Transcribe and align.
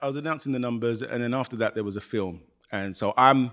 I 0.00 0.06
was 0.06 0.16
announcing 0.16 0.52
the 0.52 0.58
numbers, 0.58 1.02
and 1.02 1.22
then 1.22 1.34
after 1.34 1.56
that, 1.56 1.74
there 1.74 1.84
was 1.84 1.96
a 1.96 2.00
film. 2.00 2.40
And 2.70 2.96
so 2.96 3.12
I'm 3.16 3.50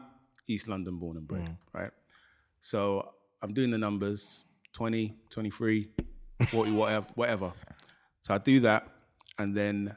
East 0.47 0.67
London 0.67 0.97
born 0.97 1.17
and 1.17 1.27
bred, 1.27 1.45
mm. 1.45 1.57
right? 1.73 1.91
So 2.61 3.09
I'm 3.41 3.53
doing 3.53 3.71
the 3.71 3.77
numbers 3.77 4.43
20, 4.73 5.16
23, 5.29 5.88
40, 6.49 6.71
whatever, 6.73 7.05
whatever. 7.16 7.53
So 8.21 8.33
I 8.33 8.38
do 8.38 8.59
that, 8.61 8.88
and 9.39 9.55
then 9.55 9.95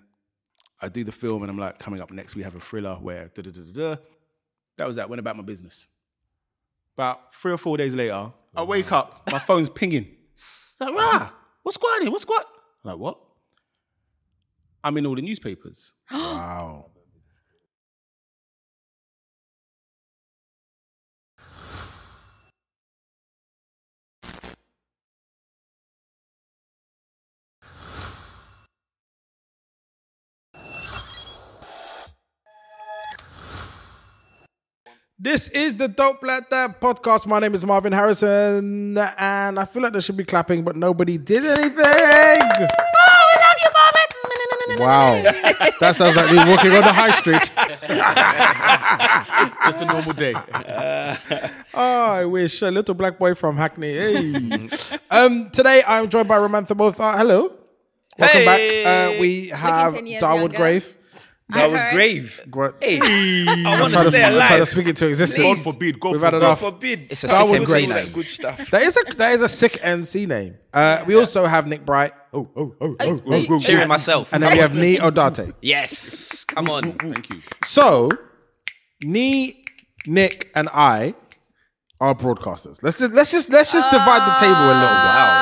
I 0.80 0.88
do 0.88 1.04
the 1.04 1.12
film, 1.12 1.42
and 1.42 1.50
I'm 1.50 1.58
like, 1.58 1.78
coming 1.78 2.00
up 2.00 2.10
next, 2.10 2.34
we 2.34 2.42
have 2.42 2.54
a 2.54 2.60
thriller 2.60 2.94
where 2.94 3.30
da 3.34 3.42
da 3.42 3.50
da 3.50 3.60
da 3.60 3.72
da. 3.72 4.00
That 4.78 4.86
was 4.86 4.96
that, 4.96 5.08
went 5.08 5.20
about 5.20 5.36
my 5.36 5.42
business. 5.42 5.86
About 6.96 7.34
three 7.34 7.52
or 7.52 7.58
four 7.58 7.76
days 7.76 7.94
later, 7.94 8.32
I 8.56 8.62
wake 8.62 8.90
up, 8.90 9.30
my 9.30 9.38
phone's 9.38 9.68
pinging. 9.68 10.06
It's 10.34 10.80
like, 10.80 10.94
rah, 10.94 11.30
what's 11.62 11.76
going 11.76 12.06
on? 12.06 12.12
What's 12.12 12.24
going 12.24 12.42
like, 12.84 12.96
what? 12.96 13.18
I'm 14.82 14.96
in 14.96 15.06
all 15.06 15.14
the 15.14 15.22
newspapers. 15.22 15.92
Wow. 16.12 16.90
This 35.20 35.48
is 35.48 35.74
the 35.74 35.88
Dope 35.88 36.20
Black 36.20 36.48
Dads 36.48 36.74
podcast. 36.80 37.26
My 37.26 37.40
name 37.40 37.52
is 37.52 37.64
Marvyn 37.66 37.92
Harrison, 37.92 38.96
and 38.96 39.58
I 39.58 39.64
feel 39.64 39.82
like 39.82 39.90
there 39.90 40.00
should 40.00 40.16
be 40.16 40.24
clapping, 40.24 40.62
but 40.62 40.76
nobody 40.76 41.18
did 41.18 41.44
anything. 41.44 42.68
Wow, 44.78 45.22
that 45.80 45.96
sounds 45.96 46.16
like 46.16 46.30
me 46.30 46.36
walking 46.38 46.72
on 46.72 46.82
the 46.82 46.92
high 46.92 47.10
street. 47.10 47.50
Just 49.64 49.80
a 49.80 49.84
normal 49.84 50.12
day. 50.12 50.34
Oh, 51.80 52.06
I 52.10 52.24
wish 52.24 52.60
a 52.62 52.70
little 52.72 52.94
black 52.94 53.18
boy 53.18 53.34
from 53.36 53.56
Hackney. 53.56 53.92
Hey. 53.92 54.68
um, 55.10 55.48
today 55.50 55.82
I'm 55.86 56.08
joined 56.08 56.26
by 56.26 56.36
Ramantha 56.38 56.76
Motha. 56.76 57.12
Hello, 57.16 57.52
welcome 58.18 58.44
back. 58.44 58.60
Uh, 58.84 59.20
we 59.20 59.48
have 59.48 59.94
10 59.94 60.06
years 60.08 60.20
Darwood. 60.22 60.56
Grave. 60.56 60.96
I 61.50 61.68
heard. 61.70 61.94
grave. 61.94 62.42
Gra- 62.50 62.74
Hey, 62.80 62.98
I 63.02 63.62
I'm 63.66 63.80
want 63.80 63.92
trying 63.92 64.04
to 64.04 64.04
to, 64.04 64.10
stay 64.10 64.22
I'm 64.24 64.32
trying 64.34 64.48
to 64.48 64.54
alive. 64.56 64.68
speak 64.68 64.86
it 64.88 64.96
to 64.96 65.06
existence. 65.08 65.42
God 65.64 65.72
forbid, 65.72 65.98
God 66.00 66.12
We've 66.12 66.20
had 66.20 66.30
forbid. 66.30 66.40
God 66.40 66.46
enough. 66.46 66.60
forbid. 66.60 67.06
It's 67.10 67.24
a 67.24 67.28
Darwin 67.28 67.66
sick 67.66 67.74
MC 67.76 67.86
Grace. 67.86 67.88
name. 67.88 68.04
That 68.06 68.14
good 68.14 68.30
stuff. 68.30 68.70
There 68.70 68.82
is 68.86 68.96
a 68.98 69.14
there 69.16 69.30
is 69.32 69.42
a 69.42 69.48
sick 69.48 69.78
MC 69.82 70.26
name. 70.26 70.56
Uh, 70.74 71.04
we 71.06 71.14
also 71.14 71.46
have 71.46 71.66
Nick 71.66 71.86
Bright. 71.86 72.12
Oh, 72.34 72.48
oh, 72.54 72.74
oh, 72.80 72.96
oh, 73.00 73.22
oh, 73.26 73.46
oh. 73.50 73.60
Cheering 73.60 73.88
myself. 73.88 74.32
And 74.32 74.42
then 74.42 74.52
we 74.52 74.58
have 74.58 74.72
Nii 74.72 74.98
Odartei. 74.98 75.54
Yes, 75.62 76.44
come 76.44 76.68
on. 76.68 76.82
Thank 76.92 77.30
you. 77.32 77.40
So, 77.64 78.10
Nii, 79.04 79.54
Nick, 80.06 80.50
and 80.54 80.68
I 80.72 81.14
are 82.00 82.14
broadcasters. 82.14 82.82
Let's 82.82 82.98
just 82.98 83.12
let's 83.12 83.30
just 83.30 83.48
let's 83.50 83.72
just 83.72 83.90
divide 83.90 84.28
the 84.28 84.34
table 84.38 84.54
a 84.54 84.76
little. 84.76 84.82
Wow. 84.82 85.37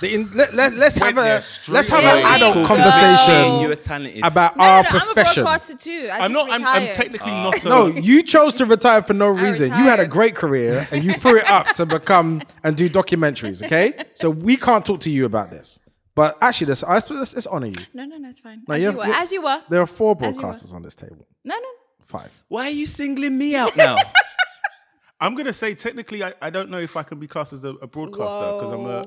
The 0.00 0.14
in, 0.14 0.30
let, 0.32 0.54
let, 0.54 0.74
let's 0.74 0.96
have 0.96 1.14
Went 1.14 1.16
there 1.16 1.38
a 1.38 1.42
straight 1.42 1.74
let's 1.74 1.88
have 1.88 2.04
away. 2.04 2.22
an 2.22 2.26
adult 2.34 2.54
Go. 2.54 2.66
conversation 2.66 3.60
You 3.60 3.68
were 3.68 3.76
talented. 3.76 4.24
about 4.24 4.56
No, 4.56 4.62
our 4.64 4.82
no, 4.82 4.88
no, 4.90 4.96
I'm 4.98 5.02
a 5.02 5.14
profession. 5.14 5.42
broadcaster 5.44 5.76
too. 5.76 6.08
I 6.12 6.18
I'm 6.18 6.32
just 6.32 6.32
not. 6.32 6.50
I'm, 6.50 6.66
I'm 6.66 6.74
retired. 6.82 6.94
technically 6.94 7.30
ah. 7.32 7.42
not. 7.50 7.64
A, 7.64 7.68
No, 7.68 7.86
you 7.86 8.22
chose 8.22 8.54
to 8.54 8.66
retire 8.66 9.02
for 9.02 9.14
no 9.14 9.28
reason. 9.28 9.68
You 9.68 9.84
had 9.84 9.98
a 10.00 10.02
retired. 10.02 10.10
great 10.10 10.34
career 10.36 10.88
and 10.90 11.04
you 11.04 11.14
threw 11.14 11.38
it 11.38 11.48
up 11.48 11.68
to 11.74 11.86
become 11.86 12.42
and 12.62 12.76
do 12.76 12.88
documentaries. 12.90 13.62
Okay, 13.64 13.92
so 14.14 14.30
we 14.30 14.56
can't 14.56 14.84
talk 14.84 15.00
to 15.00 15.10
you 15.10 15.24
about 15.24 15.50
this. 15.50 15.80
But 16.14 16.38
actually, 16.40 16.68
let's, 16.68 16.82
let's, 16.84 17.10
let's, 17.10 17.34
let's 17.34 17.46
honor 17.48 17.66
you. 17.66 17.74
No, 17.92 18.04
no, 18.04 18.16
no, 18.18 18.28
it's 18.28 18.38
fine. 18.38 18.62
No, 18.68 18.74
as, 18.76 18.82
you 18.82 18.90
you 18.92 18.98
have- 19.00 19.08
were, 19.08 19.14
as 19.14 19.32
you 19.32 19.42
were. 19.42 19.62
There 19.68 19.80
are 19.80 19.86
four 19.86 20.16
As 20.20 20.36
you 20.36 20.40
were. 20.42 20.48
broadcasters 20.48 20.72
on 20.72 20.82
this 20.82 20.94
table. 20.94 21.26
No, 21.44 21.56
no. 21.56 21.68
Five. 22.04 22.30
Why 22.48 22.66
are 22.66 22.70
you 22.70 22.86
singling 22.86 23.36
me 23.36 23.56
out 23.56 23.76
now? 23.76 23.96
I'm 25.20 25.34
gonna 25.34 25.52
say 25.52 25.74
technically, 25.74 26.22
I, 26.22 26.34
I 26.42 26.50
don't 26.50 26.70
know 26.70 26.78
if 26.78 26.96
I 26.96 27.02
can 27.02 27.18
be 27.18 27.26
cast 27.26 27.52
as 27.52 27.64
a, 27.64 27.70
a 27.76 27.86
broadcaster 27.86 28.52
because 28.58 28.72
I'm 28.72 28.86
a, 28.86 29.06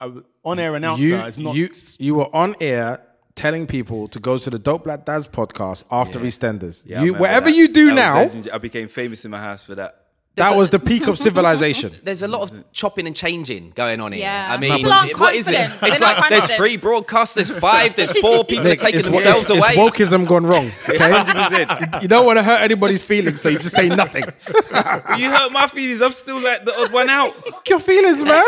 a 0.00 0.10
on-air 0.44 0.74
announcer. 0.74 1.02
You, 1.02 1.16
it's 1.16 1.38
not. 1.38 1.54
you, 1.54 1.70
you 1.98 2.14
were 2.14 2.34
on 2.34 2.54
air 2.60 3.02
telling 3.34 3.66
people 3.66 4.08
to 4.08 4.18
go 4.18 4.38
to 4.38 4.50
the 4.50 4.58
Dope 4.58 4.84
Black 4.84 5.04
Dads 5.04 5.26
podcast 5.26 5.84
after 5.90 6.18
EastEnders. 6.18 6.84
Yeah, 6.86 7.02
you, 7.02 7.14
whatever 7.14 7.46
that. 7.46 7.56
you 7.56 7.68
do 7.68 7.86
That 7.88 7.94
now, 7.94 8.16
legendary. 8.18 8.52
I 8.52 8.58
became 8.58 8.88
famous 8.88 9.24
in 9.24 9.30
my 9.30 9.40
house 9.40 9.64
for 9.64 9.74
that. 9.74 10.05
That 10.36 10.54
was 10.54 10.70
the 10.70 10.78
peak 10.78 11.06
of 11.06 11.18
civilization. 11.18 11.92
There's 12.02 12.22
a 12.22 12.28
lot 12.28 12.42
of 12.42 12.72
chopping 12.72 13.06
and 13.06 13.16
changing 13.16 13.70
going 13.74 14.00
on 14.00 14.12
here. 14.12 14.22
Yeah. 14.22 14.48
I 14.50 14.58
mean, 14.58 14.76
People 14.76 14.92
aren't 14.92 15.18
what 15.18 15.34
is 15.34 15.48
it? 15.48 15.54
It's 15.54 15.98
They're 15.98 16.00
like 16.00 16.28
there's 16.28 16.50
three 16.56 16.76
broadcasts, 16.76 17.34
there's 17.34 17.50
five, 17.50 17.96
there's 17.96 18.12
four. 18.18 18.44
People 18.46 18.64
Nick, 18.64 18.80
are 18.80 18.84
taking 18.84 19.00
it's, 19.00 19.04
themselves 19.08 19.50
it's, 19.50 19.50
away. 19.50 19.74
it's 19.74 19.78
wokeism 19.78 20.26
gone 20.26 20.46
wrong. 20.46 20.72
Okay, 20.96 22.00
you 22.00 22.08
don't 22.08 22.24
want 22.24 22.38
to 22.38 22.42
hurt 22.42 22.60
anybody's 22.62 23.02
feelings, 23.02 23.40
so 23.40 23.48
you 23.48 23.58
just 23.58 23.74
say 23.74 23.88
nothing. 23.88 24.24
You 25.18 25.30
hurt 25.30 25.52
my 25.52 25.66
feelings. 25.66 26.00
I'm 26.00 26.12
still 26.12 26.40
like 26.40 26.64
the 26.64 26.74
odd 26.80 26.92
one 26.92 27.10
out. 27.10 27.34
Fuck 27.44 27.68
your 27.68 27.80
feelings, 27.80 28.22
man. 28.22 28.44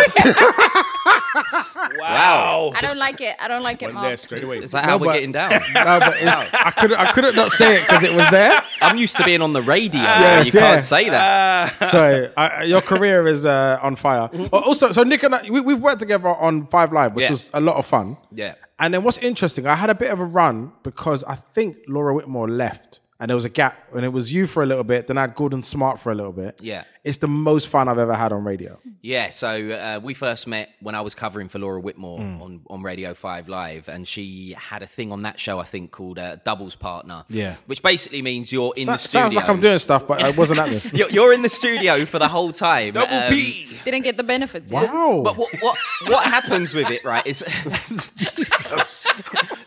Wow. 1.98 2.72
I 2.74 2.80
don't 2.80 2.98
like 2.98 3.20
it. 3.20 3.36
I 3.38 3.48
don't 3.48 3.62
like 3.62 3.82
it, 3.82 3.86
went 3.86 4.00
there 4.00 4.16
straight 4.16 4.44
away. 4.44 4.58
Is 4.58 4.72
that 4.72 4.84
how 4.84 4.98
No, 4.98 5.06
we're 5.06 5.12
getting 5.14 5.32
down? 5.32 5.50
no, 5.50 5.98
but 5.98 6.16
it's, 6.20 6.54
I 6.54 6.70
couldn't. 6.70 6.98
I 6.98 7.12
couldn't 7.12 7.36
not 7.36 7.50
say 7.50 7.76
it 7.76 7.80
because 7.86 8.02
it 8.02 8.14
was 8.14 8.28
there. 8.30 8.62
I'm 8.80 8.96
used 8.96 9.16
to 9.16 9.24
being 9.24 9.42
on 9.42 9.52
the 9.52 9.62
radio. 9.62 10.00
Yes, 10.00 10.46
you 10.46 10.60
yeah. 10.60 10.74
can't 10.74 10.84
say 10.84 11.08
that. 11.08 11.77
Uh, 11.77 11.77
So 11.90 12.30
I, 12.36 12.64
your 12.64 12.80
career 12.80 13.26
is 13.26 13.46
uh, 13.46 13.78
on 13.82 13.96
fire. 13.96 14.28
Oh, 14.52 14.60
Also, 14.60 14.92
so 14.92 15.02
Nick 15.04 15.22
and 15.22 15.34
I, 15.34 15.48
we, 15.50 15.60
we've 15.60 15.82
worked 15.82 16.00
together 16.00 16.28
on 16.28 16.66
Five 16.66 16.92
Live, 16.92 17.14
which 17.14 17.24
Yeah. 17.24 17.30
was 17.30 17.50
a 17.54 17.60
lot 17.60 17.76
of 17.76 17.86
fun. 17.86 18.16
Yeah. 18.32 18.54
And 18.78 18.92
then 18.94 19.02
what's 19.04 19.18
interesting, 19.18 19.66
I 19.66 19.74
had 19.74 19.90
a 19.90 19.94
bit 19.94 20.10
of 20.10 20.20
a 20.20 20.24
run 20.24 20.72
because 20.82 21.24
I 21.24 21.34
think 21.54 21.76
Laura 21.88 22.14
Whitmore 22.14 22.48
left 22.48 23.00
and 23.20 23.28
there 23.28 23.36
was 23.36 23.44
a 23.44 23.48
gap 23.48 23.92
and 23.94 24.04
it 24.04 24.12
was 24.12 24.32
you 24.32 24.46
for 24.46 24.62
a 24.62 24.66
little 24.66 24.84
bit. 24.84 25.06
Then 25.08 25.18
I 25.18 25.22
had 25.22 25.34
Gordon 25.34 25.62
Smart 25.62 25.98
for 26.00 26.12
a 26.12 26.14
little 26.14 26.32
bit. 26.32 26.60
Yeah. 26.62 26.84
It's 27.04 27.18
the 27.18 27.28
most 27.28 27.68
fun 27.68 27.88
I've 27.88 27.98
ever 27.98 28.14
had 28.14 28.32
on 28.32 28.44
radio. 28.44 28.78
Yeah, 29.00 29.30
so 29.30 29.48
uh, 29.70 30.00
we 30.02 30.12
first 30.12 30.46
met 30.46 30.68
when 30.80 30.94
I 30.94 31.00
was 31.00 31.14
covering 31.14 31.48
for 31.48 31.58
Laura 31.58 31.80
Whitmore 31.80 32.18
Mm. 32.18 32.42
on, 32.42 32.60
on 32.68 32.82
Radio 32.82 33.14
5 33.14 33.48
Live, 33.48 33.88
and 33.88 34.06
she 34.06 34.54
had 34.58 34.82
a 34.82 34.86
thing 34.86 35.10
on 35.10 35.22
that 35.22 35.40
show, 35.40 35.58
I 35.58 35.64
think, 35.64 35.90
called 35.90 36.18
uh, 36.18 36.36
Doubles 36.44 36.74
Partner. 36.74 37.24
Yeah. 37.28 37.56
Which 37.66 37.82
basically 37.82 38.20
means 38.20 38.52
you're 38.52 38.74
in 38.76 38.84
So- 38.86 38.92
the 38.92 38.98
studio. 38.98 39.20
sounds 39.22 39.34
like 39.34 39.48
I'm 39.48 39.60
doing 39.60 39.78
stuff, 39.78 40.06
but 40.06 40.20
it 40.20 40.36
wasn't 40.36 40.58
happening. 40.58 40.80
You're, 40.92 41.08
you're 41.10 41.32
in 41.32 41.40
the 41.42 41.48
studio 41.48 42.04
for 42.04 42.18
the 42.18 42.28
whole 42.28 42.52
time. 42.52 42.92
Double 42.94 43.14
um, 43.14 43.32
P. 43.32 43.68
Didn't 43.84 44.02
get 44.02 44.16
the 44.18 44.22
benefits. 44.22 44.70
yeah? 44.70 44.84
Wow. 44.92 45.22
But 45.24 45.36
what, 45.38 45.48
what 45.60 45.78
what 46.08 46.24
happens 46.26 46.74
with 46.74 46.90
it, 46.90 47.04
right? 47.04 47.26
Is 47.26 47.38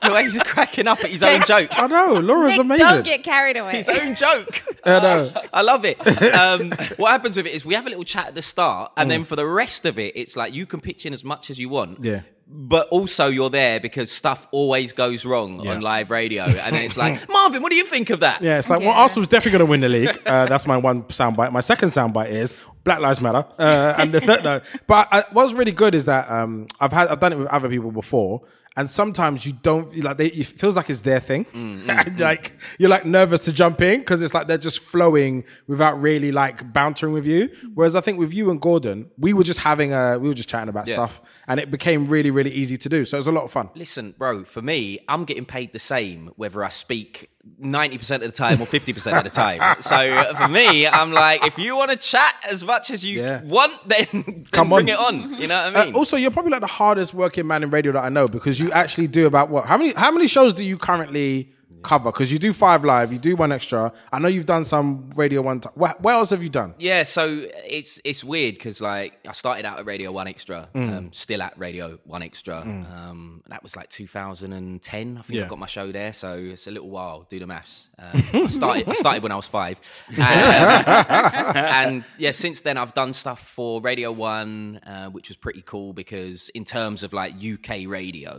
the 0.01 0.11
way 0.11 0.23
he's 0.25 0.37
cracking 0.43 0.87
up 0.87 1.03
at 1.03 1.09
his 1.09 1.23
own 1.23 1.41
joke. 1.45 1.69
I 1.71 1.87
know, 1.87 2.13
Laura's 2.13 2.51
Nick, 2.53 2.59
amazing. 2.61 2.85
don't 2.85 3.03
get 3.05 3.23
carried 3.23 3.40
away. 3.49 3.73
His 3.77 3.89
own 3.89 4.15
joke. 4.15 4.61
I 4.85 4.99
know. 4.99 5.31
I 5.53 5.61
love 5.61 5.85
it. 5.85 5.99
Um, 6.33 6.71
what 6.97 7.11
happens 7.11 7.37
with 7.37 7.45
it 7.45 7.53
is 7.53 7.65
we 7.65 7.73
have 7.75 7.85
a 7.85 7.89
little 7.89 8.03
chat 8.03 8.27
at 8.27 8.35
the 8.35 8.41
start, 8.41 8.91
and 8.97 9.09
then 9.09 9.23
for 9.23 9.35
the 9.35 9.45
rest 9.45 9.85
of 9.85 9.99
it, 9.99 10.13
it's 10.15 10.35
like 10.35 10.53
you 10.53 10.65
can 10.65 10.81
pitch 10.81 11.05
in 11.05 11.13
as 11.13 11.23
much 11.23 11.49
as 11.49 11.59
you 11.59 11.69
want. 11.69 12.03
Yeah. 12.03 12.21
But 12.53 12.89
also 12.89 13.27
you're 13.29 13.49
there 13.49 13.79
because 13.79 14.11
stuff 14.11 14.45
always 14.51 14.91
goes 14.91 15.23
wrong 15.23 15.61
Yeah. 15.63 15.75
on 15.75 15.81
live 15.81 16.11
radio, 16.11 16.43
and 16.65 16.75
then 16.75 16.83
it's 16.83 16.97
like 16.97 17.29
Marvyn, 17.29 17.61
what 17.61 17.69
do 17.69 17.77
you 17.77 17.85
think 17.85 18.09
of 18.09 18.19
that? 18.19 18.41
Yeah, 18.41 18.59
it's 18.59 18.69
like, 18.69 18.81
well, 18.81 18.89
Yeah. 18.89 19.01
Arsenal's 19.03 19.29
definitely 19.29 19.51
going 19.57 19.65
to 19.67 19.71
win 19.71 19.79
the 19.79 19.87
league. 19.89 20.19
Uh, 20.25 20.47
that's 20.47 20.67
my 20.67 20.75
one 20.75 21.03
soundbite. 21.03 21.51
My 21.53 21.61
second 21.61 21.89
soundbite 21.89 22.29
is 22.29 22.53
Black 22.83 22.99
Lives 22.99 23.21
Matter. 23.21 23.45
Uh, 23.57 23.93
and 23.97 24.13
the 24.13 24.19
third, 24.19 24.43
no. 24.43 24.59
But 24.85 25.07
I, 25.11 25.23
what's 25.31 25.53
really 25.53 25.71
good 25.71 25.95
is 25.95 26.05
that 26.05 26.29
um, 26.29 26.67
I've 26.81 26.91
had 26.91 27.07
I've 27.07 27.19
done 27.21 27.31
it 27.33 27.39
with 27.39 27.47
other 27.47 27.69
people 27.69 27.91
before, 27.91 28.41
And 28.77 28.89
sometimes 28.89 29.45
you 29.45 29.51
don't 29.51 29.93
like 29.97 30.17
they. 30.17 30.27
It 30.27 30.45
feels 30.45 30.77
like 30.77 30.89
it's 30.89 31.01
their 31.01 31.19
thing. 31.19 31.43
Mm, 31.45 31.89
And, 32.07 32.19
like 32.19 32.57
you're 32.79 32.89
like 32.89 33.05
nervous 33.05 33.43
to 33.45 33.51
jump 33.51 33.81
in 33.81 33.99
because 33.99 34.21
it's 34.21 34.33
like 34.33 34.47
they're 34.47 34.57
just 34.57 34.79
flowing 34.79 35.43
without 35.67 35.99
really 36.01 36.31
like 36.31 36.71
bantering 36.71 37.11
with 37.11 37.25
you. 37.25 37.49
Whereas 37.73 37.95
I 37.95 38.01
think 38.01 38.17
with 38.19 38.33
you 38.33 38.49
and 38.49 38.61
Gordon, 38.61 39.09
we 39.17 39.33
were 39.33 39.43
just 39.43 39.59
having 39.59 39.91
a 39.93 40.17
we 40.19 40.29
were 40.29 40.33
just 40.33 40.47
chatting 40.47 40.69
about 40.69 40.87
Yeah. 40.87 40.93
stuff, 40.95 41.21
and 41.49 41.59
it 41.59 41.69
became 41.71 42.05
really 42.05 42.31
really 42.31 42.51
easy 42.51 42.77
to 42.77 42.87
do. 42.87 43.03
So 43.03 43.17
it 43.17 43.19
was 43.19 43.27
a 43.27 43.31
lot 43.33 43.43
of 43.43 43.51
fun. 43.51 43.69
Listen, 43.75 44.15
bro, 44.17 44.43
for 44.45 44.61
me, 44.61 44.99
I'm 45.09 45.25
getting 45.25 45.45
paid 45.45 45.73
the 45.73 45.79
same 45.79 46.31
whether 46.35 46.63
I 46.63 46.69
speak 46.69 47.29
90% 47.61 48.15
of 48.15 48.21
the 48.21 48.31
time 48.31 48.61
or 48.61 48.65
50% 48.67 49.17
of 49.17 49.23
the 49.23 49.29
time. 49.29 49.81
So 49.81 50.33
for 50.35 50.47
me, 50.47 50.87
I'm 50.87 51.11
like, 51.11 51.43
if 51.45 51.57
you 51.57 51.75
want 51.75 51.91
to 51.91 51.97
chat 51.97 52.35
as 52.51 52.63
much 52.63 52.91
as 52.91 53.03
you 53.03 53.19
Yeah. 53.21 53.41
want, 53.43 53.73
then, 53.87 54.07
then 54.13 54.45
Come 54.51 54.69
bring 54.69 54.89
on. 54.91 55.15
it 55.19 55.23
on. 55.31 55.41
You 55.41 55.47
know 55.47 55.55
what 55.63 55.75
I 55.75 55.81
Uh, 55.81 55.85
mean? 55.85 55.95
also, 55.95 56.17
you're 56.17 56.31
probably 56.31 56.51
like 56.51 56.61
the 56.61 56.67
hardest 56.67 57.13
working 57.13 57.47
man 57.47 57.63
in 57.63 57.69
radio 57.71 57.91
that 57.93 58.03
I 58.03 58.09
know 58.09 58.27
because 58.27 58.59
you 58.59 58.71
actually 58.71 59.07
do 59.07 59.25
about 59.25 59.49
what? 59.49 59.65
How 59.65 59.77
many? 59.77 59.93
How 59.93 60.11
many 60.11 60.27
shows 60.27 60.53
do 60.53 60.63
you 60.65 60.77
currently 60.77 61.51
cover? 61.81 62.11
Because 62.11 62.31
you 62.31 62.39
do 62.39 62.53
five 62.53 62.83
live, 62.85 63.11
you 63.11 63.19
do 63.19 63.35
one 63.35 63.51
extra. 63.51 63.91
I 64.11 64.19
know 64.19 64.27
you've 64.27 64.45
done 64.45 64.63
some 64.65 65.09
radio 65.15 65.41
one 65.41 65.59
time. 65.59 65.73
What, 65.75 66.01
what 66.01 66.13
else 66.13 66.29
have 66.31 66.41
you 66.43 66.49
done? 66.49 66.73
Yeah, 66.77 67.03
so 67.03 67.45
it's 67.65 67.99
it's 68.03 68.23
weird 68.23 68.55
because 68.55 68.81
like 68.81 69.13
I 69.27 69.31
started 69.33 69.65
out 69.65 69.79
at 69.79 69.85
Radio 69.85 70.11
One 70.11 70.27
Extra, 70.27 70.69
Mm. 70.73 70.97
um, 70.97 71.11
still 71.13 71.41
at 71.41 71.57
Radio 71.57 71.99
One 72.05 72.21
Extra. 72.23 72.57
Um, 72.61 73.43
that 73.49 73.61
was 73.63 73.75
like 73.75 73.89
2010. 73.89 75.17
I 75.17 75.21
think 75.21 75.37
Yeah. 75.37 75.45
I 75.45 75.47
got 75.47 75.59
my 75.59 75.65
show 75.67 75.91
there, 75.91 76.13
so 76.13 76.33
it's 76.37 76.67
a 76.67 76.71
little 76.71 76.89
while. 76.89 77.25
Do 77.29 77.39
the 77.39 77.47
maths. 77.47 77.87
Um, 77.99 78.23
I 78.33 78.47
started 78.47 78.89
I 78.89 78.93
started 78.93 79.23
when 79.23 79.31
I 79.31 79.35
was 79.35 79.47
five, 79.47 79.79
and, 80.17 80.87
and 81.57 82.03
yeah, 82.17 82.31
since 82.31 82.61
then 82.61 82.77
I've 82.77 82.93
done 82.93 83.13
stuff 83.13 83.39
for 83.47 83.81
Radio 83.81 84.11
One, 84.11 84.77
uh, 84.85 85.09
which 85.09 85.29
was 85.29 85.37
pretty 85.37 85.61
cool 85.65 85.93
because 85.93 86.49
in 86.49 86.65
terms 86.65 87.03
of 87.03 87.13
like 87.13 87.33
UK 87.35 87.87
radio, 87.87 88.31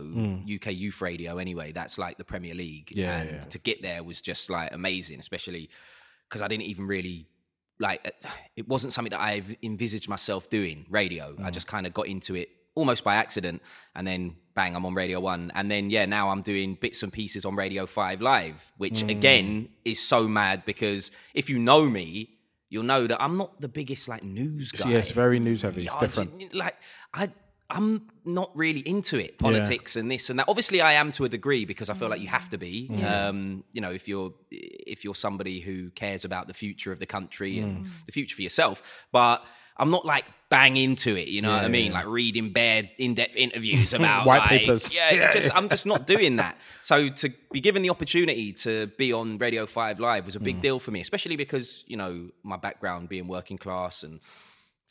UK 0.55 0.67
youth 0.73 1.01
radio, 1.01 1.37
anyway, 1.37 1.71
that's 1.71 1.97
like 1.97 2.17
the 2.17 2.23
Premier 2.23 2.53
League. 2.55 2.87
Mm. 2.87 2.97
Yeah, 2.97 3.19
and 3.21 3.32
yeah. 3.33 3.41
to 3.41 3.59
get 3.59 3.81
there 3.81 4.03
was 4.03 4.21
just 4.21 4.49
like 4.49 4.73
amazing, 4.73 5.19
especially 5.19 5.69
because 6.27 6.41
I 6.41 6.47
didn't 6.47 6.63
even 6.63 6.87
really 6.87 7.27
like 7.79 8.13
it 8.55 8.67
wasn't 8.67 8.93
something 8.93 9.11
that 9.11 9.21
I 9.21 9.43
envisaged 9.61 10.09
myself 10.09 10.49
doing 10.49 10.85
radio. 10.89 11.35
I 11.39 11.49
mm. 11.49 11.51
just 11.51 11.67
kind 11.67 11.85
of 11.85 11.93
got 11.93 12.07
into 12.07 12.35
it 12.35 12.49
almost 12.75 13.03
by 13.03 13.15
accident, 13.15 13.61
and 13.95 14.07
then 14.07 14.35
bang, 14.55 14.75
I'm 14.75 14.85
on 14.85 14.95
Radio 14.95 15.19
One, 15.19 15.51
and 15.55 15.69
then 15.69 15.89
yeah, 15.89 16.05
now 16.05 16.29
I'm 16.29 16.41
doing 16.41 16.75
bits 16.75 17.03
and 17.03 17.13
pieces 17.13 17.45
on 17.45 17.55
Radio 17.55 17.85
Five 17.85 18.21
Live, 18.21 18.71
which 18.77 19.03
mm. 19.03 19.09
again 19.09 19.69
is 19.85 20.01
so 20.01 20.27
mad 20.27 20.63
because 20.65 21.11
if 21.33 21.49
you 21.49 21.59
know 21.59 21.87
me. 21.87 22.29
You'll 22.69 22.81
know 22.81 23.05
that 23.05 23.21
I'm 23.21 23.37
not 23.37 23.61
the 23.61 23.67
biggest 23.67 24.07
like 24.07 24.23
news 24.23 24.71
guy. 24.71 24.89
Yeah, 24.89 25.01
very 25.13 25.37
news 25.37 25.61
heavy. 25.61 25.85
It's 25.85 25.95
I- 25.95 25.99
different. 25.99 26.55
Like 26.55 26.75
I, 27.13 27.29
I'm 27.73 28.07
not 28.23 28.51
really 28.55 28.81
into 28.81 29.17
it, 29.17 29.39
politics 29.39 29.95
and 29.95 30.09
this 30.09 30.29
and 30.29 30.37
that. 30.39 30.45
Obviously, 30.47 30.79
I 30.79 30.93
am 30.93 31.11
to 31.13 31.25
a 31.25 31.29
degree 31.29 31.65
because 31.65 31.89
I 31.89 31.95
feel 31.95 32.07
like 32.07 32.21
you 32.21 32.27
have 32.27 32.49
to 32.51 32.57
be. 32.57 32.89
Um, 33.03 33.63
you 33.73 33.81
know, 33.81 33.91
if 33.91 34.07
you're 34.07 34.33
if 34.51 35.03
you're 35.03 35.15
somebody 35.15 35.59
who 35.59 35.89
cares 35.89 36.23
about 36.23 36.47
the 36.47 36.53
future 36.53 36.91
of 36.91 36.99
the 36.99 37.05
country 37.07 37.59
and 37.59 37.87
the 38.05 38.11
future 38.11 38.35
for 38.35 38.41
yourself, 38.43 39.05
but. 39.11 39.43
I'm 39.75 39.89
not 39.89 40.05
like 40.05 40.25
bang 40.49 40.77
into 40.77 41.15
it, 41.17 41.29
you 41.29 41.41
know 41.41 41.51
what 41.51 41.63
I 41.63 41.67
mean? 41.67 41.93
Like 41.93 42.05
reading 42.05 42.51
bare 42.51 42.91
in-depth 42.99 43.35
interviews 43.35 43.91
about 43.99 44.27
White 44.27 44.41
like, 44.41 44.49
papers. 44.49 44.93
Yeah, 44.93 45.31
just 45.31 45.51
I'm 45.57 45.67
just 45.67 45.87
not 45.87 46.05
doing 46.05 46.35
that. 46.35 46.57
So 46.83 47.09
to 47.09 47.29
be 47.51 47.59
given 47.59 47.81
the 47.81 47.89
opportunity 47.89 48.53
to 48.53 48.85
be 48.99 49.11
on 49.11 49.39
Radio 49.39 49.65
Five 49.65 49.99
Live 49.99 50.27
was 50.27 50.35
a 50.35 50.39
Mm. 50.39 50.43
big 50.43 50.61
deal 50.61 50.79
for 50.79 50.91
me, 50.91 51.01
especially 51.01 51.37
because 51.37 51.83
you 51.87 51.97
know 51.97 52.29
my 52.43 52.55
background 52.55 53.09
being 53.09 53.27
working 53.27 53.57
class 53.57 54.03
and 54.03 54.19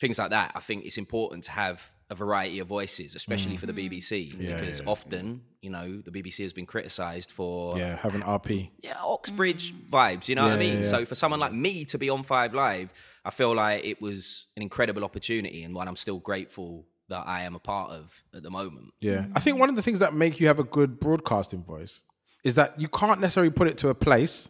things 0.01 0.19
like 0.19 0.31
that. 0.31 0.51
I 0.53 0.59
think 0.59 0.83
it's 0.83 0.97
important 0.97 1.45
to 1.45 1.51
have 1.51 1.89
a 2.09 2.15
variety 2.15 2.59
of 2.59 2.67
voices, 2.67 3.15
especially 3.15 3.57
for 3.57 3.65
the 3.65 3.73
mm. 3.73 3.89
BBC, 3.89 4.37
because 4.37 4.81
often, 4.85 5.41
you 5.61 5.69
know, 5.69 6.01
the 6.01 6.11
BBC 6.11 6.43
has 6.43 6.53
been 6.53 6.65
criticised 6.65 7.31
for 7.31 7.77
Yeah, 7.77 7.97
having 7.97 8.21
RP. 8.21 8.69
yeah, 8.81 8.95
Oxbridge 9.01 9.73
vibes. 9.89 10.27
You 10.27 10.35
know 10.35 10.43
what 10.43 10.53
I 10.53 10.57
mean? 10.57 10.73
yeah, 10.73 10.79
yeah. 10.79 10.83
So 10.83 11.05
for 11.05 11.15
someone 11.15 11.39
like 11.39 11.53
me 11.53 11.85
to 11.85 11.97
be 11.97 12.09
on 12.09 12.23
Five 12.23 12.53
Live, 12.53 12.91
I 13.25 13.29
feel 13.29 13.55
like 13.55 13.85
it 13.85 14.01
was 14.01 14.45
an 14.55 14.63
incredible 14.63 15.03
opportunity 15.03 15.63
and 15.63 15.73
one 15.73 15.87
I'm 15.87 15.95
still 15.95 16.19
grateful 16.19 16.85
that 17.09 17.27
I 17.27 17.43
am 17.43 17.55
a 17.55 17.59
part 17.59 17.91
of 17.91 18.23
at 18.33 18.43
the 18.43 18.49
moment. 18.49 18.93
Yeah. 18.99 19.25
I 19.35 19.39
think 19.39 19.59
one 19.59 19.69
of 19.69 19.75
the 19.75 19.81
things 19.81 19.99
that 19.99 20.13
make 20.13 20.39
you 20.39 20.47
have 20.47 20.59
a 20.59 20.63
good 20.63 20.99
broadcasting 20.99 21.63
voice 21.63 22.03
is 22.43 22.55
that 22.55 22.79
you 22.79 22.87
can't 22.87 23.21
necessarily 23.21 23.51
put 23.51 23.67
it 23.67 23.77
to 23.79 23.89
a 23.89 23.95
place 23.95 24.49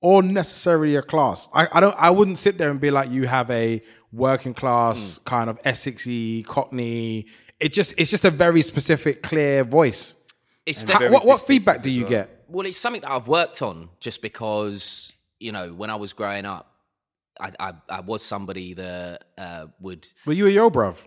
or 0.00 0.22
necessarily 0.22 0.96
a 0.96 1.02
class. 1.02 1.48
I, 1.54 1.68
I 1.72 1.80
don't 1.80 1.94
I 1.98 2.10
wouldn't 2.10 2.38
sit 2.38 2.58
there 2.58 2.70
and 2.70 2.80
be 2.80 2.90
like 2.90 3.10
you 3.10 3.26
have 3.26 3.50
a 3.50 3.82
working 4.12 4.54
class 4.54 5.18
kind 5.24 5.50
of 5.50 5.60
Essexy, 5.62 6.44
Cockney. 6.46 7.26
It 7.60 7.72
just 7.72 7.94
it's 7.98 8.10
just 8.10 8.24
a 8.24 8.30
very 8.30 8.62
specific, 8.62 9.22
clear 9.22 9.64
voice. 9.64 10.14
It's 10.64 10.82
How- 10.84 11.10
what 11.10 11.24
what 11.24 11.40
feedback 11.46 11.82
do 11.82 11.90
you 11.90 12.06
get? 12.06 12.30
well, 12.48 12.66
it's 12.66 12.78
something 12.78 13.00
that 13.02 13.10
I've 13.10 13.26
worked 13.28 13.60
on 13.62 13.88
just 14.00 14.22
because 14.22 15.12
you 15.40 15.52
know 15.52 15.72
when 15.72 15.90
I 15.90 15.96
was 15.96 16.12
growing 16.12 16.44
up, 16.44 16.70
I 17.40 17.52
I, 17.58 17.72
I 17.88 18.00
was 18.00 18.22
somebody 18.22 18.74
that 18.74 19.24
uh, 19.38 19.66
would 19.80 20.06
Were 20.26 20.32
you 20.34 20.46
a 20.46 20.50
yo 20.50 20.70
bruv? 20.70 21.04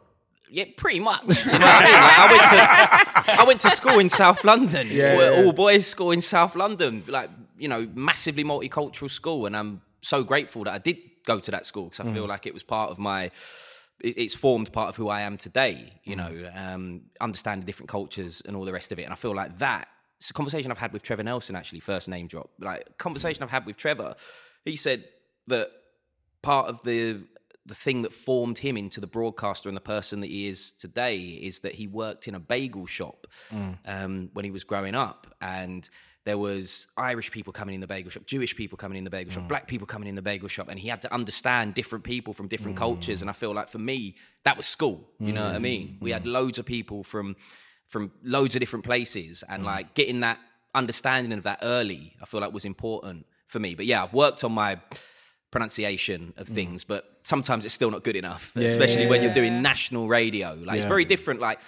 Yeah, 0.51 0.65
pretty 0.77 0.99
much. 0.99 1.21
You 1.45 1.59
know 1.59 1.67
I, 1.67 1.83
mean? 1.83 1.93
Like, 1.93 2.19
I 2.19 2.27
went 2.31 3.25
to 3.29 3.41
I 3.41 3.43
went 3.45 3.61
to 3.61 3.69
school 3.69 3.99
in 3.99 4.09
South 4.09 4.43
London, 4.43 4.87
Yeah, 4.89 5.13
all, 5.13 5.21
yeah, 5.21 5.31
yeah. 5.41 5.45
all 5.45 5.53
boys 5.53 5.85
school 5.85 6.09
in 6.11 6.21
South 6.21 6.55
London, 6.55 7.03
like 7.07 7.29
you 7.59 7.67
know, 7.67 7.87
massively 7.93 8.43
multicultural 8.43 9.09
school, 9.11 9.45
and 9.45 9.55
I'm 9.55 9.81
so 10.01 10.23
grateful 10.23 10.63
that 10.63 10.73
I 10.73 10.77
did 10.77 10.97
go 11.25 11.39
to 11.39 11.51
that 11.51 11.65
school 11.65 11.85
because 11.85 11.99
I 11.99 12.11
feel 12.13 12.25
Mm. 12.25 12.29
like 12.29 12.45
it 12.45 12.53
was 12.53 12.63
part 12.63 12.89
of 12.91 12.97
my. 12.97 13.31
It's 14.01 14.33
formed 14.33 14.71
part 14.71 14.87
of 14.89 14.95
who 14.95 15.09
I 15.09 15.21
am 15.21 15.37
today. 15.37 15.99
You 16.05 16.15
Mm. 16.15 16.17
know, 16.17 16.51
um, 16.55 17.01
understanding 17.19 17.65
different 17.65 17.89
cultures 17.89 18.41
and 18.45 18.55
all 18.55 18.63
the 18.65 18.71
rest 18.71 18.91
of 18.93 18.99
it, 18.99 19.03
and 19.03 19.11
I 19.13 19.17
feel 19.17 19.35
like 19.35 19.57
that. 19.57 19.87
It's 20.19 20.29
a 20.29 20.33
conversation 20.33 20.71
I've 20.71 20.77
had 20.77 20.93
with 20.93 21.03
Trevor 21.03 21.23
Nelson 21.23 21.55
actually. 21.55 21.79
First 21.81 22.07
name 22.09 22.27
drop, 22.27 22.49
like 22.59 22.97
conversation 22.97 23.43
I've 23.43 23.49
had 23.51 23.65
with 23.65 23.77
Trevor. 23.77 24.15
He 24.65 24.75
said 24.75 25.05
that 25.47 25.69
part 26.41 26.67
of 26.69 26.81
the 26.83 27.23
the 27.65 27.75
thing 27.75 28.01
that 28.01 28.11
formed 28.13 28.57
him 28.57 28.75
into 28.77 28.99
the 28.99 29.05
broadcaster 29.07 29.69
and 29.69 29.75
the 29.77 29.81
person 29.81 30.21
that 30.21 30.27
he 30.29 30.47
is 30.47 30.71
today 30.71 31.17
is 31.19 31.59
that 31.59 31.75
he 31.75 31.85
worked 31.87 32.27
in 32.27 32.33
a 32.33 32.39
bagel 32.39 32.87
shop 32.87 33.27
um, 33.85 34.29
when 34.33 34.43
he 34.43 34.49
was 34.49 34.63
growing 34.63 34.95
up 34.95 35.27
and 35.39 35.87
there 36.29 36.37
was 36.37 36.87
irish 36.95 37.31
people 37.31 37.51
coming 37.51 37.73
in 37.75 37.81
the 37.81 37.87
bagel 37.87 38.11
shop 38.11 38.23
jewish 38.25 38.55
people 38.55 38.77
coming 38.77 38.97
in 38.97 39.03
the 39.03 39.09
bagel 39.09 39.31
shop 39.33 39.43
mm. 39.43 39.47
black 39.47 39.67
people 39.67 39.87
coming 39.87 40.07
in 40.07 40.15
the 40.15 40.21
bagel 40.21 40.47
shop 40.47 40.67
and 40.69 40.77
he 40.79 40.87
had 40.87 41.01
to 41.01 41.11
understand 41.13 41.73
different 41.73 42.03
people 42.03 42.33
from 42.33 42.47
different 42.47 42.75
mm. 42.75 42.79
cultures. 42.85 43.21
And 43.21 43.29
i 43.29 43.33
feel 43.33 43.53
like 43.53 43.69
for 43.69 43.79
me 43.79 44.15
that 44.43 44.55
was 44.55 44.65
school 44.65 44.97
you 45.19 45.33
know 45.33 45.45
what 45.45 45.55
i 45.55 45.57
mm. 45.57 45.71
mean? 45.71 45.97
We 45.99 46.11
had 46.11 46.25
loads 46.25 46.57
of 46.59 46.65
people 46.65 47.03
from 47.03 47.35
from 47.87 48.11
loads 48.23 48.55
of 48.55 48.59
different 48.59 48.85
places 48.85 49.43
and 49.49 49.63
like 49.63 49.95
getting 49.95 50.19
that 50.19 50.39
understanding 50.75 51.33
of 51.33 51.43
that 51.43 51.59
early 51.63 52.15
i 52.21 52.25
feel 52.25 52.41
like 52.41 52.53
was 52.53 52.65
important 52.65 53.25
for 53.47 53.59
me. 53.59 53.73
But 53.73 53.85
yeah 53.87 54.03
i've 54.03 54.13
worked 54.13 54.43
on 54.43 54.51
my 54.51 54.79
pronunciation 55.51 56.33
of 56.37 56.47
things, 56.47 56.83
but 56.83 57.19
sometimes 57.23 57.65
it's 57.65 57.73
still 57.73 57.91
not 57.91 58.03
good 58.03 58.15
enough, 58.15 58.55
especially 58.55 59.07
when 59.07 59.21
you're 59.23 59.33
doing 59.33 59.61
national 59.61 60.07
radio. 60.07 60.53
Like 60.63 60.77
it's 60.77 60.85
very 60.85 61.05
different. 61.05 61.39
Like 61.39 61.59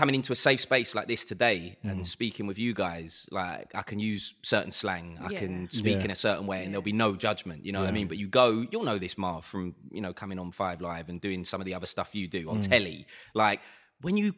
coming 0.00 0.14
into 0.14 0.30
a 0.32 0.36
safe 0.36 0.60
space 0.60 0.94
like 0.94 1.08
this 1.08 1.24
today 1.24 1.60
Mm. 1.84 1.90
and 1.90 2.06
speaking 2.06 2.46
with 2.46 2.58
you 2.64 2.72
guys, 2.74 3.26
like 3.32 3.68
I 3.74 3.82
can 3.90 3.98
use 3.98 4.34
certain 4.42 4.70
slang, 4.70 5.18
I 5.20 5.30
Yeah. 5.30 5.38
can 5.40 5.70
speak 5.70 5.98
Yeah. 5.98 6.04
in 6.04 6.10
a 6.10 6.20
certain 6.26 6.46
way, 6.46 6.62
and 6.64 6.68
there'll 6.72 6.82
be 6.94 7.00
no 7.06 7.16
judgment. 7.16 7.64
You 7.66 7.72
know 7.72 7.80
what 7.80 7.88
I 7.88 7.92
mean? 7.92 8.06
But 8.12 8.18
you 8.18 8.28
go, 8.28 8.46
you'll 8.70 8.84
know 8.84 8.98
this, 8.98 9.16
Marv, 9.16 9.44
from 9.44 9.74
you 9.90 10.02
know 10.04 10.12
coming 10.12 10.38
on 10.38 10.50
Five 10.52 10.80
Live 10.80 11.08
and 11.08 11.18
doing 11.20 11.44
some 11.44 11.60
of 11.62 11.64
the 11.64 11.74
other 11.74 11.86
stuff 11.94 12.14
you 12.14 12.28
do 12.28 12.42
Mm. 12.46 12.50
on 12.52 12.60
telly. 12.60 13.06
Like 13.34 13.60
when 14.02 14.16
you 14.18 14.34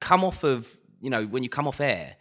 come 0.00 0.22
off 0.24 0.44
of, 0.44 0.76
you 1.00 1.10
know, 1.10 1.24
when 1.26 1.42
you 1.42 1.48
come 1.48 1.66
off 1.66 1.80
air. 1.80 2.16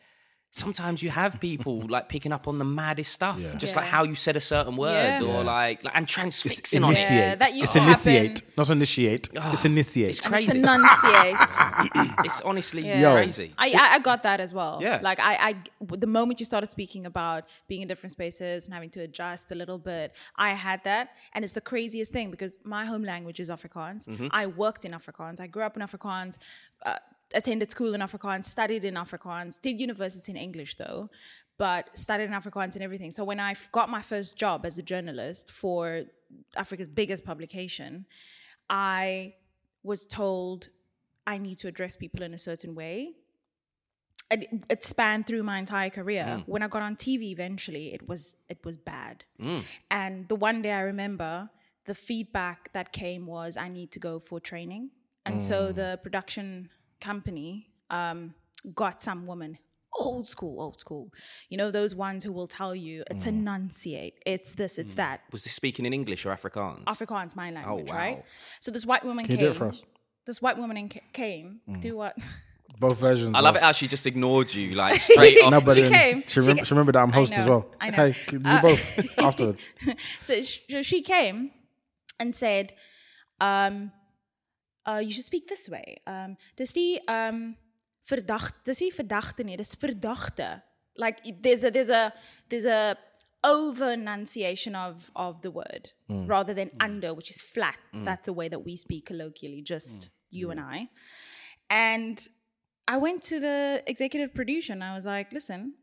Sometimes 0.52 1.04
you 1.04 1.10
have 1.12 1.40
people 1.40 1.82
like 1.90 2.10
picking 2.10 2.32
up 2.32 2.48
on 2.48 2.58
the 2.58 2.66
maddest 2.66 3.12
stuff, 3.14 3.40
just 3.58 3.76
like 3.76 3.86
how 3.86 4.04
you 4.04 4.16
said 4.16 4.36
a 4.36 4.42
certain 4.42 4.76
word, 4.76 5.20
Yeah. 5.22 5.28
or 5.28 5.44
like, 5.44 5.84
like 5.84 5.96
and 5.96 6.08
transfixing 6.08 6.84
on 6.84 6.94
it. 6.94 6.98
Initiate. 6.98 7.20
Yeah, 7.20 7.36
that 7.36 7.54
used 7.54 7.64
it's 7.64 7.76
initiate, 7.76 8.40
happen. 8.40 8.54
not 8.58 8.70
initiate. 8.70 9.30
it's 9.34 9.66
initiate. 9.66 10.10
It's 10.10 10.26
And 10.26 10.36
it's 10.36 10.54
enunciate. 10.54 11.36
It's 12.26 12.42
honestly 12.42 12.88
Yeah. 12.88 13.14
crazy. 13.14 13.54
I, 13.58 13.68
I 13.84 13.88
I 13.96 14.00
got 14.00 14.24
that 14.24 14.40
as 14.40 14.54
well. 14.54 14.80
Yeah. 14.82 15.00
Like 15.04 15.20
I, 15.20 15.34
I 15.50 15.56
the 16.06 16.08
moment 16.08 16.40
you 16.40 16.46
started 16.46 16.72
speaking 16.72 17.06
about 17.06 17.44
being 17.68 17.82
in 17.84 17.88
different 17.88 18.12
spaces 18.12 18.66
and 18.66 18.74
having 18.74 18.90
to 18.92 19.02
adjust 19.02 19.52
a 19.52 19.56
little 19.56 19.78
bit, 19.78 20.14
I 20.38 20.50
had 20.54 20.84
that, 20.86 21.10
and 21.34 21.44
it's 21.44 21.54
the 21.54 21.62
craziest 21.62 22.12
thing 22.12 22.32
because 22.32 22.60
my 22.64 22.86
home 22.86 23.04
language 23.04 23.40
is 23.40 23.50
Afrikaans. 23.50 24.08
Mm-hmm. 24.08 24.28
I 24.32 24.48
worked 24.48 24.86
in 24.86 24.92
Afrikaans. 24.94 25.40
I 25.40 25.48
grew 25.48 25.64
up 25.64 25.76
in 25.78 25.84
Afrikaans. 25.84 26.38
Uh, 26.86 26.96
attended 27.34 27.72
school 27.72 27.94
in 27.94 28.02
Afrikaans, 28.02 28.46
studied 28.46 28.86
in 28.86 28.96
Afrikaans, 28.96 29.62
did 29.62 29.80
university 29.80 30.32
in 30.32 30.38
English 30.38 30.76
though, 30.76 31.10
but 31.58 31.98
studied 31.98 32.26
in 32.26 32.32
Afrikaans 32.32 32.76
and 32.76 32.84
everything. 32.84 33.12
So 33.12 33.24
when 33.24 33.40
I 33.40 33.56
got 33.72 33.90
my 33.90 34.02
first 34.02 34.38
job 34.38 34.66
as 34.66 34.78
a 34.78 34.84
journalist 34.84 35.52
for 35.52 36.04
Africa's 36.56 36.88
biggest 36.88 37.26
publication, 37.26 38.06
I 38.70 39.34
was 39.84 40.06
told 40.06 40.70
I 41.26 41.38
need 41.38 41.58
to 41.60 41.68
address 41.68 41.96
people 41.96 42.24
in 42.24 42.34
a 42.34 42.38
certain 42.38 42.76
way. 42.76 43.14
And 44.30 44.44
it, 44.44 44.50
it 44.70 44.84
spanned 44.84 45.26
through 45.26 45.44
my 45.44 45.58
entire 45.58 45.90
career. 45.90 46.26
Mm. 46.26 46.44
When 46.48 46.62
I 46.62 46.68
got 46.68 46.82
on 46.82 46.96
TV 46.96 47.32
eventually, 47.32 47.94
it 47.94 48.08
was 48.08 48.36
it 48.50 48.60
was 48.66 48.78
bad. 48.78 49.24
Mm. 49.42 49.64
And 49.90 50.28
the 50.28 50.36
one 50.36 50.62
day 50.62 50.72
I 50.72 50.82
remember 50.82 51.50
the 51.86 51.96
feedback 51.96 52.72
that 52.74 52.92
came 52.92 53.26
was 53.26 53.56
I 53.56 53.70
need 53.70 53.92
to 53.92 54.00
go 54.00 54.20
for 54.20 54.40
training. 54.40 54.92
And 55.26 55.44
so 55.44 55.72
mm. 55.72 55.76
the 55.76 56.00
production 56.04 56.70
company 57.00 57.68
um, 57.90 58.34
got 58.76 59.02
some 59.02 59.26
woman 59.28 59.58
old 60.00 60.28
school, 60.28 60.62
old 60.62 60.80
school. 60.80 61.12
You 61.50 61.58
know, 61.58 61.72
those 61.72 61.96
ones 61.96 62.24
who 62.24 62.32
will 62.32 62.48
tell 62.48 62.76
you 62.76 63.04
it's 63.10 63.26
Mm. 63.26 63.30
enunciate, 63.30 64.16
it's 64.28 64.52
this, 64.54 64.78
it's 64.78 64.94
that. 64.96 65.22
Was 65.32 65.44
this 65.44 65.54
speaking 65.54 65.86
in 65.86 65.94
English 65.94 66.24
or 66.26 66.30
Afrikaans? 66.36 66.84
Afrikaans, 66.84 67.36
my 67.36 67.50
language, 67.50 67.90
wow. 67.90 67.96
right? 67.98 68.24
So 68.60 68.70
this 68.70 68.86
white 68.86 69.04
woman 69.04 69.26
Can 69.26 69.32
you 69.34 69.38
came. 69.38 69.46
do 69.48 69.52
it 69.52 69.58
for 69.58 69.70
us? 69.70 69.82
This 70.26 70.40
white 70.42 70.58
woman 70.58 70.78
in- 70.78 70.90
came. 71.14 71.62
Mm. 71.68 71.82
Do 71.82 71.96
what? 71.98 72.16
Both 72.80 73.00
versions. 73.00 73.32
I 73.36 73.40
love 73.40 73.56
of- 73.56 73.62
it 73.62 73.64
how 73.64 73.72
she 73.72 73.88
just 73.88 74.06
ignored 74.06 74.54
you, 74.54 74.76
like 74.76 75.00
straight 75.12 75.42
off. 75.42 75.50
No, 75.52 75.62
but 75.62 75.76
She 75.76 75.90
came. 75.90 76.22
She, 76.28 76.42
She 76.44 76.64
she 76.66 76.74
remembered 76.76 76.94
that 76.96 77.02
I'm 77.02 77.10
I 77.12 77.16
host 77.16 77.34
as 77.34 77.46
well. 77.50 77.66
I 77.82 77.90
know. 77.90 77.96
Hey, 77.98 78.14
can 78.28 78.42
you 78.46 78.52
Uh, 78.52 78.62
both 78.62 79.20
afterwards. 79.30 79.72
so 80.22 80.44
sh- 80.44 80.60
so 80.70 80.82
she 80.84 81.02
came 81.02 81.52
and 82.20 82.36
said, 82.36 82.74
um, 83.42 83.92
uh, 84.88 85.02
you 85.04 85.12
should 85.12 85.26
speak 85.26 85.48
this 85.48 85.70
way. 85.70 86.02
Um, 86.08 86.38
dis 86.56 86.74
die 86.74 87.00
um, 87.08 87.56
verdacht, 88.08 88.64
dis 88.66 88.80
die 88.80 88.92
verdachte 88.92 89.44
nie, 89.44 89.58
dis 89.58 89.76
verdachte. 89.76 90.62
Like 90.96 91.22
there's 91.42 91.64
a 91.64 91.72
there's 91.72 91.90
a 91.90 92.12
there's 92.50 92.66
a 92.66 92.96
over 93.44 93.92
enunciation 93.94 94.76
of 94.76 95.12
of 95.16 95.42
the 95.42 95.52
word 95.52 95.92
rather 96.28 96.54
than 96.54 96.72
under, 96.80 97.14
which 97.14 97.30
is 97.30 97.42
flat. 97.42 97.78
That's 97.94 98.26
the 98.26 98.34
way 98.34 98.50
that 98.50 98.66
we 98.66 98.76
speak 98.76 99.06
colloquially, 99.06 99.62
just 99.62 100.10
you 100.32 100.50
and 100.52 100.60
I. 100.60 100.90
And 101.70 102.28
I 102.88 102.98
went 102.98 103.22
to 103.24 103.40
the 103.40 103.84
executive 103.86 104.34
producer 104.34 104.74
and 104.74 104.84
I 104.84 104.96
was 104.96 105.06
like, 105.06 105.32
listen, 105.34 105.74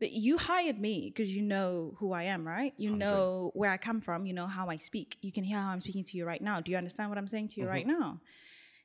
that 0.00 0.12
you 0.12 0.36
hired 0.38 0.78
me 0.78 1.10
because 1.12 1.34
you 1.34 1.42
know 1.42 1.94
who 1.98 2.12
I 2.12 2.24
am, 2.24 2.46
right? 2.46 2.72
You 2.76 2.94
know 2.94 3.50
where 3.54 3.70
I 3.70 3.76
come 3.78 4.00
from. 4.00 4.26
You 4.26 4.34
know 4.34 4.46
how 4.46 4.68
I 4.68 4.76
speak. 4.76 5.16
You 5.22 5.32
can 5.32 5.42
hear 5.44 5.58
how 5.58 5.70
I'm 5.70 5.80
speaking 5.80 6.04
to 6.04 6.16
you 6.16 6.24
right 6.26 6.42
now. 6.42 6.60
Do 6.60 6.70
you 6.70 6.76
understand 6.76 7.08
what 7.10 7.18
I'm 7.18 7.28
saying 7.28 7.48
to 7.48 7.60
you 7.60 7.66
right 7.66 7.86
now? 7.86 8.20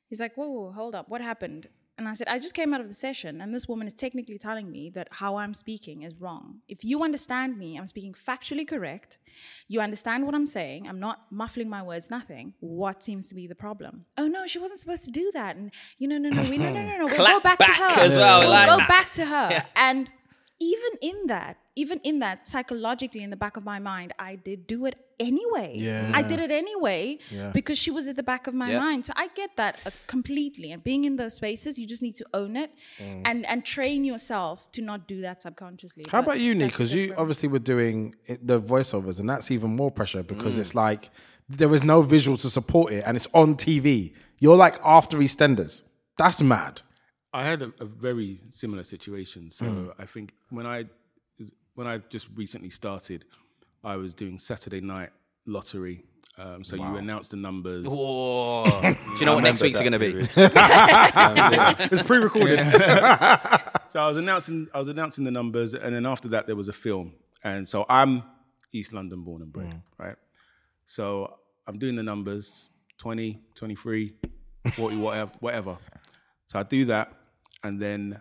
He's 0.08 0.20
like, 0.20 0.34
whoa, 0.36 0.48
whoa, 0.48 0.72
hold 0.72 0.94
up. 0.94 1.08
What 1.08 1.20
happened? 1.20 1.68
And 1.98 2.08
I 2.08 2.14
said, 2.14 2.26
I 2.28 2.38
just 2.38 2.54
came 2.54 2.72
out 2.72 2.80
of 2.80 2.88
the 2.88 2.94
session, 2.94 3.42
and 3.42 3.54
this 3.54 3.68
woman 3.68 3.86
is 3.86 3.92
technically 3.92 4.38
telling 4.38 4.70
me 4.70 4.88
that 4.94 5.08
how 5.10 5.36
I'm 5.36 5.52
speaking 5.52 6.02
is 6.02 6.20
wrong. 6.22 6.60
If 6.66 6.84
you 6.84 7.02
understand 7.04 7.58
me, 7.58 7.76
I'm 7.76 7.86
speaking 7.86 8.14
factually 8.14 8.66
correct. 8.66 9.18
You 9.68 9.82
understand 9.82 10.24
what 10.24 10.34
I'm 10.34 10.46
saying. 10.46 10.88
I'm 10.88 10.98
not 10.98 11.26
muffling 11.30 11.68
my 11.68 11.82
words, 11.82 12.10
nothing. 12.10 12.54
What 12.60 13.02
seems 13.04 13.26
to 13.28 13.34
be 13.34 13.46
the 13.46 13.54
problem? 13.54 14.06
Oh, 14.16 14.26
no, 14.26 14.46
she 14.46 14.58
wasn't 14.58 14.80
supposed 14.80 15.04
to 15.04 15.10
do 15.10 15.30
that. 15.34 15.56
And, 15.56 15.70
you 15.98 16.08
know, 16.08 16.16
no, 16.16 16.30
no, 16.30 16.42
we, 16.48 16.56
no, 16.56 16.72
no, 16.72 16.82
no, 16.82 16.96
no. 16.96 17.04
We'll 17.04 17.08
go 17.18 17.40
Clap 17.40 17.42
back, 17.42 17.58
to 17.58 17.64
her. 17.66 18.00
as 18.06 18.16
well, 18.16 18.40
We'll 18.40 18.50
like 18.50 18.68
go 18.70 18.76
that. 18.78 18.88
back 18.88 19.12
to 19.12 19.26
her. 19.26 19.64
And 19.76 20.08
even 20.70 20.92
in 21.10 21.18
that, 21.34 21.54
even 21.82 21.98
in 22.10 22.16
that, 22.24 22.46
psychologically 22.52 23.22
in 23.26 23.30
the 23.34 23.40
back 23.44 23.54
of 23.60 23.64
my 23.64 23.78
mind, 23.92 24.08
I 24.18 24.32
did 24.48 24.60
do 24.74 24.78
it 24.88 24.94
anyway. 25.28 25.70
Yeah. 25.88 26.10
I 26.20 26.22
did 26.22 26.38
it 26.46 26.50
anyway 26.62 27.18
because 27.58 27.78
she 27.84 27.90
was 27.90 28.04
at 28.10 28.16
the 28.20 28.22
back 28.32 28.46
of 28.50 28.54
my 28.62 28.70
Yeah. 28.72 28.78
mind. 28.86 29.00
So 29.08 29.12
I 29.24 29.26
get 29.42 29.50
that 29.62 29.74
uh, 29.86 29.90
completely. 30.06 30.68
And 30.72 30.80
being 30.90 31.02
in 31.10 31.14
those 31.22 31.34
spaces, 31.42 31.78
you 31.80 31.86
just 31.94 32.02
need 32.06 32.16
to 32.22 32.26
own 32.40 32.52
it 32.64 32.70
and 33.28 33.40
and 33.50 33.58
train 33.76 34.00
yourself 34.12 34.56
to 34.76 34.80
not 34.90 35.00
do 35.14 35.18
that 35.26 35.36
subconsciously. 35.46 36.04
How 36.14 36.20
But 36.20 36.24
about 36.26 36.40
you, 36.44 36.52
Nick? 36.54 36.70
Because 36.72 36.90
you 36.98 37.04
obviously 37.22 37.48
were 37.54 37.64
doing 37.74 37.96
it- 38.30 38.42
the 38.52 38.58
voiceovers, 38.74 39.16
and 39.20 39.26
that's 39.32 39.48
even 39.56 39.70
more 39.82 39.90
pressure 39.98 40.22
because 40.32 40.54
Mm. 40.56 40.62
it's 40.62 40.74
like 40.86 41.02
there 41.60 41.70
was 41.76 41.82
no 41.94 41.98
visual 42.16 42.36
to 42.44 42.48
support 42.58 42.86
it, 42.96 43.02
and 43.06 43.12
it's 43.18 43.28
on 43.42 43.48
TV. 43.66 43.88
You're 44.42 44.60
like 44.66 44.76
after 44.98 45.16
EastEnders. 45.26 45.74
That's 46.22 46.40
mad. 46.56 46.74
I 47.32 47.44
had 47.44 47.62
a, 47.62 47.72
a 47.80 47.84
very 47.84 48.40
similar 48.50 48.84
situation. 48.84 49.50
So 49.50 49.94
I 49.98 50.04
think 50.06 50.32
when 50.50 50.66
I 50.66 50.86
when 51.74 51.86
I 51.86 51.98
just 52.10 52.28
recently 52.34 52.70
started, 52.70 53.24
I 53.82 53.96
was 53.96 54.12
doing 54.14 54.38
Saturday 54.38 54.80
night 54.80 55.10
lottery. 55.46 56.04
Um, 56.38 56.64
so 56.64 56.76
you 56.76 56.96
announce 56.96 57.28
the 57.28 57.36
numbers. 57.36 57.86
Whoa. 57.86 58.64
Do 58.82 58.96
you 59.18 59.26
know 59.26 59.34
what 59.34 59.44
next 59.44 59.60
week's 59.60 59.80
are 59.80 59.88
going 59.90 59.92
to 59.92 59.98
be? 59.98 60.12
It's 61.90 62.02
pre-recorded. 62.02 62.60
So 63.92 64.00
I 64.00 64.08
was 64.08 64.16
announcing 64.16 64.68
I 64.72 64.78
was 64.78 64.88
announcing 64.88 65.24
the 65.24 65.30
numbers, 65.30 65.74
and 65.74 65.94
then 65.94 66.06
after 66.06 66.26
that 66.28 66.46
there 66.46 66.56
was 66.56 66.68
a 66.68 66.72
film. 66.72 67.12
And 67.44 67.68
so 67.68 67.84
I'm 67.90 68.22
East 68.72 68.94
London 68.94 69.22
born 69.22 69.42
and 69.42 69.52
bred, 69.52 69.82
right? 69.98 70.16
So 70.86 71.36
I'm 71.66 71.78
doing 71.78 71.96
the 71.96 72.02
numbers 72.02 72.70
20, 72.96 73.38
23, 73.54 74.14
40, 74.76 74.96
whatever, 74.96 75.30
whatever. 75.40 75.76
So 76.46 76.58
I 76.58 76.62
do 76.62 76.86
that, 76.86 77.12
and 77.62 77.80
then 77.80 78.20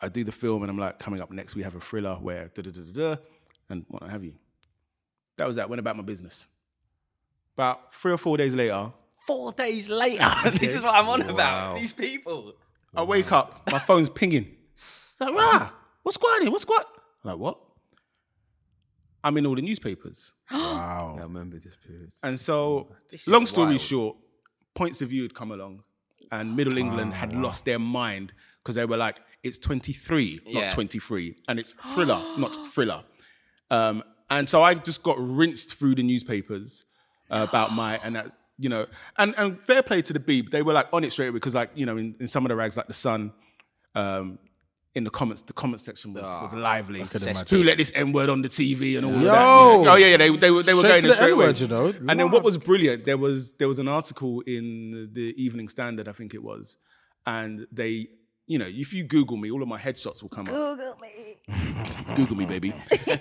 I 0.00 0.08
do 0.08 0.24
the 0.24 0.32
film, 0.32 0.62
and 0.62 0.70
I'm 0.70 0.78
like, 0.78 0.98
coming 0.98 1.20
up 1.20 1.30
next 1.30 1.54
we 1.54 1.62
have 1.62 1.74
a 1.74 1.80
thriller 1.80 2.14
where 2.14 2.50
da 2.54 2.62
da 2.62 2.70
da 2.70 2.80
da, 2.80 3.14
da 3.14 3.22
and 3.68 3.84
what 3.88 4.02
have 4.04 4.24
you. 4.24 4.34
That 5.36 5.46
was 5.46 5.56
that. 5.56 5.68
Went 5.68 5.80
about 5.80 5.96
my 5.96 6.02
business. 6.02 6.46
About 7.56 7.94
three 7.94 8.12
or 8.12 8.18
four 8.18 8.36
days 8.36 8.54
later, 8.54 8.92
Four 9.26 9.52
days 9.52 9.88
later. 9.88 10.28
this 10.54 10.74
is 10.74 10.82
what 10.82 10.94
I'm 10.94 11.08
on 11.08 11.22
about. 11.22 11.76
These 11.76 11.92
people. 11.92 12.54
I 12.94 13.04
wake 13.04 13.30
up, 13.30 13.70
my 13.70 13.78
phone's 13.78 14.08
pinging. 14.08 14.56
It's 14.74 15.20
like, 15.20 15.34
rah, 15.34 15.70
what's 16.02 16.16
going 16.16 16.46
on? 16.46 16.52
What's 16.52 16.64
going 16.64 16.82
I'm 17.24 17.30
like, 17.30 17.38
what? 17.38 17.58
I'm 19.22 19.36
in 19.36 19.46
all 19.46 19.54
the 19.54 19.62
newspapers. 19.62 20.32
wow. 20.50 21.16
I 21.18 21.22
remember 21.22 21.58
this 21.58 21.76
period. 21.76 22.10
And 22.22 22.40
so, 22.40 22.92
This 23.10 23.28
long 23.28 23.46
story 23.46 23.68
wild. 23.68 23.80
short, 23.80 24.16
Points 24.74 25.02
of 25.02 25.10
View 25.10 25.22
had 25.22 25.34
come 25.34 25.52
along, 25.52 25.84
and 26.32 26.56
Middle 26.56 26.78
England 26.78 27.12
had 27.12 27.32
lost 27.32 27.64
their 27.64 27.78
mind 27.78 28.32
because 28.62 28.74
they 28.74 28.84
were 28.84 28.96
like, 28.96 29.20
it's 29.42 29.58
23, 29.58 30.40
Yeah. 30.46 30.60
not 30.60 30.72
23. 30.72 31.36
And 31.48 31.58
it's 31.58 31.72
thriller, 31.72 32.22
not 32.38 32.56
thriller. 32.68 33.02
Um, 33.70 34.02
and 34.28 34.48
so 34.48 34.62
I 34.62 34.74
just 34.74 35.02
got 35.02 35.16
rinsed 35.18 35.74
through 35.74 35.94
the 35.96 36.02
newspapers 36.02 36.84
uh, 37.30 37.46
about 37.48 37.72
my, 37.74 37.98
and 38.02 38.16
that, 38.16 38.32
you 38.58 38.68
know, 38.68 38.86
and, 39.16 39.34
and 39.38 39.58
fair 39.60 39.82
play 39.82 40.02
to 40.02 40.12
the 40.12 40.20
Beeb, 40.20 40.50
they 40.50 40.62
were 40.62 40.72
like 40.74 40.88
on 40.92 41.04
it 41.04 41.12
straight 41.12 41.28
away 41.28 41.34
because, 41.34 41.54
like, 41.54 41.70
you 41.74 41.86
know, 41.86 41.96
in, 41.96 42.14
in 42.20 42.28
some 42.28 42.44
of 42.44 42.50
the 42.50 42.56
rags, 42.56 42.76
like 42.76 42.86
The 42.88 42.94
Sun, 42.94 43.32
um, 43.94 44.38
in 44.94 45.04
the 45.04 45.10
comments, 45.10 45.42
the 45.42 45.52
comment 45.52 45.80
section 45.80 46.12
was, 46.12 46.24
was 46.24 46.52
lively. 46.52 47.06
Who 47.48 47.62
let 47.62 47.78
this 47.78 47.92
N 47.94 48.12
word 48.12 48.28
on 48.28 48.42
the 48.42 48.48
TV 48.48 48.96
and 48.96 49.06
all 49.06 49.14
of 49.14 49.22
Yo. 49.22 49.28
that? 49.30 49.40
Oh 49.92 49.94
yeah, 49.96 50.08
yeah, 50.08 50.16
they 50.16 50.36
they 50.36 50.50
were 50.50 50.64
they 50.64 50.74
were 50.74 50.80
Straight 50.80 50.90
going 50.90 51.02
to 51.02 51.08
the 51.08 51.14
straight 51.14 51.30
away. 51.30 51.44
N-word, 51.44 51.60
you 51.60 51.68
know. 51.68 51.86
And 51.86 52.18
then 52.18 52.30
what 52.32 52.42
was 52.42 52.58
brilliant, 52.58 53.04
there 53.04 53.16
was 53.16 53.52
there 53.52 53.68
was 53.68 53.78
an 53.78 53.86
article 53.86 54.40
in 54.48 55.10
the 55.12 55.32
Evening 55.40 55.68
Standard, 55.68 56.08
I 56.08 56.12
think 56.12 56.34
it 56.34 56.42
was, 56.42 56.76
and 57.24 57.68
they, 57.70 58.08
you 58.50 58.58
know, 58.58 58.66
if 58.68 58.92
you 58.92 59.04
Google 59.04 59.36
me, 59.36 59.48
all 59.50 59.62
of 59.62 59.68
my 59.68 59.78
headshots 59.78 60.22
will 60.22 60.28
come 60.36 60.46
up. 60.48 60.52
Google 60.54 60.96
me, 61.00 62.14
Google 62.16 62.36
me, 62.36 62.44
baby. 62.46 62.72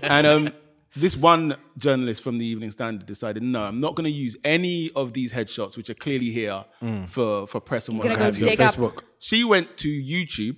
and 0.01 0.25
um, 0.25 0.49
this 0.95 1.15
one 1.15 1.55
journalist 1.77 2.23
from 2.23 2.39
the 2.39 2.45
Evening 2.45 2.71
Standard 2.71 3.05
decided, 3.05 3.43
no, 3.43 3.61
I'm 3.61 3.79
not 3.79 3.93
going 3.95 4.05
to 4.05 4.17
use 4.25 4.35
any 4.43 4.89
of 4.95 5.13
these 5.13 5.31
headshots, 5.31 5.77
which 5.77 5.89
are 5.91 5.99
clearly 6.05 6.31
here 6.31 6.65
for 7.05 7.45
for 7.45 7.59
press 7.61 7.87
and 7.89 7.97
what 7.99 8.05
gonna 8.05 8.15
go 8.17 8.23
have 8.23 8.37
you. 8.39 8.47
up- 8.49 8.57
Facebook. 8.57 9.03
She 9.19 9.43
went 9.43 9.77
to 9.77 9.87
YouTube, 9.87 10.57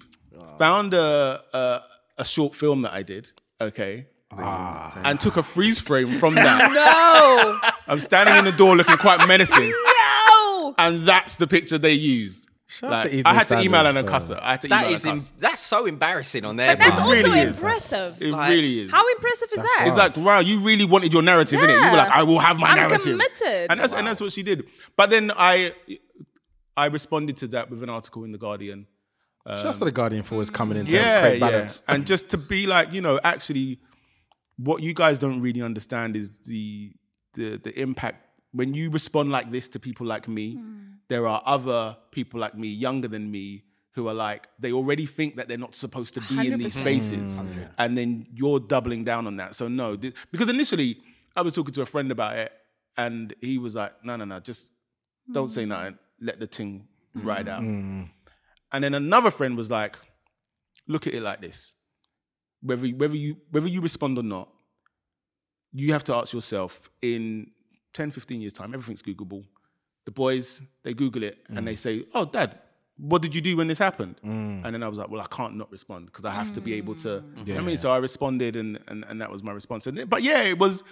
found 0.57 0.93
a, 0.93 1.41
a 1.53 1.81
a 2.19 2.25
short 2.25 2.55
film 2.55 2.81
that 2.85 2.93
I 2.93 3.03
did, 3.03 3.31
okay, 3.59 4.07
Ah. 4.31 5.01
and 5.03 5.19
took 5.19 5.35
a 5.35 5.43
freeze 5.43 5.79
frame 5.81 6.11
from 6.21 6.35
that. 6.35 6.71
no, 6.79 7.69
I'm 7.91 7.99
standing 7.99 8.37
in 8.37 8.45
the 8.45 8.53
door 8.53 8.77
looking 8.77 8.95
quite 8.97 9.27
menacing, 9.27 9.69
no. 10.29 10.75
and 10.77 11.03
that's 11.05 11.35
the 11.35 11.47
picture 11.47 11.77
they 11.77 11.93
used. 11.93 12.47
Out 12.83 12.91
Like, 12.91 13.11
to 13.11 13.21
I 13.25 13.33
had 13.33 13.47
to 13.49 13.59
email 13.59 13.81
Standard 13.81 13.99
and 14.11 14.23
for- 14.23 14.39
I 14.41 14.51
had 14.51 14.61
to 14.61 14.67
That 14.69 14.83
email 14.85 14.93
is 14.95 15.05
and 15.05 15.31
that's 15.39 15.61
so 15.61 15.85
embarrassing 15.85 16.45
on 16.45 16.55
their 16.55 16.75
But 16.75 16.79
that's 16.79 16.99
also 17.01 17.11
really 17.11 17.39
is. 17.39 17.57
impressive. 17.57 18.21
It 18.21 18.31
Like, 18.31 18.49
really 18.49 18.79
is. 18.81 18.91
How 18.91 19.07
impressive 19.15 19.49
is 19.51 19.59
that? 19.59 19.83
It's 19.87 19.97
like, 19.97 20.17
wow, 20.17 20.39
you 20.39 20.59
really 20.59 20.85
wanted 20.85 21.11
your 21.13 21.21
narrative, 21.21 21.59
innit? 21.59 21.75
You 21.83 21.91
were 21.91 21.97
like, 21.97 22.11
I 22.11 22.23
will 22.23 22.39
have 22.39 22.57
my 22.57 22.69
I'm 22.69 22.75
narrative. 22.77 23.03
committed. 23.19 23.71
And 23.71 23.79
that's, 23.79 23.93
and 23.93 24.07
that's 24.07 24.21
what 24.21 24.31
she 24.31 24.43
did. 24.43 24.67
But 24.95 25.09
then 25.09 25.31
I 25.35 25.73
I 26.77 26.85
responded 26.87 27.37
to 27.37 27.47
that 27.47 27.69
with 27.69 27.83
an 27.83 27.89
article 27.89 28.23
in 28.23 28.31
The 28.31 28.37
Guardian. 28.37 28.87
Just 29.61 29.79
to 29.79 29.85
the 29.85 29.91
Guardian 29.91 30.23
for 30.23 30.35
always 30.35 30.49
um, 30.49 30.53
coming 30.55 30.77
in 30.77 30.85
to 30.85 30.93
Yeah, 30.95 31.21
create 31.21 31.39
yeah. 31.39 31.49
balance. 31.49 31.83
And 31.87 32.05
just 32.07 32.29
to 32.31 32.37
be 32.37 32.67
like, 32.67 32.93
you 32.93 33.01
know, 33.01 33.19
actually, 33.23 33.79
what 34.57 34.81
you 34.83 34.93
guys 34.93 35.17
don't 35.19 35.41
really 35.41 35.61
understand 35.61 36.15
is 36.15 36.37
the 36.39 36.91
the 37.33 37.57
the 37.57 37.77
impact 37.79 38.27
when 38.51 38.73
you 38.73 38.89
respond 38.91 39.31
like 39.31 39.51
this 39.51 39.67
to 39.69 39.79
people 39.79 40.05
like 40.05 40.27
me. 40.27 40.55
Hmm. 40.55 40.77
There 41.11 41.25
are 41.31 41.41
other 41.55 41.81
people 42.17 42.39
like 42.45 42.55
me, 42.63 42.69
younger 42.85 43.09
than 43.15 43.25
me, 43.37 43.45
who 43.95 44.03
are 44.09 44.13
like 44.27 44.47
they 44.63 44.71
already 44.79 45.05
think 45.17 45.35
that 45.37 45.45
they're 45.47 45.63
not 45.67 45.75
supposed 45.75 46.13
to 46.17 46.21
be 46.31 46.35
in 46.47 46.57
these 46.63 46.75
100%. 46.77 46.83
spaces, 46.83 47.29
and 47.81 47.97
then 47.97 48.09
you're 48.39 48.61
doubling 48.73 49.03
down 49.11 49.23
on 49.29 49.35
that. 49.41 49.49
So 49.59 49.67
no, 49.67 49.87
th- 50.01 50.13
because 50.33 50.49
initially 50.57 50.91
I 51.35 51.41
was 51.47 51.53
talking 51.53 51.73
to 51.77 51.81
a 51.81 51.89
friend 51.93 52.09
about 52.17 52.33
it, 52.43 52.51
and 53.03 53.23
he 53.41 53.57
was 53.65 53.73
like, 53.81 53.93
"No, 54.07 54.13
no, 54.19 54.25
no, 54.25 54.39
just 54.39 54.71
don't 55.35 55.49
say 55.57 55.65
nothing. 55.65 55.97
Let 56.27 56.39
the 56.39 56.47
thing 56.47 56.87
ride 57.29 57.47
out." 57.55 57.61
And 58.73 58.81
then 58.83 58.93
another 58.93 59.31
friend 59.31 59.57
was 59.57 59.69
like, 59.69 59.93
look 60.87 61.07
at 61.07 61.13
it 61.13 61.21
like 61.29 61.41
this. 61.41 61.59
Whether 62.61 62.87
whether 63.01 63.17
you 63.25 63.31
whether 63.53 63.67
you 63.75 63.81
respond 63.81 64.17
or 64.17 64.23
not, 64.23 64.47
you 65.73 65.91
have 65.93 66.05
to 66.05 66.13
ask 66.15 66.29
yourself 66.33 66.89
in 67.01 67.51
10, 67.93 68.11
15 68.11 68.39
years' 68.41 68.53
time, 68.53 68.73
everything's 68.73 69.01
Googleable. 69.01 69.43
The 70.05 70.12
boys, 70.12 70.62
they 70.84 70.93
Google 70.93 71.24
it 71.24 71.38
and 71.50 71.67
they 71.67 71.74
mm. 71.74 71.77
say, 71.77 72.05
Oh, 72.13 72.25
dad, 72.25 72.60
what 72.98 73.22
did 73.22 73.34
you 73.36 73.41
do 73.41 73.58
when 73.58 73.67
this 73.67 73.79
happened? 73.79 74.20
Mm. 74.25 74.65
And 74.65 74.74
then 74.74 74.84
I 74.84 74.88
was 74.88 74.98
like, 74.98 75.10
Well, 75.10 75.22
I 75.22 75.27
can't 75.27 75.55
not 75.55 75.72
respond 75.72 76.08
because 76.08 76.25
I 76.25 76.31
have 76.31 76.53
to 76.55 76.62
be 76.62 76.74
able 76.74 76.96
to. 76.96 77.24
You 77.46 77.53
know 77.53 77.60
I 77.60 77.63
mean, 77.63 77.77
so 77.77 77.91
I 77.91 77.98
responded 77.98 78.55
and, 78.55 78.79
and 78.88 79.05
and 79.08 79.22
that 79.22 79.31
was 79.31 79.43
my 79.43 79.51
response. 79.51 79.88
And, 79.88 80.10
but 80.10 80.24
yeah, 80.24 80.43
it 80.43 80.58
was 80.58 80.84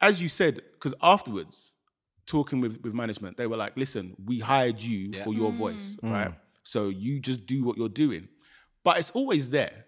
as 0.00 0.20
you 0.20 0.28
said, 0.28 0.60
because 0.74 0.94
afterwards, 1.00 1.72
talking 2.26 2.60
with, 2.60 2.82
with 2.82 2.92
management, 2.92 3.36
they 3.36 3.46
were 3.46 3.56
like, 3.56 3.76
listen, 3.76 4.14
we 4.24 4.38
hired 4.38 4.80
you 4.80 5.12
for 5.22 5.32
your 5.32 5.50
voice, 5.52 5.96
mm. 6.02 6.12
right? 6.12 6.32
So 6.62 6.88
you 6.88 7.20
just 7.20 7.46
do 7.46 7.64
what 7.64 7.76
you're 7.76 7.88
doing. 7.88 8.28
but 8.84 8.98
it's 8.98 9.10
always 9.12 9.50
there. 9.50 9.86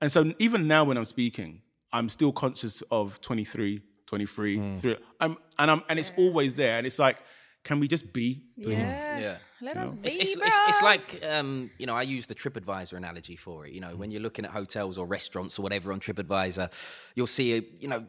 And 0.00 0.12
so 0.12 0.32
even 0.38 0.68
now 0.68 0.84
when 0.84 0.96
I'm 0.96 1.04
speaking, 1.04 1.62
I'm 1.92 2.08
still 2.08 2.30
conscious 2.30 2.82
of 2.90 3.20
23, 3.22 3.80
23, 4.08 4.56
hmm. 4.56 4.76
three. 4.76 4.96
I'm, 5.20 5.36
and 5.58 5.70
I'm 5.70 5.82
and 5.88 5.98
it's 5.98 6.12
always 6.16 6.54
there. 6.54 6.78
And 6.78 6.86
it's 6.86 6.98
like, 6.98 7.18
can 7.62 7.78
we 7.78 7.88
just 7.88 8.12
be? 8.12 8.42
Yeah. 8.58 9.18
Yeah. 9.18 9.36
Let 9.60 9.76
us 9.76 9.94
be, 9.94 10.06
It's, 10.08 10.16
it's, 10.16 10.36
bro. 10.36 10.46
it's, 10.46 10.56
it's 10.68 10.82
like, 10.82 11.20
um, 11.28 11.70
you 11.78 11.86
know, 11.86 11.96
I 11.96 12.02
use 12.02 12.28
the 12.28 12.34
TripAdvisor 12.36 12.92
analogy 12.92 13.34
for 13.34 13.66
it. 13.66 13.72
You 13.72 13.80
know, 13.80 13.96
when 13.96 14.12
you're 14.12 14.22
looking 14.22 14.44
at 14.44 14.52
hotels 14.52 14.98
or 14.98 15.04
restaurants 15.06 15.58
or 15.58 15.62
whatever 15.62 15.92
on 15.92 15.98
TripAdvisor, 15.98 16.70
you'll 17.16 17.26
see, 17.26 17.66
you 17.80 17.88
know, 17.88 18.04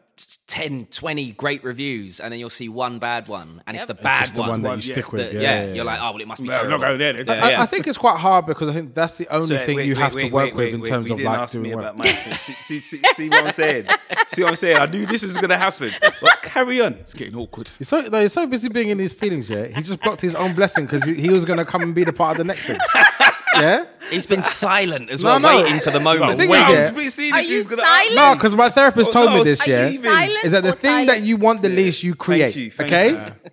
10, 0.46 0.86
20 0.86 1.32
great 1.32 1.64
reviews 1.64 2.20
and 2.20 2.32
then 2.32 2.38
you'll 2.38 2.50
see 2.50 2.68
one 2.68 3.00
bad 3.00 3.26
one. 3.26 3.62
And 3.66 3.76
it's 3.76 3.86
the 3.86 3.94
bad 3.94 4.20
just 4.20 4.34
the 4.36 4.42
one 4.42 4.62
that 4.62 4.68
you 4.68 4.74
yeah, 4.88 4.92
stick 4.92 5.10
with, 5.12 5.22
that- 5.22 5.32
yeah, 5.34 5.40
yeah, 5.40 5.64
yeah, 5.66 5.74
you're 5.74 5.84
like, 5.84 6.00
oh, 6.00 6.12
well, 6.12 6.20
it 6.20 6.28
must 6.28 6.40
be 6.40 6.46
No, 6.48 6.54
I'm 6.54 6.58
terrible. 6.66 6.78
not 6.78 6.86
going 6.86 6.98
there. 6.98 7.22
Yeah, 7.50 7.58
I. 7.58 7.62
I 7.62 7.66
think 7.66 7.88
it's 7.88 7.98
quite 7.98 8.18
hard 8.20 8.46
because 8.46 8.68
I 8.68 8.72
think 8.72 8.94
that's 8.94 9.18
the 9.18 9.26
only 9.34 9.46
So, 9.48 9.58
thing 9.58 9.76
wait, 9.76 9.86
you 9.86 9.94
wait, 9.94 10.00
have 10.02 10.14
wait, 10.14 10.28
to 10.28 10.34
work 10.34 10.44
wait, 10.46 10.54
with 10.54 10.64
wait, 10.66 10.74
in 10.74 10.82
terms 10.84 11.10
of 11.10 11.20
like 11.20 11.38
ask 11.38 11.52
doing 11.52 11.76
work. 11.76 11.96
see, 12.04 12.52
see, 12.62 12.78
see, 12.80 12.98
see 13.14 13.28
what 13.28 13.46
I'm 13.46 13.52
saying? 13.52 13.86
See 14.28 14.42
what 14.42 14.50
I'm 14.50 14.56
saying? 14.56 14.76
I 14.76 14.86
knew 14.86 15.04
this 15.06 15.22
was 15.24 15.36
gonna 15.36 15.58
happen. 15.58 15.90
But 16.20 16.42
carry 16.42 16.80
on. 16.80 16.92
It's 16.94 17.14
getting 17.14 17.34
awkward. 17.36 17.68
He's 17.70 17.88
so, 17.88 18.02
no, 18.02 18.20
he's 18.20 18.32
so 18.32 18.46
busy 18.46 18.68
being 18.68 18.90
in 18.90 18.98
his 19.00 19.12
feelings, 19.12 19.50
yeah. 19.50 19.66
He 19.66 19.82
just 19.82 20.00
blocked 20.00 20.20
his 20.20 20.34
own 20.40 20.54
blessing 20.54 20.86
because 20.86 21.04
he, 21.04 21.14
he 21.14 21.30
was 21.30 21.44
going 21.44 21.58
to 21.58 21.64
come 21.64 21.82
and 21.82 21.94
be 21.94 22.04
the 22.04 22.12
part 22.12 22.32
of 22.32 22.38
the 22.38 22.44
next 22.44 22.64
thing. 22.66 22.78
Yeah? 23.56 23.84
He's 24.10 24.26
been 24.26 24.42
silent 24.44 25.10
as 25.10 25.24
No, 25.24 25.30
well, 25.30 25.40
no. 25.40 25.48
waiting 25.62 25.80
for 25.80 25.90
the 25.90 25.98
moment. 25.98 26.30
The 26.30 26.36
thing 26.36 26.50
is, 26.50 26.56
I 26.56 26.72
yeah, 26.72 27.32
Are 27.34 27.42
you 27.42 27.56
was 27.56 27.66
gonna 27.68 27.82
ask 27.82 28.08
silent? 28.08 28.14
no, 28.14 28.34
because 28.34 28.54
my 28.54 28.70
therapist 28.70 29.10
Oh, 29.10 29.12
told 29.12 29.30
no, 29.30 29.36
me 29.38 29.42
this, 29.44 29.60
Are 29.66 29.68
yeah, 29.68 29.90
silent 29.90 30.44
is 30.44 30.52
that 30.52 30.62
the 30.62 30.68
or 30.70 30.74
thing 30.76 31.06
that 31.06 31.14
silent? 31.14 31.26
you 31.26 31.36
want 31.36 31.60
the 31.60 31.68
least 31.68 32.04
you 32.04 32.14
create, 32.14 32.54
you, 32.54 32.70
thank 32.70 32.92
okay? 32.92 33.10
you. 33.10 33.50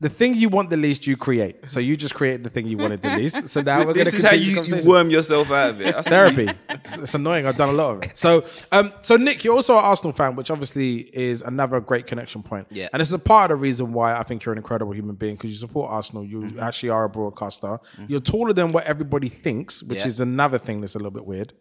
The 0.00 0.08
thing 0.08 0.34
you 0.34 0.48
want 0.48 0.70
the 0.70 0.76
least 0.76 1.08
you 1.08 1.16
create. 1.16 1.68
So 1.68 1.80
you 1.80 1.96
just 1.96 2.14
create 2.14 2.44
the 2.44 2.50
thing 2.50 2.66
you 2.68 2.78
wanted 2.78 3.02
the 3.02 3.16
least. 3.16 3.48
So 3.48 3.62
now 3.62 3.78
we're 3.84 3.94
going 3.94 4.06
to 4.06 4.10
continue. 4.12 4.54
This 4.54 4.62
is 4.62 4.70
how 4.70 4.76
you, 4.76 4.82
you 4.82 4.88
worm 4.88 5.10
yourself 5.10 5.50
out 5.50 5.70
of 5.70 5.80
it. 5.80 5.92
Therapy. 6.04 6.48
It's, 6.70 6.96
it's 6.96 7.14
annoying. 7.14 7.46
I've 7.46 7.56
done 7.56 7.70
a 7.70 7.72
lot 7.72 7.96
of 7.96 8.02
it. 8.04 8.16
So, 8.16 8.44
um, 8.70 8.92
so 9.00 9.16
Nick, 9.16 9.42
you're 9.42 9.56
also 9.56 9.76
an 9.76 9.84
Arsenal 9.84 10.12
fan, 10.12 10.36
which 10.36 10.52
obviously 10.52 10.98
is 11.12 11.42
another 11.42 11.80
great 11.80 12.06
connection 12.06 12.44
point. 12.44 12.68
Yeah. 12.70 12.88
and 12.92 13.00
this 13.00 13.08
is 13.08 13.14
a 13.14 13.18
part 13.18 13.50
of 13.50 13.58
the 13.58 13.60
reason 13.60 13.92
why 13.92 14.16
I 14.16 14.22
think 14.22 14.44
you're 14.44 14.52
an 14.52 14.58
incredible 14.58 14.92
human 14.94 15.16
being 15.16 15.34
because 15.34 15.50
you 15.50 15.56
support 15.56 15.90
Arsenal. 15.90 16.24
You 16.24 16.38
Mm-hmm. 16.42 16.60
actually 16.60 16.90
are 16.90 17.02
a 17.04 17.08
broadcaster. 17.08 17.80
You're 18.06 18.20
taller 18.20 18.52
than 18.52 18.68
what 18.68 18.84
everybody 18.84 19.28
thinks, 19.28 19.82
which 19.82 20.02
Yeah. 20.02 20.06
is 20.06 20.20
another 20.20 20.58
thing 20.58 20.80
that's 20.80 20.94
a 20.94 20.98
little 20.98 21.10
bit 21.10 21.26
weird. 21.26 21.52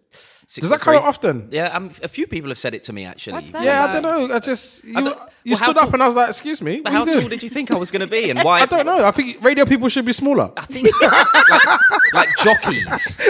Six 0.49 0.61
Does 0.63 0.69
that 0.69 0.79
come 0.79 0.93
three. 0.93 0.99
up 0.99 1.03
often? 1.03 1.49
Yeah, 1.51 1.75
um, 1.75 1.91
a 2.01 2.07
few 2.07 2.25
people 2.25 2.49
have 2.49 2.57
said 2.57 2.73
it 2.73 2.83
to 2.83 2.93
me 2.93 3.03
actually. 3.03 3.33
What's 3.33 3.51
that? 3.51 3.63
Yeah, 3.65 3.83
I 3.85 3.91
don't 3.91 4.01
know. 4.03 4.33
I 4.33 4.39
just 4.39 4.85
you, 4.85 4.93
don't- 4.93 5.07
you 5.43 5.51
well, 5.51 5.57
how 5.59 5.65
stood 5.65 5.77
up 5.77 5.93
and 5.93 6.01
I 6.01 6.07
was 6.07 6.15
like, 6.15 6.29
"Excuse 6.29 6.61
me, 6.61 6.79
But 6.79 6.93
how 6.93 7.03
tall 7.03 7.15
doing?" 7.15 7.27
did 7.29 7.43
you 7.43 7.49
think 7.49 7.69
I 7.69 7.75
was 7.75 7.91
going 7.91 7.99
to 7.99 8.07
be, 8.07 8.29
and 8.29 8.41
why? 8.41 8.61
I 8.61 8.65
don't 8.65 8.85
know. 8.85 9.03
I 9.05 9.11
think 9.11 9.43
radio 9.43 9.65
people 9.65 9.89
should 9.89 10.05
be 10.05 10.13
smaller. 10.13 10.51
I 10.55 10.65
think 10.65 10.87
like, 11.01 12.13
like 12.13 12.29
jockeys. 12.37 13.17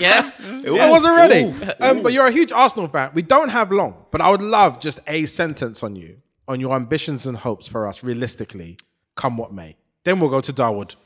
yeah, 0.00 0.30
I 0.66 0.90
wasn't 0.90 1.16
ready. 1.16 1.44
Um, 1.80 2.02
but 2.02 2.12
you're 2.12 2.26
a 2.26 2.30
huge 2.30 2.52
Arsenal 2.52 2.88
fan. 2.88 3.10
We 3.14 3.22
don't 3.22 3.48
have 3.48 3.72
long, 3.72 3.94
but 4.10 4.20
I 4.20 4.30
would 4.30 4.42
love 4.42 4.80
just 4.80 5.00
a 5.06 5.24
sentence 5.26 5.82
on 5.82 5.96
you, 5.96 6.18
on 6.48 6.60
your 6.60 6.74
ambitions 6.76 7.26
and 7.26 7.36
hopes 7.38 7.66
for 7.66 7.86
us, 7.88 8.02
realistically, 8.04 8.76
come 9.14 9.36
what 9.36 9.52
may. 9.54 9.76
Then 10.04 10.20
we'll 10.20 10.30
go 10.30 10.40
to 10.40 10.52
Darwood. 10.52 10.96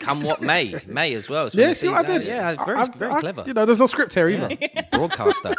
Come 0.00 0.20
what 0.22 0.40
may, 0.42 0.74
may 0.86 1.14
as 1.14 1.28
well. 1.28 1.48
Yeah, 1.52 1.72
see 1.74 1.88
what 1.88 2.08
I 2.08 2.18
did? 2.18 2.26
Yeah, 2.26 2.56
very, 2.64 2.78
I- 2.78 2.84
very 2.86 3.12
I- 3.12 3.20
clever. 3.20 3.44
You 3.46 3.54
know, 3.54 3.64
there's 3.64 3.78
no 3.78 3.86
script 3.86 4.14
here 4.14 4.28
either. 4.28 4.48
broadcaster. 4.90 5.54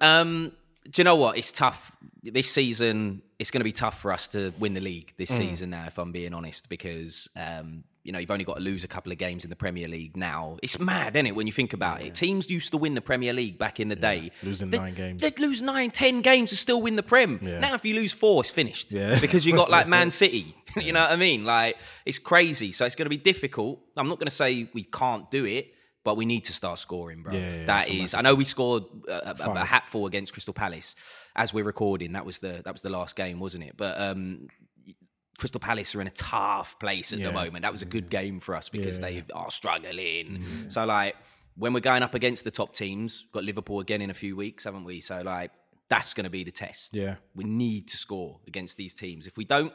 um, 0.00 0.52
do 0.84 1.00
you 1.00 1.04
know 1.04 1.16
what? 1.16 1.36
It's 1.36 1.50
tough. 1.50 1.96
This 2.22 2.50
season, 2.50 3.22
it's 3.38 3.50
going 3.50 3.60
to 3.60 3.64
be 3.64 3.72
tough 3.72 4.00
for 4.00 4.12
us 4.12 4.28
to 4.28 4.52
win 4.58 4.74
the 4.74 4.80
league 4.80 5.12
this 5.16 5.30
Mm. 5.30 5.38
season 5.38 5.70
now, 5.70 5.84
if 5.86 5.98
I'm 5.98 6.12
being 6.12 6.34
honest, 6.34 6.68
because, 6.68 7.28
um, 7.36 7.84
you 8.08 8.12
know, 8.12 8.18
you've 8.18 8.30
only 8.30 8.44
got 8.46 8.54
to 8.54 8.62
lose 8.62 8.84
a 8.84 8.88
couple 8.88 9.12
of 9.12 9.18
games 9.18 9.44
in 9.44 9.50
the 9.50 9.56
Premier 9.56 9.86
League 9.86 10.16
now. 10.16 10.56
It's 10.62 10.78
mad, 10.80 11.14
isn't 11.14 11.26
it, 11.26 11.34
when 11.36 11.46
you 11.46 11.52
think 11.52 11.74
about 11.74 12.00
it? 12.00 12.14
Teams 12.14 12.48
used 12.48 12.70
to 12.70 12.78
win 12.78 12.94
the 12.94 13.02
Premier 13.02 13.34
League 13.34 13.58
back 13.58 13.80
in 13.80 13.88
the 13.88 13.96
day. 13.96 14.30
losing 14.42 14.70
They- 14.70 14.78
nine 14.78 14.94
games. 14.94 15.20
They'd 15.20 15.38
lose 15.38 15.60
nine, 15.60 15.90
ten 15.90 16.22
games 16.22 16.48
to 16.50 16.56
still 16.56 16.80
win 16.80 16.96
the 16.96 17.02
Prem. 17.02 17.38
Yeah. 17.42 17.58
Now, 17.60 17.74
if 17.74 17.84
you 17.84 17.94
lose 17.94 18.14
four, 18.14 18.40
it's 18.42 18.50
finished. 18.50 18.92
Yeah. 18.92 19.20
Because 19.20 19.44
you 19.44 19.52
got 19.54 19.70
like 19.70 19.86
Man 19.96 20.10
City. 20.10 20.56
you 20.74 20.92
know 20.92 21.02
what 21.02 21.12
I 21.12 21.16
mean? 21.16 21.44
Like, 21.44 21.76
it's 22.06 22.18
crazy. 22.18 22.72
So 22.72 22.86
it's 22.86 22.94
going 22.94 23.04
to 23.06 23.10
be 23.10 23.18
difficult. 23.18 23.78
I'm 23.94 24.08
not 24.08 24.18
going 24.18 24.28
to 24.28 24.34
say 24.34 24.70
we 24.72 24.84
can't 24.84 25.30
do 25.30 25.44
it. 25.44 25.74
But 26.04 26.16
we 26.16 26.24
need 26.24 26.44
to 26.44 26.54
start 26.54 26.78
scoring, 26.78 27.22
bro. 27.22 27.34
Yeah, 27.34 27.40
yeah, 27.40 27.66
that 27.66 27.90
it's. 27.90 28.14
I 28.14 28.22
know 28.22 28.34
we 28.34 28.44
scored 28.44 28.84
a, 29.08 29.34
a, 29.44 29.50
a 29.50 29.64
hatful 29.64 30.06
against 30.06 30.32
Crystal 30.32 30.54
Palace 30.54 30.94
as 31.36 31.52
we're 31.52 31.64
recording. 31.64 32.12
That 32.12 32.24
was 32.24 32.38
the 32.38 32.62
that 32.64 32.72
was 32.72 32.80
the 32.80 32.88
last 32.88 33.14
game, 33.14 33.40
wasn't 33.40 33.64
it? 33.64 33.74
But 33.76 34.00
um, 34.00 34.46
Crystal 35.38 35.60
Palace 35.60 35.94
are 35.94 36.00
in 36.00 36.06
a 36.06 36.10
tough 36.10 36.78
place 36.78 37.12
at 37.12 37.18
Yeah. 37.20 37.28
the 37.28 37.32
moment. 37.32 37.62
That 37.62 37.72
was 37.72 37.80
a 37.82 37.86
good 37.86 38.10
game 38.10 38.40
for 38.40 38.54
us 38.54 38.68
because 38.68 38.98
Yeah. 38.98 39.06
they 39.06 39.24
are 39.32 39.50
struggling. 39.50 40.44
So 40.68 40.84
like 40.84 41.16
when 41.56 41.72
we're 41.72 41.80
going 41.80 42.02
up 42.02 42.14
against 42.14 42.44
the 42.44 42.50
top 42.50 42.74
teams, 42.74 43.24
got 43.32 43.44
Liverpool 43.44 43.80
again 43.80 44.02
in 44.02 44.10
a 44.10 44.14
few 44.14 44.36
weeks, 44.36 44.64
haven't 44.64 44.84
we? 44.84 45.00
So 45.00 45.22
like 45.22 45.50
that's 45.88 46.12
going 46.12 46.24
to 46.24 46.30
be 46.30 46.44
the 46.44 46.50
test. 46.50 46.92
Yeah. 46.92 47.16
we 47.34 47.44
need 47.44 47.88
to 47.88 47.96
score 47.96 48.40
against 48.46 48.76
these 48.76 48.92
teams. 48.94 49.26
If 49.26 49.36
we 49.38 49.44
don't 49.44 49.72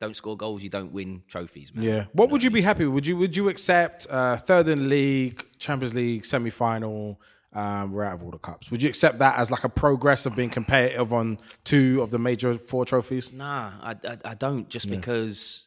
don't 0.00 0.16
score 0.16 0.36
goals, 0.36 0.62
you 0.62 0.68
don't 0.68 0.92
win 0.92 1.22
trophies, 1.28 1.72
man. 1.72 1.84
Yeah. 1.84 2.04
What 2.12 2.28
would 2.30 2.42
you 2.42 2.50
be 2.50 2.62
happy 2.62 2.84
with? 2.84 2.94
Would 2.94 3.06
you 3.06 3.16
would 3.16 3.36
you 3.36 3.48
accept 3.48 4.06
uh, 4.10 4.36
third 4.38 4.66
in 4.68 4.80
the 4.80 4.88
league, 4.88 5.46
Champions 5.58 5.94
League, 5.94 6.24
semi 6.24 6.50
final? 6.50 7.20
Um, 7.54 7.92
we're 7.92 8.04
out 8.04 8.14
of 8.14 8.22
all 8.24 8.30
the 8.32 8.38
cups. 8.38 8.70
Would 8.70 8.82
you 8.82 8.88
accept 8.88 9.18
that 9.20 9.38
as 9.38 9.50
like 9.50 9.62
a 9.64 9.68
progress 9.68 10.26
of 10.26 10.34
being 10.34 10.50
competitive 10.50 11.12
on 11.12 11.38
two 11.62 12.00
of 12.02 12.10
the 12.10 12.18
major 12.18 12.56
four 12.58 12.84
trophies? 12.84 13.32
Nah, 13.32 13.72
I, 13.80 13.90
I, 14.08 14.18
I 14.24 14.34
don't 14.34 14.68
just 14.68 14.90
because 14.90 15.64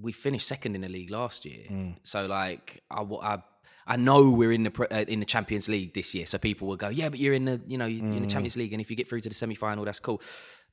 we 0.00 0.12
finished 0.12 0.46
second 0.46 0.74
in 0.76 0.80
the 0.82 0.88
league 0.88 1.10
last 1.10 1.44
year. 1.44 1.64
Mm. 1.70 1.96
So 2.04 2.26
like 2.26 2.82
I, 2.90 3.02
I 3.02 3.38
I 3.86 3.96
know 3.96 4.32
we're 4.32 4.52
in 4.52 4.62
the 4.62 4.88
uh, 4.90 5.04
in 5.08 5.20
the 5.20 5.26
Champions 5.26 5.68
League 5.68 5.92
this 5.92 6.14
year. 6.14 6.24
So 6.26 6.38
people 6.38 6.68
will 6.68 6.76
go, 6.76 6.88
yeah, 6.88 7.08
but 7.10 7.18
you're 7.18 7.34
in 7.34 7.44
the 7.44 7.60
you 7.66 7.78
know 7.78 7.86
you're 7.86 8.02
Mm. 8.04 8.16
in 8.16 8.22
the 8.22 8.28
Champions 8.28 8.56
League, 8.56 8.72
and 8.72 8.80
if 8.80 8.88
you 8.90 8.96
get 8.96 9.08
through 9.08 9.20
to 9.22 9.28
the 9.28 9.34
semi 9.34 9.54
final, 9.54 9.84
that's 9.84 9.98
cool. 9.98 10.22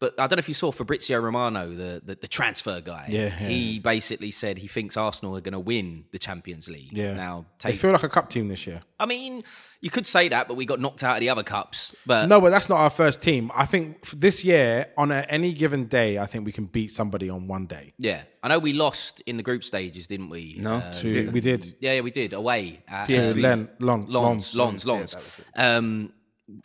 But 0.02 0.20
I 0.20 0.26
don't 0.26 0.38
know 0.38 0.40
if 0.40 0.48
you 0.48 0.56
saw 0.56 0.72
Fabrizio 0.72 1.20
Romano, 1.20 1.70
the 1.70 2.02
the, 2.04 2.16
the 2.16 2.28
transfer 2.28 2.82
guy. 2.82 3.06
Yeah, 3.08 3.26
yeah, 3.26 3.48
he 3.48 3.78
basically 3.80 4.32
said 4.32 4.58
he 4.58 4.68
thinks 4.68 4.98
Arsenal 4.98 5.38
are 5.38 5.42
going 5.42 5.54
to 5.54 5.60
win 5.60 6.06
the 6.12 6.18
Champions 6.18 6.68
League. 6.68 6.90
Yeah. 6.92 7.14
Now 7.14 7.46
take, 7.60 7.74
They 7.74 7.78
feel 7.78 7.92
like 7.92 8.02
a 8.02 8.10
cup 8.10 8.28
team 8.32 8.48
this 8.48 8.66
year. 8.66 8.82
I 9.00 9.06
mean, 9.06 9.44
you 9.80 9.92
could 9.92 10.08
say 10.08 10.28
that, 10.30 10.48
but 10.48 10.56
we 10.56 10.66
got 10.66 10.80
knocked 10.80 11.04
out 11.04 11.18
of 11.18 11.20
the 11.22 11.30
other 11.30 11.44
cups. 11.44 11.96
But 12.08 12.28
No, 12.28 12.42
but 12.42 12.50
that's 12.50 12.68
not 12.68 12.80
our 12.80 12.90
first 12.90 13.22
team. 13.22 13.52
I 13.54 13.68
think 13.68 14.10
this 14.10 14.44
year, 14.44 14.88
on 14.98 15.12
a, 15.12 15.24
any 15.30 15.54
given 15.54 15.86
day, 15.86 16.18
I 16.18 16.26
think 16.26 16.46
we 16.48 16.52
can 16.52 16.66
beat 16.66 16.92
somebody 16.92 17.30
on 17.30 17.48
one 17.48 17.68
day. 17.68 17.94
yeah, 18.00 18.24
I 18.42 18.48
know 18.48 18.58
we 18.58 18.74
lost 18.74 19.22
in 19.28 19.38
the 19.38 19.44
group 19.44 19.64
stages, 19.64 20.08
didn't 20.08 20.30
we? 20.30 20.58
No. 20.60 20.78
Uh, 20.78 20.92
To, 20.94 21.30
we 21.30 21.42
did. 21.42 21.76
Yeah, 21.80 21.94
yeah, 21.94 22.02
we 22.02 22.10
did 22.12 22.34
away. 22.34 22.84
At, 22.88 23.08
To 23.10 23.32
um, 23.32 23.42
Len, 23.42 23.70
Lon, 23.80 24.02
Lons, 24.08 24.56
Lons, 24.56 24.84
Lons. 24.84 25.14
Lons. 25.14 25.46
Um, 25.56 26.14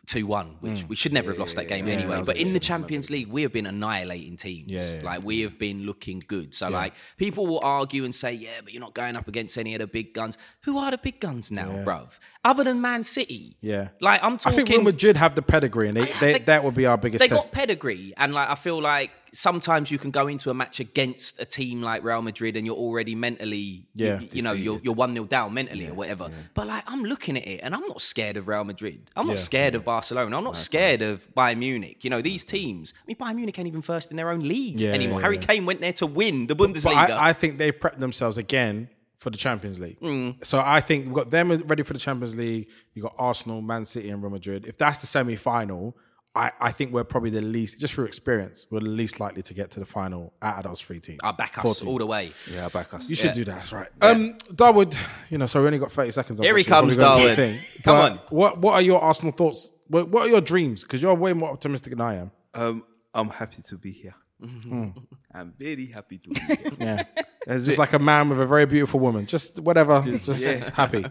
two 0.07 0.27
one, 0.27 0.57
which 0.61 0.85
mm. 0.85 0.89
we 0.89 0.97
should 0.97 1.13
never 1.13 1.31
have 1.31 1.39
lost 1.39 1.57
that 1.57 1.69
game 1.69 1.89
anyway. 1.89 2.17
that 2.17 2.27
But 2.27 2.37
in 2.37 2.53
the 2.53 2.61
Champions 2.61 3.11
League, 3.11 3.29
we 3.29 3.43
have 3.43 3.53
been 3.53 3.67
annihilating 3.67 4.37
teams. 4.37 4.69
Yeah, 4.69 4.97
yeah, 4.97 5.01
like 5.03 5.25
we 5.25 5.43
have 5.43 5.59
been 5.59 5.85
looking 5.85 6.23
good. 6.27 6.55
So 6.55 6.69
like 6.69 6.95
people 7.17 7.47
will 7.47 7.61
argue 7.63 8.05
and 8.05 8.15
say, 8.15 8.33
yeah, 8.33 8.61
but 8.63 8.73
you're 8.73 8.81
not 8.81 8.95
going 8.95 9.17
up 9.17 9.29
against 9.29 9.59
any 9.59 9.75
of 9.75 9.81
the 9.81 9.87
big 9.87 10.15
guns. 10.15 10.39
Who 10.63 10.79
are 10.79 10.91
the 10.91 10.99
big 10.99 11.21
guns 11.21 11.51
now, 11.51 11.69
bruv? 11.85 12.19
Other 12.45 12.65
than 12.65 12.81
Man 12.81 13.03
City. 13.03 13.57
Yeah. 13.61 13.89
Like 14.01 14.23
I'm 14.23 14.39
talking. 14.39 14.53
I 14.53 14.57
think 14.57 14.69
Real 14.71 14.83
Madrid 14.83 15.17
have 15.17 15.35
the 15.35 15.43
pedigree, 15.43 15.89
and 15.89 15.97
they, 15.97 16.05
they, 16.21 16.33
they- 16.35 16.39
that 16.41 16.65
would 16.65 16.75
be 16.75 16.87
our 16.87 16.97
biggest 16.97 17.21
they 17.21 17.29
test. 17.29 17.53
got 17.53 17.59
pedigree, 17.59 18.15
and 18.17 18.33
like 18.33 18.49
I 18.49 18.55
feel 18.55 18.81
like 18.81 19.11
sometimes 19.37 19.91
you 19.91 19.99
can 19.99 20.11
go 20.11 20.27
into 20.29 20.49
a 20.51 20.55
match 20.55 20.81
against 20.81 21.39
a 21.41 21.45
team 21.45 21.83
like 21.83 22.03
Real 22.03 22.23
Madrid, 22.23 22.57
and 22.57 22.67
you're 22.67 22.77
already 22.77 23.15
mentally, 23.15 23.85
Yeah. 23.95 24.21
you, 24.21 24.29
you 24.33 24.43
know, 24.43 24.53
you're 24.53 24.81
you're 24.83 24.95
one 24.95 25.13
0 25.13 25.27
down 25.27 25.53
mentally 25.53 25.87
or 25.89 25.95
whatever. 25.95 26.31
But 26.55 26.67
like 26.67 26.83
I'm 26.87 27.03
looking 27.05 27.37
at 27.37 27.47
it, 27.47 27.61
and 27.63 27.75
I'm 27.75 27.87
not 27.87 28.01
scared 28.01 28.37
of 28.37 28.49
Real 28.49 28.65
Madrid. 28.65 29.11
I'm 29.15 29.27
not 29.27 29.37
Yeah. 29.37 29.43
scared 29.43 29.75
of 29.75 29.85
Barcelona. 29.85 30.37
I'm 30.37 30.45
not 30.45 30.57
scared 30.57 31.03
of 31.03 31.27
Bayern 31.37 31.59
Munich. 31.59 32.03
You 32.03 32.11
know, 32.11 32.23
these 32.23 32.45
teams. 32.45 32.95
I 32.97 33.03
mean, 33.07 33.17
Bayern 33.17 33.37
Munich 33.37 33.59
ain't 33.59 33.69
even 33.69 33.83
first 33.83 34.11
in 34.11 34.17
their 34.17 34.31
own 34.31 34.41
league 34.49 34.81
Yeah, 34.81 34.93
anymore. 34.93 35.21
yeah, 35.21 35.27
Harry 35.27 35.37
yeah. 35.39 35.47
Kane 35.47 35.67
went 35.67 35.81
there 35.81 35.93
to 35.95 36.07
win 36.07 36.47
the 36.47 36.55
but 36.55 36.71
Bundesliga. 36.71 37.11
I, 37.11 37.29
I 37.29 37.33
think 37.33 37.59
they've 37.59 37.79
prepped 37.79 37.99
themselves 38.01 38.39
again 38.39 38.89
for 39.17 39.31
the 39.31 39.37
Champions 39.39 39.81
League. 39.81 39.99
Mm. 40.01 40.45
So 40.45 40.63
I 40.65 40.81
think 40.81 41.07
we've 41.07 41.15
got 41.15 41.31
them 41.31 41.51
ready 41.51 41.83
for 41.83 41.93
the 41.95 41.99
Champions 41.99 42.37
League. 42.37 42.69
You 42.95 43.03
have 43.03 43.13
got 43.13 43.23
Arsenal, 43.23 43.61
Man 43.63 43.85
City, 43.85 44.09
and 44.11 44.23
Real 44.23 44.31
Madrid. 44.31 44.67
If 44.67 44.77
that's 44.79 44.99
the 44.99 45.07
semi 45.07 45.37
final, 45.37 45.97
I, 46.37 46.53
I 46.61 46.71
think 46.71 46.93
we're 46.93 47.03
probably 47.05 47.31
the 47.31 47.41
least, 47.41 47.81
just 47.81 47.95
through 47.95 48.05
experience, 48.05 48.67
we're 48.71 48.81
the 48.81 48.87
least 48.87 49.19
likely 49.21 49.43
to 49.43 49.55
get 49.55 49.71
to 49.73 49.81
the 49.81 49.87
final 49.87 50.35
out 50.43 50.59
of 50.59 50.65
those 50.71 50.81
three 50.83 51.01
teams. 51.01 51.19
I 51.25 51.33
back 51.33 51.57
us 51.57 51.63
Four 51.65 51.75
teams. 51.75 51.89
all 51.89 51.99
the 51.99 52.07
way. 52.07 52.33
Yeah, 52.53 52.69
back 52.69 52.93
us. 52.93 53.09
You 53.09 53.17
should 53.17 53.33
do 53.33 53.45
that. 53.47 53.55
That's 53.57 53.73
right. 53.73 53.89
Um, 54.03 54.35
Darwood, 54.53 54.97
you 55.31 55.39
know, 55.39 55.47
so 55.47 55.61
we 55.63 55.67
only 55.67 55.79
got 55.79 55.91
thirty 55.91 56.11
seconds. 56.11 56.39
Here 56.39 56.55
he 56.57 56.63
unfortunately. 56.63 56.97
comes, 56.97 56.99
Probably 56.99 57.25
Darwood. 57.31 57.37
thing. 57.37 57.61
Come 57.83 57.97
But 57.97 58.13
on. 58.13 58.19
What 58.29 58.59
What 58.59 58.73
are 58.75 58.83
your 58.83 59.01
Arsenal 59.01 59.33
thoughts? 59.33 59.73
What, 59.89 60.09
what 60.11 60.27
are 60.27 60.29
your 60.29 60.41
dreams? 60.43 60.83
Because 60.83 61.01
you're 61.03 61.15
way 61.15 61.33
more 61.33 61.51
optimistic 61.51 61.91
than 61.91 62.01
I 62.03 62.17
am. 62.17 62.31
Um, 62.55 62.85
I'm 63.15 63.31
happy 63.31 63.63
to 63.69 63.77
be 63.79 63.93
here. 63.93 64.15
I'm 64.43 65.55
very 65.59 65.87
happy 65.87 66.19
to 66.19 66.29
be 66.31 66.41
here. 66.47 66.73
Yeah, 66.79 67.05
It's 67.47 67.65
just 67.65 67.79
like 67.79 67.95
a 67.95 67.99
man 67.99 68.29
with 68.29 68.41
a 68.41 68.47
very 68.47 68.67
beautiful 68.67 69.01
woman. 69.01 69.25
Just 69.25 69.61
whatever. 69.61 70.03
Just 70.05 70.43
yeah. 70.43 70.71
happy. 70.75 71.03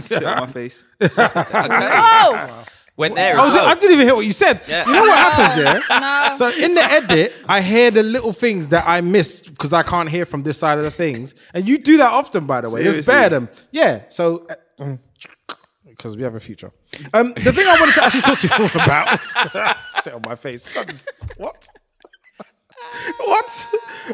Sit 0.00 0.24
on 0.24 0.40
my 0.40 0.46
face. 0.48 0.84
Oh, 1.00 2.64
Went 2.96 3.14
there. 3.14 3.38
Oh, 3.38 3.46
as 3.48 3.52
well. 3.52 3.66
I 3.66 3.74
didn't 3.74 3.92
even 3.92 4.06
hear 4.06 4.14
what 4.14 4.26
you 4.26 4.32
said. 4.32 4.60
You 4.66 4.92
know 4.92 5.02
what 5.02 5.18
happens, 5.18 5.62
yeah? 5.88 6.36
So 6.36 6.48
in 6.48 6.74
the 6.74 6.82
edit, 6.82 7.32
I 7.48 7.60
hear 7.60 7.90
the 7.90 8.02
little 8.02 8.32
things 8.32 8.68
that 8.68 8.84
I 8.86 9.00
missed 9.00 9.50
because 9.50 9.72
I 9.72 9.82
can't 9.82 10.08
hear 10.08 10.26
from 10.26 10.42
this 10.42 10.58
side 10.58 10.78
of 10.78 10.84
the 10.84 10.90
things. 10.90 11.34
And 11.54 11.66
you 11.66 11.78
do 11.78 11.96
that 11.98 12.10
often, 12.12 12.46
by 12.46 12.60
the 12.60 12.68
way. 12.70 12.82
It's 12.82 12.90
Seriously? 13.06 13.12
bear 13.12 13.28
them. 13.30 13.48
Yeah. 13.70 14.02
So, 14.08 14.46
because 15.86 16.16
we 16.16 16.22
have 16.22 16.34
a 16.34 16.40
future. 16.40 16.70
Um, 17.14 17.32
the 17.34 17.52
thing 17.52 17.66
I 17.66 17.76
wanted 17.80 17.94
to 17.94 18.04
actually 18.04 18.22
talk 18.22 18.38
to 18.40 18.46
you 18.46 18.82
about. 18.82 19.76
Sit 20.02 20.14
on 20.14 20.22
my 20.26 20.36
face. 20.36 20.74
What? 21.36 21.68
what? 23.18 23.68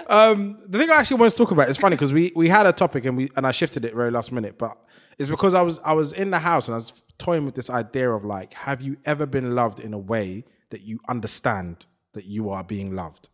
Um, 0.06 0.58
the 0.68 0.78
thing 0.78 0.90
I 0.90 0.94
actually 0.94 1.18
wanted 1.18 1.30
to 1.30 1.36
talk 1.36 1.50
about 1.50 1.68
is 1.68 1.76
funny 1.76 1.96
because 1.96 2.12
we 2.12 2.32
we 2.36 2.48
had 2.48 2.66
a 2.66 2.72
topic 2.72 3.04
and 3.04 3.16
we 3.16 3.30
and 3.36 3.46
I 3.46 3.50
shifted 3.50 3.84
it 3.84 3.94
very 3.94 4.10
last 4.10 4.32
minute, 4.32 4.58
but 4.58 4.76
it's 5.18 5.28
because 5.28 5.54
I 5.54 5.62
was 5.62 5.80
I 5.80 5.92
was 5.92 6.12
in 6.12 6.30
the 6.30 6.38
house 6.38 6.68
and 6.68 6.74
I 6.74 6.78
was 6.78 7.02
toying 7.18 7.44
with 7.44 7.54
this 7.54 7.68
idea 7.68 8.10
of 8.10 8.24
like, 8.24 8.54
have 8.54 8.80
you 8.80 8.96
ever 9.04 9.26
been 9.26 9.54
loved 9.54 9.80
in 9.80 9.92
a 9.92 9.98
way 9.98 10.44
that 10.70 10.82
you 10.82 11.00
understand 11.08 11.86
that 12.14 12.24
you 12.24 12.50
are 12.50 12.62
being 12.62 12.94
loved? 12.94 13.28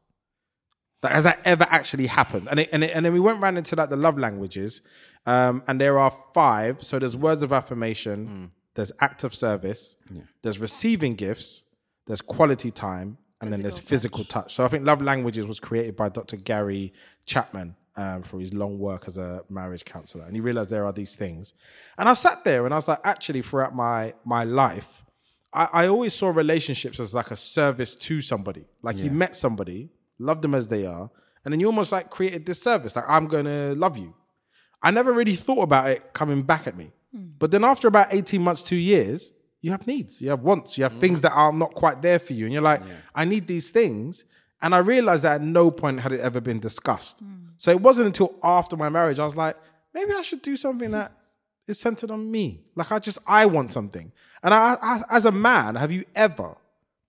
Like, 1.03 1.13
has 1.13 1.25
that 1.25 1.41
ever 1.45 1.67
actually 1.69 2.07
happened? 2.07 2.49
And 2.51 2.61
it, 2.61 2.71
and, 2.73 2.83
it, 2.83 2.93
and 2.95 3.05
then 3.05 3.13
we 3.13 3.21
went 3.21 3.43
round 3.43 3.59
into 3.59 3.77
like 3.77 3.91
the 3.91 3.97
love 3.97 4.19
languages, 4.19 4.81
um, 5.27 5.63
and 5.67 5.79
there 5.79 5.99
are 5.99 6.11
five. 6.33 6.83
So 6.83 6.99
there's 6.99 7.17
words 7.17 7.43
of 7.43 7.53
affirmation, 7.53 8.51
there's 8.75 8.91
act 9.01 9.23
of 9.23 9.35
service, 9.35 9.97
there's 10.43 10.59
receiving 10.59 11.15
gifts, 11.15 11.65
there's 12.07 12.23
quality 12.23 12.71
time, 12.71 13.19
and 13.43 13.53
then 13.53 13.61
there's 13.61 13.79
physical 13.79 14.25
touch. 14.25 14.55
So 14.55 14.65
I 14.65 14.69
think 14.69 14.87
love 14.87 15.03
languages 15.03 15.47
was 15.47 15.61
created 15.61 15.95
by 15.95 16.09
Dr. 16.09 16.37
Gary 16.37 16.95
Chapman 17.27 17.77
um, 17.97 18.23
for 18.23 18.41
his 18.41 18.53
long 18.53 18.79
work 18.79 19.05
as 19.07 19.19
a 19.19 19.43
marriage 19.49 19.85
counselor, 19.85 20.25
and 20.25 20.35
he 20.35 20.41
realized 20.41 20.71
there 20.71 20.87
are 20.87 20.93
these 20.93 21.15
things. 21.15 21.55
And 21.99 22.09
I 22.09 22.15
sat 22.15 22.45
there 22.45 22.65
and 22.65 22.75
I 22.75 22.79
was 22.79 22.89
like, 22.89 23.01
actually, 23.05 23.43
throughout 23.43 23.75
my 23.75 24.15
my 24.25 24.45
life, 24.45 25.05
I, 25.53 25.69
I 25.73 25.87
always 25.87 26.15
saw 26.15 26.31
relationships 26.31 26.99
as 27.01 27.15
like 27.15 27.31
a 27.31 27.37
service 27.37 27.95
to 27.97 28.21
somebody. 28.21 28.67
Like 28.83 28.97
you 28.99 29.11
met 29.11 29.37
somebody, 29.37 29.91
loved 30.19 30.43
them 30.43 30.55
as 30.55 30.69
they 30.69 30.85
are, 30.87 31.11
and 31.45 31.53
then 31.53 31.61
you 31.61 31.67
almost 31.67 31.93
like 31.93 32.11
created 32.11 32.47
this 32.47 32.61
service. 32.61 32.97
Like 32.97 33.05
I'm 33.09 33.27
going 33.27 33.45
to 33.45 33.75
love 33.75 33.97
you. 33.97 34.15
I 34.83 34.91
never 34.91 35.13
really 35.13 35.35
thought 35.35 35.63
about 35.63 35.89
it 35.89 36.13
coming 36.13 36.43
back 36.43 36.67
at 36.67 36.77
me. 36.77 36.91
Hmm. 37.15 37.29
But 37.39 37.51
then 37.51 37.65
after 37.65 37.89
about 37.89 38.13
18 38.13 38.43
months, 38.43 38.63
two 38.63 38.77
years, 38.77 39.33
you 39.61 39.71
have 39.71 39.87
needs, 39.87 40.21
you 40.21 40.29
have 40.29 40.41
wants, 40.41 40.77
you 40.77 40.85
have 40.85 40.93
mm. 40.93 41.01
things 41.01 41.23
that 41.23 41.33
are 41.33 41.51
not 41.51 41.73
quite 41.73 42.03
there 42.03 42.19
for 42.19 42.35
you. 42.35 42.45
And 42.45 42.53
you're 42.53 42.61
like, 42.61 42.83
I 43.15 43.25
need 43.25 43.47
these 43.47 43.71
things. 43.71 44.25
And 44.61 44.75
I 44.75 44.79
realized 44.79 45.25
that 45.25 45.37
at 45.37 45.41
no 45.41 45.71
point 45.71 46.01
had 46.01 46.13
it 46.13 46.21
ever 46.21 46.39
been 46.39 46.61
discussed. 46.61 47.21
Hmm. 47.21 47.44
So 47.57 47.71
it 47.71 47.81
wasn't 47.81 48.07
until 48.07 48.35
after 48.43 48.77
my 48.77 48.89
marriage, 48.89 49.19
I 49.19 49.25
was 49.25 49.37
like, 49.37 49.57
maybe 49.93 50.13
I 50.13 50.23
should 50.23 50.43
do 50.43 50.57
something 50.57 50.91
that 50.91 51.13
is 51.67 51.79
centered 51.79 52.11
on 52.11 52.31
me. 52.31 52.65
Like 52.75 52.93
I 52.93 52.99
just, 52.99 53.19
I 53.27 53.47
want 53.47 53.73
something. 53.73 54.13
And 54.43 54.53
I, 54.53 54.77
I, 54.83 55.03
as 55.11 55.25
a 55.25 55.33
man, 55.33 55.77
have 55.77 55.93
you 55.93 56.05
ever 56.15 56.57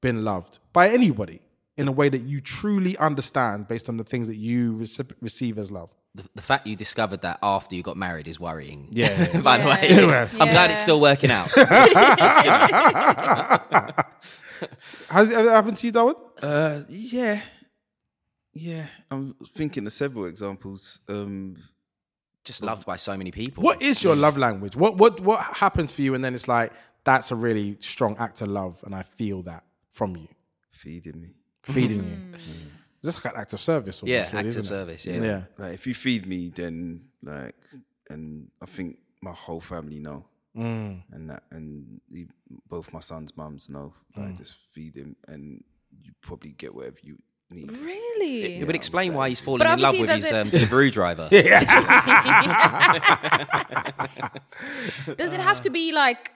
been 0.01 0.23
loved 0.23 0.59
by 0.71 0.89
anybody 0.89 1.41
in 1.77 1.87
a 1.87 1.91
way 1.91 2.09
that 2.09 2.21
you 2.21 2.41
truly 2.41 2.95
understand 2.97 3.67
based 3.67 3.89
on 3.89 3.97
the 3.97 4.03
things 4.03 4.27
that 4.27 4.37
you 4.37 4.77
receive, 4.77 5.11
receive 5.21 5.57
as 5.57 5.71
love? 5.71 5.89
the, 6.15 6.23
the 6.35 6.41
fact 6.41 6.65
you 6.65 6.75
discovered 6.75 7.21
that 7.21 7.37
after 7.43 7.75
you 7.75 7.83
got 7.83 7.97
married 7.97 8.27
is 8.27 8.39
worrying. 8.39 8.87
Yeah. 8.91 9.41
By 9.41 9.57
the 9.57 9.67
way, 9.67 9.87
Yeah. 9.89 10.29
I'm 10.39 10.49
glad 10.49 10.71
it's 10.71 10.79
still 10.79 11.01
working 11.01 11.29
out. 11.29 11.49
Has 15.09 15.31
it 15.31 15.37
ever 15.37 15.49
happened 15.51 15.77
to 15.77 15.87
you, 15.87 15.91
Darwin? 15.91 16.15
Uh, 16.41 16.81
yeah, 16.89 17.41
yeah. 18.55 18.87
I'm 19.11 19.35
thinking 19.53 19.85
of 19.85 19.93
several 19.93 20.25
examples. 20.25 20.99
Um, 21.07 21.57
Just 22.43 22.63
loved 22.63 22.85
by 22.85 22.95
so 22.95 23.15
many 23.17 23.31
people. 23.31 23.63
What 23.63 23.81
is 23.81 24.03
your 24.03 24.15
love 24.15 24.37
language? 24.37 24.75
What 24.75 24.97
what 24.97 25.19
what 25.19 25.41
happens 25.57 25.91
for 25.91 26.01
you, 26.01 26.15
and 26.15 26.23
then 26.23 26.33
it's 26.33 26.47
like 26.47 26.71
that's 27.03 27.31
a 27.31 27.35
really 27.35 27.77
strong 27.81 28.15
act 28.17 28.41
of 28.41 28.47
love, 28.47 28.79
and 28.85 28.95
I 28.95 29.03
feel 29.03 29.43
that 29.43 29.63
from 29.91 30.15
you, 30.15 30.27
feeding 30.71 31.21
me. 31.21 31.29
feeding 31.63 32.03
you. 32.03 32.17
Mm. 32.33 32.35
Is 32.35 33.13
this 33.13 33.23
like 33.23 33.33
an 33.35 33.41
act 33.41 33.53
of 33.53 33.59
service? 33.59 34.01
Almost, 34.01 34.11
Yeah, 34.11 34.25
really, 34.35 34.47
acts 34.47 34.57
isn't 34.57 34.59
of 34.61 34.65
it? 34.65 34.99
service. 34.99 35.05
Yeah. 35.05 35.21
Yeah. 35.21 35.41
Like 35.57 35.73
if 35.73 35.85
you 35.87 35.93
feed 35.93 36.25
me, 36.25 36.49
then 36.49 37.01
like, 37.21 37.55
and 38.09 38.49
I 38.61 38.65
think 38.65 38.97
my 39.21 39.31
whole 39.31 39.59
family 39.59 39.99
know, 39.99 40.25
mm. 40.57 41.01
and 41.11 41.29
that, 41.29 41.43
and 41.51 42.01
e- 42.09 42.27
both 42.67 42.93
my 42.93 42.99
son's 43.01 43.35
mums 43.37 43.69
know. 43.69 43.93
Like 44.15 44.29
mm. 44.33 44.37
just 44.37 44.55
feed 44.71 44.95
him, 44.95 45.15
and 45.27 45.63
you 46.01 46.13
probably 46.21 46.51
get 46.51 46.73
whatever 46.73 46.97
you 47.01 47.17
need. 47.49 47.77
Really? 47.77 48.55
It 48.57 48.65
would 48.65 48.75
explain 48.75 49.13
why 49.13 49.29
he's 49.29 49.39
falling 49.39 49.67
in 49.67 49.79
love 49.79 49.97
with 49.99 50.09
his 50.09 50.31
um, 50.31 50.49
does 50.49 50.61
Deliveroo 50.67 50.91
driver. 50.91 51.29
Does 55.17 55.33
it 55.33 55.39
have 55.39 55.61
to 55.61 55.69
be 55.69 55.91
like? 55.91 56.31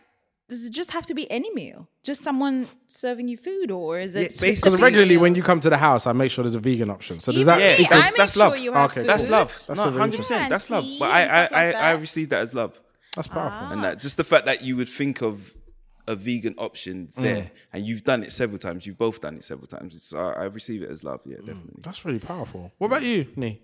Does 0.49 0.65
it 0.65 0.71
just 0.71 0.89
have 0.91 1.05
to 1.05 1.13
be 1.13 1.29
any 1.29 1.53
meal? 1.53 1.87
Just 2.03 2.23
someone 2.23 2.67
serving 2.87 3.27
you 3.27 3.37
food, 3.37 3.69
or 3.69 3.99
is 3.99 4.15
it? 4.15 4.19
Yeah, 4.19 4.27
Because 4.29 4.57
specific 4.59 4.81
regularly 4.81 5.17
when 5.17 5.35
you 5.35 5.43
come 5.43 5.59
to 5.59 5.69
the 5.69 5.77
house, 5.77 6.07
I 6.07 6.13
make 6.13 6.31
sure 6.31 6.43
there's 6.43 6.55
a 6.55 6.59
vegan 6.59 6.89
option. 6.89 7.19
So 7.19 7.31
does 7.31 7.41
Even 7.41 7.59
that 7.59 7.77
me, 7.79 7.83
equals- 7.85 8.05
I 8.05 8.09
make 8.09 8.17
that's 8.17 8.33
sure 8.33 8.49
love. 8.49 8.57
you 8.57 8.73
have 8.73 8.89
Okay, 8.91 9.01
food. 9.01 9.09
That's 9.09 9.29
love. 9.29 9.63
That's 9.67 9.79
no, 9.79 9.91
hundred 9.91 10.17
percent. 10.17 10.49
That's 10.49 10.69
love. 10.71 10.85
But 10.97 11.11
I, 11.11 11.23
I, 11.23 11.43
I, 11.43 11.67
I 11.67 11.71
that. 11.93 12.01
received 12.01 12.31
that 12.31 12.41
as 12.41 12.55
love, 12.55 12.79
that's 13.15 13.27
powerful. 13.27 13.73
and 13.73 13.83
that 13.83 13.99
just 13.99 14.17
the 14.17 14.23
fact 14.23 14.47
that 14.47 14.63
you 14.63 14.75
would 14.75 14.89
think 14.89 15.21
of 15.21 15.53
a 16.09 16.15
vegan 16.15 16.55
option 16.57 17.09
there, 17.15 17.51
and 17.71 17.85
you've 17.87 18.03
done 18.03 18.23
it 18.23 18.31
several 18.33 18.57
times. 18.57 18.85
You've 18.85 18.97
both 18.97 19.21
done 19.21 19.35
it 19.37 19.43
several 19.43 19.67
times. 19.67 19.95
It's, 19.95 20.13
I, 20.13 20.31
I 20.31 20.43
receive 20.45 20.81
it 20.81 20.89
as 20.89 21.03
love. 21.03 21.21
Yeah, 21.25 21.37
definitely. 21.37 21.81
That's 21.87 22.03
really 22.05 22.19
powerful. 22.19 22.71
What 22.79 22.87
about 22.87 23.03
you, 23.03 23.25
Nii? 23.37 23.59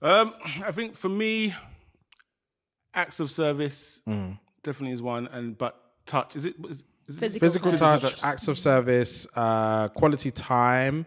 Um, 0.00 0.34
I 0.64 0.72
think 0.72 0.96
for 0.96 1.08
me, 1.08 1.54
acts 2.94 3.20
of 3.20 3.30
service 3.30 4.02
definitely 4.62 4.94
is 4.94 5.02
one, 5.02 5.28
and 5.28 5.56
but 5.56 5.78
touch 6.06 6.34
is 6.34 6.44
it? 6.46 6.56
Is, 6.68 6.84
is 7.06 7.16
it 7.16 7.20
Physical 7.20 7.48
Physical 7.48 7.72
touch. 7.72 8.00
touch, 8.02 8.24
acts 8.24 8.48
of 8.48 8.58
service, 8.58 9.26
uh, 9.36 9.88
quality 9.88 10.30
time, 10.30 11.06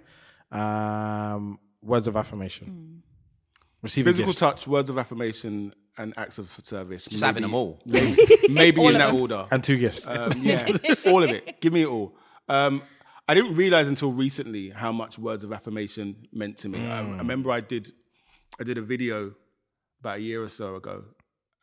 um, 0.52 1.60
words 1.82 2.08
of 2.08 2.16
affirmation. 2.16 3.02
Receiving 3.86 4.14
physical 4.14 4.32
gifts. 4.32 4.40
touch, 4.40 4.68
words 4.68 4.90
of 4.90 4.98
affirmation, 4.98 5.74
and 5.98 6.14
acts 6.18 6.38
of 6.38 6.50
service. 6.64 7.06
Just 7.06 7.24
having 7.24 7.44
them 7.44 7.54
all. 7.54 7.80
Maybe 7.86 8.84
in 8.84 8.94
that 8.94 9.08
them. 9.08 9.16
order. 9.16 9.48
and 9.52 9.64
two 9.64 9.78
gifts. 9.78 10.08
Um, 10.08 10.32
yeah, 10.38 10.68
all 11.06 11.24
of 11.24 11.30
it. 11.30 11.62
Give 11.62 11.72
me 11.72 11.84
it 11.84 11.88
all. 11.88 12.16
Um, 12.50 12.82
I 13.28 13.34
didn't 13.34 13.56
realize 13.56 13.88
until 13.88 14.12
recently 14.12 14.70
how 14.70 14.92
much 14.92 15.18
words 15.18 15.44
of 15.44 15.54
affirmation 15.54 16.28
meant 16.32 16.58
to 16.58 16.70
me. 16.70 16.86
I, 16.88 17.00
I 17.00 17.18
remember 17.18 17.52
I 17.52 17.62
did, 17.62 17.92
I 18.60 18.64
did 18.64 18.78
a 18.78 18.82
video 18.82 19.34
about 20.00 20.18
a 20.18 20.22
year 20.22 20.44
or 20.44 20.50
so 20.50 20.76
ago, 20.76 21.04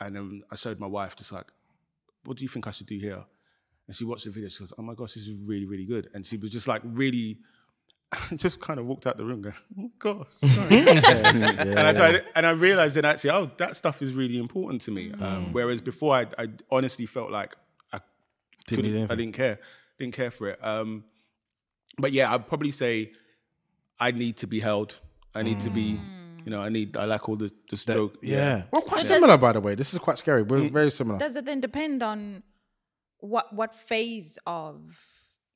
and 0.01 0.17
then 0.17 0.43
I 0.51 0.57
showed 0.57 0.81
my 0.81 0.87
wife 0.87 1.15
just 1.17 1.33
like, 1.33 1.47
"What 2.25 2.37
do 2.37 2.45
you 2.45 2.49
think 2.49 2.67
I 2.67 2.71
should 2.71 2.87
do 2.87 2.99
here?" 2.99 3.25
And 3.87 3.97
she 3.97 4.05
watched 4.05 4.25
the 4.25 4.31
video. 4.31 4.49
She 4.49 4.61
goes, 4.61 4.73
"Oh 4.79 4.83
my 4.83 4.95
gosh, 4.95 5.15
this 5.15 5.27
is 5.27 5.49
really, 5.49 5.67
really 5.67 5.87
good." 5.87 6.09
And 6.15 6.25
she 6.25 6.37
was 6.37 6.51
just 6.51 6.67
like, 6.69 6.83
really, 6.85 7.39
just 8.37 8.61
kind 8.61 8.79
of 8.79 8.87
walked 8.87 9.07
out 9.07 9.17
the 9.17 9.25
room 9.25 9.43
going, 9.43 9.55
"Oh 9.81 9.91
gosh." 9.99 10.27
sorry." 10.55 10.79
and 10.89 11.79
I 11.81 11.93
tried, 11.93 12.25
and 12.35 12.47
I 12.47 12.51
realized 12.51 12.97
that 12.97 13.05
actually, 13.05 13.31
oh, 13.31 13.51
that 13.57 13.77
stuff 13.77 14.03
is 14.03 14.13
really 14.13 14.39
important 14.39 14.83
to 14.83 14.91
me. 14.91 15.13
Um, 15.21 15.53
whereas 15.53 15.81
before, 15.81 16.15
I, 16.15 16.27
I 16.39 16.49
honestly 16.71 17.07
felt 17.07 17.31
like 17.31 17.57
I 17.93 18.01
Didn't 18.67 19.11
I 19.11 19.15
didn't 19.15 19.33
care, 19.35 19.59
didn't 19.99 20.15
care 20.15 20.31
for 20.31 20.49
it. 20.51 20.59
Um, 20.65 21.05
but 21.99 22.13
yeah, 22.13 22.33
I'd 22.35 22.47
probably 22.49 22.71
say 22.71 23.13
I 24.01 24.11
need 24.11 24.37
to 24.39 24.47
be 24.47 24.61
held. 24.61 24.97
I 25.35 25.43
need 25.43 25.61
to 25.63 25.71
be, 25.71 25.99
you 26.45 26.51
know, 26.51 26.61
I 26.61 26.69
need. 26.69 26.97
I 26.97 27.05
like 27.07 27.27
all 27.29 27.37
the 27.37 27.51
the 27.71 27.77
stroke. 27.79 28.19
yeah. 28.23 28.65
Well, 28.71 28.83
quite 28.83 29.03
So 29.03 29.15
similar, 29.15 29.39
by 29.39 29.53
the 29.53 29.61
way. 29.61 29.75
This 29.75 29.95
is 29.95 29.99
quite 29.99 30.19
scary. 30.19 30.43
We're 30.43 30.59
Mm. 30.61 30.71
very 30.73 30.91
similar. 30.91 31.19
Does 31.19 31.37
it 31.37 31.45
then 31.47 31.61
depend 31.61 32.03
on 32.03 32.43
what 33.21 33.53
what 33.55 33.75
phase 33.75 34.39
of 34.47 34.81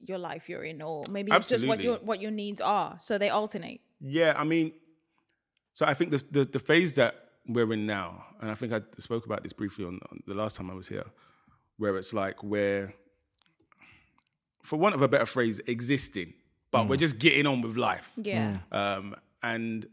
your 0.00 0.18
life 0.18 0.48
you're 0.48 0.64
in, 0.64 0.82
or 0.82 1.04
maybe 1.10 1.32
it's 1.32 1.48
just 1.48 1.66
what 1.66 1.80
your 1.80 1.96
what 1.98 2.20
your 2.20 2.30
needs 2.30 2.60
are? 2.60 2.96
So 3.00 3.18
they 3.18 3.30
alternate. 3.30 3.80
Yeah, 4.00 4.34
I 4.36 4.44
mean, 4.44 4.72
so 5.72 5.86
I 5.86 5.94
think 5.94 6.10
the, 6.10 6.22
the 6.30 6.44
the 6.44 6.58
phase 6.58 6.94
that 6.96 7.14
we're 7.46 7.72
in 7.72 7.86
now, 7.86 8.24
and 8.40 8.50
I 8.50 8.54
think 8.54 8.72
I 8.72 8.80
spoke 8.98 9.26
about 9.26 9.42
this 9.42 9.52
briefly 9.52 9.84
on, 9.84 10.00
on 10.10 10.22
the 10.26 10.34
last 10.34 10.56
time 10.56 10.70
I 10.70 10.74
was 10.74 10.88
here, 10.88 11.04
where 11.76 11.96
it's 11.96 12.12
like 12.12 12.42
we're, 12.42 12.92
for 14.62 14.78
want 14.78 14.94
of 14.94 15.02
a 15.02 15.08
better 15.08 15.26
phrase, 15.26 15.60
existing, 15.66 16.34
but 16.70 16.88
we're 16.88 16.96
just 16.96 17.18
getting 17.18 17.46
on 17.46 17.62
with 17.62 17.76
life. 17.76 18.12
Yeah. 18.16 18.58
Um, 18.72 19.14
and 19.42 19.86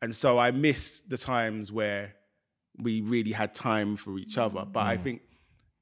and 0.00 0.14
so 0.14 0.38
I 0.38 0.50
miss 0.50 1.00
the 1.00 1.18
times 1.18 1.72
where 1.72 2.14
we 2.78 3.00
really 3.00 3.32
had 3.32 3.54
time 3.54 3.96
for 3.96 4.18
each 4.18 4.38
other. 4.38 4.64
But 4.64 4.86
I 4.86 4.96
think, 4.96 5.22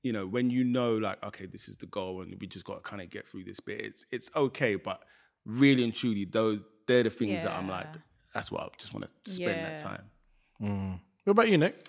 you 0.03 0.13
know, 0.13 0.27
when 0.27 0.51
you 0.51 0.65
know, 0.65 0.97
like, 0.97 1.23
okay, 1.23 1.47
this 1.47 1.69
is 1.69 1.77
the 1.77 1.87
goal, 1.87 2.23
and 2.23 2.35
we 2.41 2.47
just 2.47 2.65
got 2.65 2.83
to 2.83 2.91
kind 2.91 3.03
of 3.03 3.11
get 3.11 3.27
through 3.27 3.45
this 3.45 3.61
bit. 3.61 3.81
It's 3.81 4.07
it's 4.11 4.31
okay, 4.35 4.75
but 4.75 5.01
really 5.45 5.85
and 5.85 5.95
truly, 5.95 6.25
those 6.25 6.61
they're 6.87 7.05
the 7.05 7.11
things 7.11 7.43
that 7.43 7.53
I'm 7.53 7.69
like, 7.69 7.87
that's 8.35 8.51
what 8.51 8.63
I 8.63 8.69
just 8.77 8.93
want 8.93 9.07
to 9.25 9.31
spend 9.31 9.57
Yeah. 9.57 9.69
that 9.71 9.79
time. 9.79 10.05
Mm. 10.61 11.01
What 11.25 11.31
about 11.31 11.49
you, 11.49 11.59
Nick? 11.59 11.87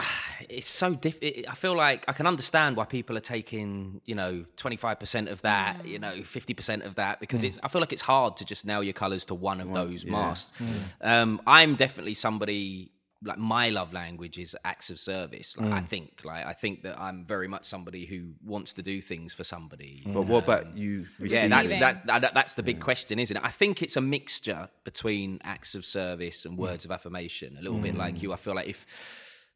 it's 0.48 0.66
so 0.66 0.94
diff. 0.94 1.18
I 1.22 1.54
feel 1.54 1.76
like 1.76 2.04
I 2.08 2.12
can 2.12 2.26
understand 2.26 2.76
why 2.76 2.86
people 2.86 3.16
are 3.16 3.20
taking, 3.20 4.00
you 4.04 4.14
know, 4.14 4.44
twenty 4.56 4.76
five 4.76 4.98
percent 4.98 5.28
of 5.28 5.42
that, 5.42 5.86
you 5.86 5.98
mm. 5.98 6.02
know, 6.02 6.22
fifty 6.22 6.54
percent 6.54 6.84
of 6.84 6.94
that, 6.94 7.20
because 7.20 7.42
mm. 7.42 7.48
it's. 7.48 7.58
I 7.62 7.68
feel 7.68 7.80
like 7.80 7.92
it's 7.92 8.02
hard 8.02 8.36
to 8.38 8.44
just 8.44 8.64
nail 8.64 8.82
your 8.82 8.94
colours 8.94 9.26
to 9.26 9.34
one 9.34 9.60
of 9.60 9.72
those 9.72 10.06
masks. 10.06 10.58
Um, 11.00 11.40
I'm 11.46 11.74
definitely 11.74 12.14
somebody 12.14 12.92
like 13.22 13.38
my 13.38 13.70
love 13.70 13.92
language 13.92 14.38
is 14.38 14.56
acts 14.64 14.90
of 14.90 14.98
service. 15.00 15.56
Like 15.56 15.70
Mm. 15.70 15.72
I 15.72 15.80
think, 15.80 16.20
like 16.24 16.46
I 16.46 16.52
think 16.52 16.82
that 16.82 17.00
I'm 17.00 17.24
very 17.24 17.48
much 17.48 17.64
somebody 17.64 18.06
who 18.06 18.34
wants 18.44 18.74
to 18.74 18.82
do 18.82 19.00
things 19.00 19.34
for 19.34 19.42
somebody. 19.44 20.02
But 20.06 20.22
what 20.22 20.44
about 20.44 20.76
you? 20.76 21.06
Yeah, 21.18 21.48
that's 21.48 21.76
that, 21.78 22.06
that, 22.06 22.34
that's 22.34 22.54
the 22.54 22.62
big 22.62 22.80
question, 22.80 23.18
isn't 23.18 23.36
it? 23.36 23.42
I 23.44 23.50
think 23.50 23.82
it's 23.82 23.96
a 23.96 24.00
mixture 24.00 24.68
between 24.84 25.40
acts 25.42 25.74
of 25.74 25.84
service 25.84 26.44
and 26.46 26.56
words 26.56 26.84
of 26.84 26.92
affirmation. 26.92 27.56
A 27.58 27.62
little 27.62 27.78
bit 27.78 27.96
like 27.96 28.22
you, 28.22 28.32
I 28.32 28.36
feel 28.36 28.54
like 28.54 28.68
if 28.68 28.86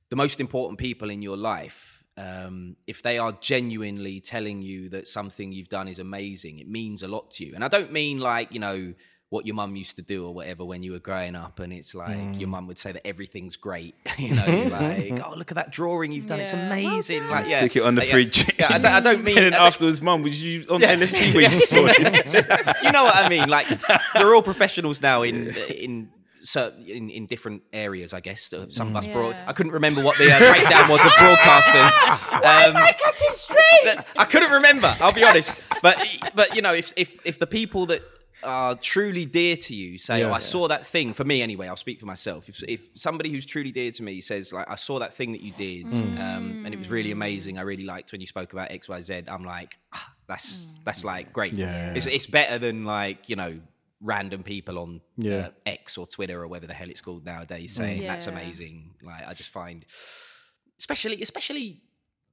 the 0.09 0.17
most 0.17 0.41
important 0.41 0.79
people 0.79 1.09
in 1.09 1.23
your 1.23 1.37
life, 1.37 2.05
um, 2.17 2.77
if 2.87 3.03
they 3.03 3.17
are 3.19 3.33
genuinely 3.41 4.21
telling 4.21 4.61
you 4.61 4.89
that 4.91 5.07
something 5.09 5.53
you've 5.53 5.69
done 5.71 5.89
is 5.89 5.99
amazing, 6.01 6.59
it 6.59 6.69
means 6.69 7.03
a 7.03 7.09
lot 7.09 7.31
to 7.33 7.47
you. 7.47 7.55
And 7.55 7.65
I 7.65 7.69
don't 7.69 7.93
mean 7.93 8.19
like 8.19 8.53
you 8.53 8.59
know 8.61 8.93
what 9.33 9.47
your 9.47 9.55
mum 9.55 9.75
used 9.77 9.97
to 9.97 10.03
do 10.03 10.27
or 10.27 10.35
whatever 10.35 10.63
when 10.63 10.83
you 10.83 10.93
were 10.93 10.99
growing 10.99 11.35
up, 11.35 11.59
and 11.59 11.73
it's 11.73 11.95
like 11.95 12.39
your 12.39 12.49
mum 12.51 12.67
would 12.67 12.79
say 12.79 12.93
that 12.93 13.07
everything's 13.07 13.57
great. 13.57 13.95
you 14.19 14.35
know, 14.35 14.45
like 14.71 15.21
oh 15.27 15.35
look 15.37 15.51
at 15.51 15.55
that 15.55 15.71
drawing 15.71 16.13
you've 16.13 16.27
done, 16.27 16.39
it's 16.41 16.53
Yeah. 16.53 16.69
Well 16.69 16.79
amazing. 16.79 17.29
like 17.29 17.49
yeah, 17.49 17.61
Stick 17.61 17.77
it 17.77 17.83
on 17.83 17.95
the 17.95 18.03
Like, 18.03 18.11
fridge. 18.11 18.59
Yeah, 18.59 18.67
I, 18.75 18.79
don't, 18.79 18.93
I 18.93 19.01
don't 19.01 19.25
mean. 19.29 19.39
and 19.39 19.47
then 19.47 19.55
I 19.55 19.57
don't- 19.57 19.67
afterwards, 19.69 20.03
mum, 20.03 20.23
was 20.23 20.43
you 20.43 20.67
on 20.69 20.81
LSD 20.83 21.35
when 21.35 21.51
you 21.51 21.61
saw 21.61 21.83
this? 21.87 22.25
you 22.83 22.93
know 22.93 23.05
what 23.05 23.17
I 23.17 23.29
mean? 23.31 23.49
Like 23.49 23.69
we're 24.17 24.35
all 24.35 24.43
professionals 24.43 25.01
now 25.01 25.23
in 25.23 25.49
in 25.49 26.11
certain 26.43 26.85
in, 26.87 27.09
in 27.09 27.25
different 27.27 27.63
areas. 27.73 28.13
I 28.13 28.21
guess 28.21 28.53
some 28.69 28.89
of 28.89 28.97
us. 28.97 29.07
Broad, 29.07 29.31
Yeah. 29.31 29.45
I 29.49 29.55
couldn't 29.55 29.73
remember 29.73 30.03
what 30.05 30.19
the 30.19 30.31
uh, 30.31 30.39
breakdown 30.41 30.91
was 30.91 31.03
of 31.07 31.11
broadcasters. 31.13 31.93
Um, 32.35 32.77
I 34.19 34.27
couldn't 34.29 34.51
remember. 34.53 34.95
I'll 35.01 35.13
be 35.15 35.25
honest. 35.25 35.63
But 35.83 35.97
but 36.35 36.55
you 36.55 36.61
know, 36.61 36.75
if 36.75 36.93
if 36.97 37.17
if 37.25 37.39
the 37.39 37.47
people 37.47 37.87
that 37.87 38.03
are 38.45 38.75
truly 38.77 39.25
dear 39.27 39.57
to 39.57 39.75
you 39.75 39.99
say, 39.99 40.23
"Oh, 40.25 40.33
I 40.33 40.39
saw 40.39 40.69
that 40.69 40.87
thing." 40.87 41.13
For 41.15 41.25
me, 41.25 41.43
anyway, 41.43 41.69
I'll 41.69 41.77
speak 41.77 42.01
for 42.01 42.07
myself. 42.07 42.49
If 42.49 42.63
if 42.69 42.81
somebody 42.95 43.31
who's 43.31 43.47
truly 43.47 43.71
dear 43.73 43.91
to 43.93 44.03
me 44.03 44.21
says, 44.21 44.53
"Like, 44.53 44.69
I 44.71 44.75
saw 44.77 44.99
that 45.01 45.13
thing 45.13 45.33
that 45.33 45.41
you 45.43 45.53
did, 45.53 45.93
um, 45.93 46.63
and 46.65 46.75
it 46.75 46.79
was 46.79 46.89
really 46.89 47.11
amazing. 47.13 47.59
I 47.59 47.63
really 47.63 47.85
liked 47.85 48.13
when 48.13 48.21
you 48.21 48.27
spoke 48.27 48.53
about 48.53 48.71
X, 48.71 48.89
Y, 48.89 49.01
Z," 49.01 49.23
I'm 49.29 49.45
like, 49.45 49.77
ah, 49.93 50.13
"That's 50.27 50.69
that's 50.85 51.05
like 51.05 51.33
great. 51.33 51.55
Yeah. 51.55 51.95
It's, 51.95 52.07
it's 52.07 52.27
better 52.27 52.59
than 52.59 52.85
like 52.85 53.29
you 53.29 53.37
know." 53.37 53.61
Random 54.05 54.43
people 54.43 54.81
on 54.81 55.01
Yeah. 55.17 55.47
uh, 55.47 55.51
X 55.65 55.97
or 55.97 56.09
Twitter 56.09 56.43
or 56.43 56.49
whatever 56.49 56.67
the 56.67 56.75
hell 56.75 56.91
it's 56.91 57.01
called 57.01 57.25
nowadays 57.25 57.71
saying 57.73 58.03
that's 58.03 58.27
amazing. 58.27 58.95
Like 59.01 59.29
I 59.29 59.33
just 59.33 59.51
find, 59.51 59.87
especially 60.79 61.23
especially 61.23 61.83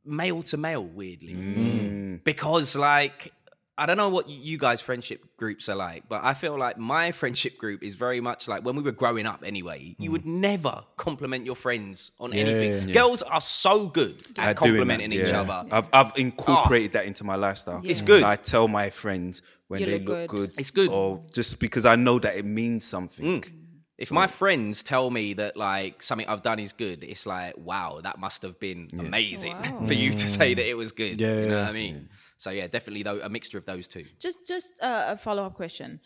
male 0.04 0.42
to 0.44 0.58
male, 0.58 0.84
weirdly, 0.84 1.34
Mm. 1.36 2.24
because 2.24 2.76
like 2.76 3.32
I 3.80 3.86
don't 3.86 3.96
know 3.96 4.10
what 4.10 4.28
you 4.28 4.58
guys' 4.58 4.82
friendship 4.82 5.26
groups 5.38 5.70
are 5.70 5.76
like, 5.76 6.10
but 6.10 6.22
I 6.24 6.34
feel 6.34 6.58
like 6.58 6.78
my 6.78 7.12
friendship 7.22 7.58
group 7.58 7.82
is 7.82 7.96
very 7.96 8.20
much 8.20 8.48
like 8.48 8.66
when 8.66 8.76
we 8.76 8.84
were 8.84 8.92
growing 8.92 9.26
up. 9.26 9.42
Anyway, 9.46 9.96
you 9.98 10.10
mm. 10.10 10.14
would 10.14 10.26
never 10.26 10.84
compliment 10.98 11.46
your 11.46 11.56
friends 11.56 12.12
on 12.20 12.34
anything. 12.34 12.72
yeah, 12.72 12.80
yeah. 12.88 12.94
Girls 12.94 13.22
are 13.22 13.40
so 13.40 13.88
good 13.88 14.18
at 14.38 14.50
At 14.50 14.56
complimenting 14.58 15.12
that, 15.12 15.28
each 15.28 15.34
other. 15.34 15.66
I've, 15.72 15.90
I've 15.94 16.12
incorporated 16.18 16.94
that 16.94 17.06
into 17.06 17.24
my 17.24 17.36
lifestyle. 17.36 17.82
It's 17.86 18.02
good. 18.02 18.22
So 18.22 18.28
I 18.28 18.36
tell 18.36 18.68
my 18.68 18.90
friends 18.90 19.42
when 19.70 19.80
You 19.80 19.86
they 19.86 20.00
look 20.00 20.08
look 20.08 20.18
good. 20.30 20.50
good. 20.50 20.60
It's 20.60 20.72
good. 20.72 20.90
Or 20.90 21.24
just 21.32 21.60
because 21.62 21.86
I 21.86 21.96
know 21.96 22.20
that 22.20 22.36
it 22.36 22.46
means 22.46 22.84
something. 22.84 23.42
Mm. 23.42 23.52
If 24.00 24.12
my 24.12 24.28
friends 24.28 24.82
tell 24.82 25.10
me 25.12 25.34
that 25.34 25.58
like 25.58 26.02
something 26.02 26.28
I've 26.28 26.42
done 26.42 26.60
is 26.60 26.72
good, 26.72 27.04
it's 27.04 27.26
like, 27.26 27.58
wow, 27.58 28.00
that 28.02 28.18
must 28.18 28.42
have 28.44 28.58
been 28.60 28.90
amazing 28.98 29.58
Wow. 29.58 29.84
for 29.88 29.94
you 29.94 30.14
to 30.14 30.28
say 30.30 30.54
that 30.54 30.66
it 30.66 30.78
was 30.84 30.92
good. 30.94 31.20
Yeah, 31.20 31.28
you 31.28 31.48
know 31.48 31.58
yeah, 31.58 31.62
what 31.64 31.70
I 31.70 31.74
mean? 31.74 32.10
So 32.38 32.50
yeah, 32.50 32.68
definitely 32.68 33.04
though 33.04 33.20
a 33.22 33.30
mixture 33.30 33.58
of 33.58 33.66
those 33.66 33.88
two. 33.90 34.06
Just 34.18 34.48
just 34.48 34.72
uh, 34.82 35.14
a 35.14 35.18
follow 35.18 35.44
up 35.46 35.56
question. 35.56 36.00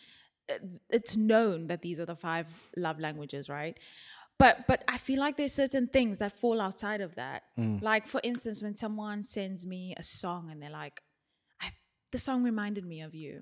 Uh, 0.50 0.54
It's 0.90 1.16
known 1.16 1.68
that 1.68 1.80
these 1.82 2.00
are 2.00 2.06
the 2.06 2.16
five 2.16 2.48
love 2.76 2.98
languages, 2.98 3.48
right? 3.48 3.78
But 4.38 4.66
but 4.66 4.82
I 4.88 4.98
feel 4.98 5.20
like 5.20 5.36
there's 5.36 5.54
certain 5.54 5.86
things 5.86 6.18
that 6.18 6.32
fall 6.32 6.60
outside 6.60 7.00
of 7.00 7.14
that. 7.14 7.40
Like 7.90 8.06
for 8.08 8.20
instance, 8.24 8.60
when 8.64 8.74
someone 8.76 9.22
sends 9.22 9.66
me 9.74 9.94
a 9.96 10.02
song 10.02 10.50
and 10.50 10.60
they're 10.60 10.70
like, 10.84 11.00
I, 11.00 11.13
"The 12.14 12.22
song 12.28 12.40
reminded 12.50 12.84
me 12.92 12.98
of 13.08 13.12
you," 13.22 13.34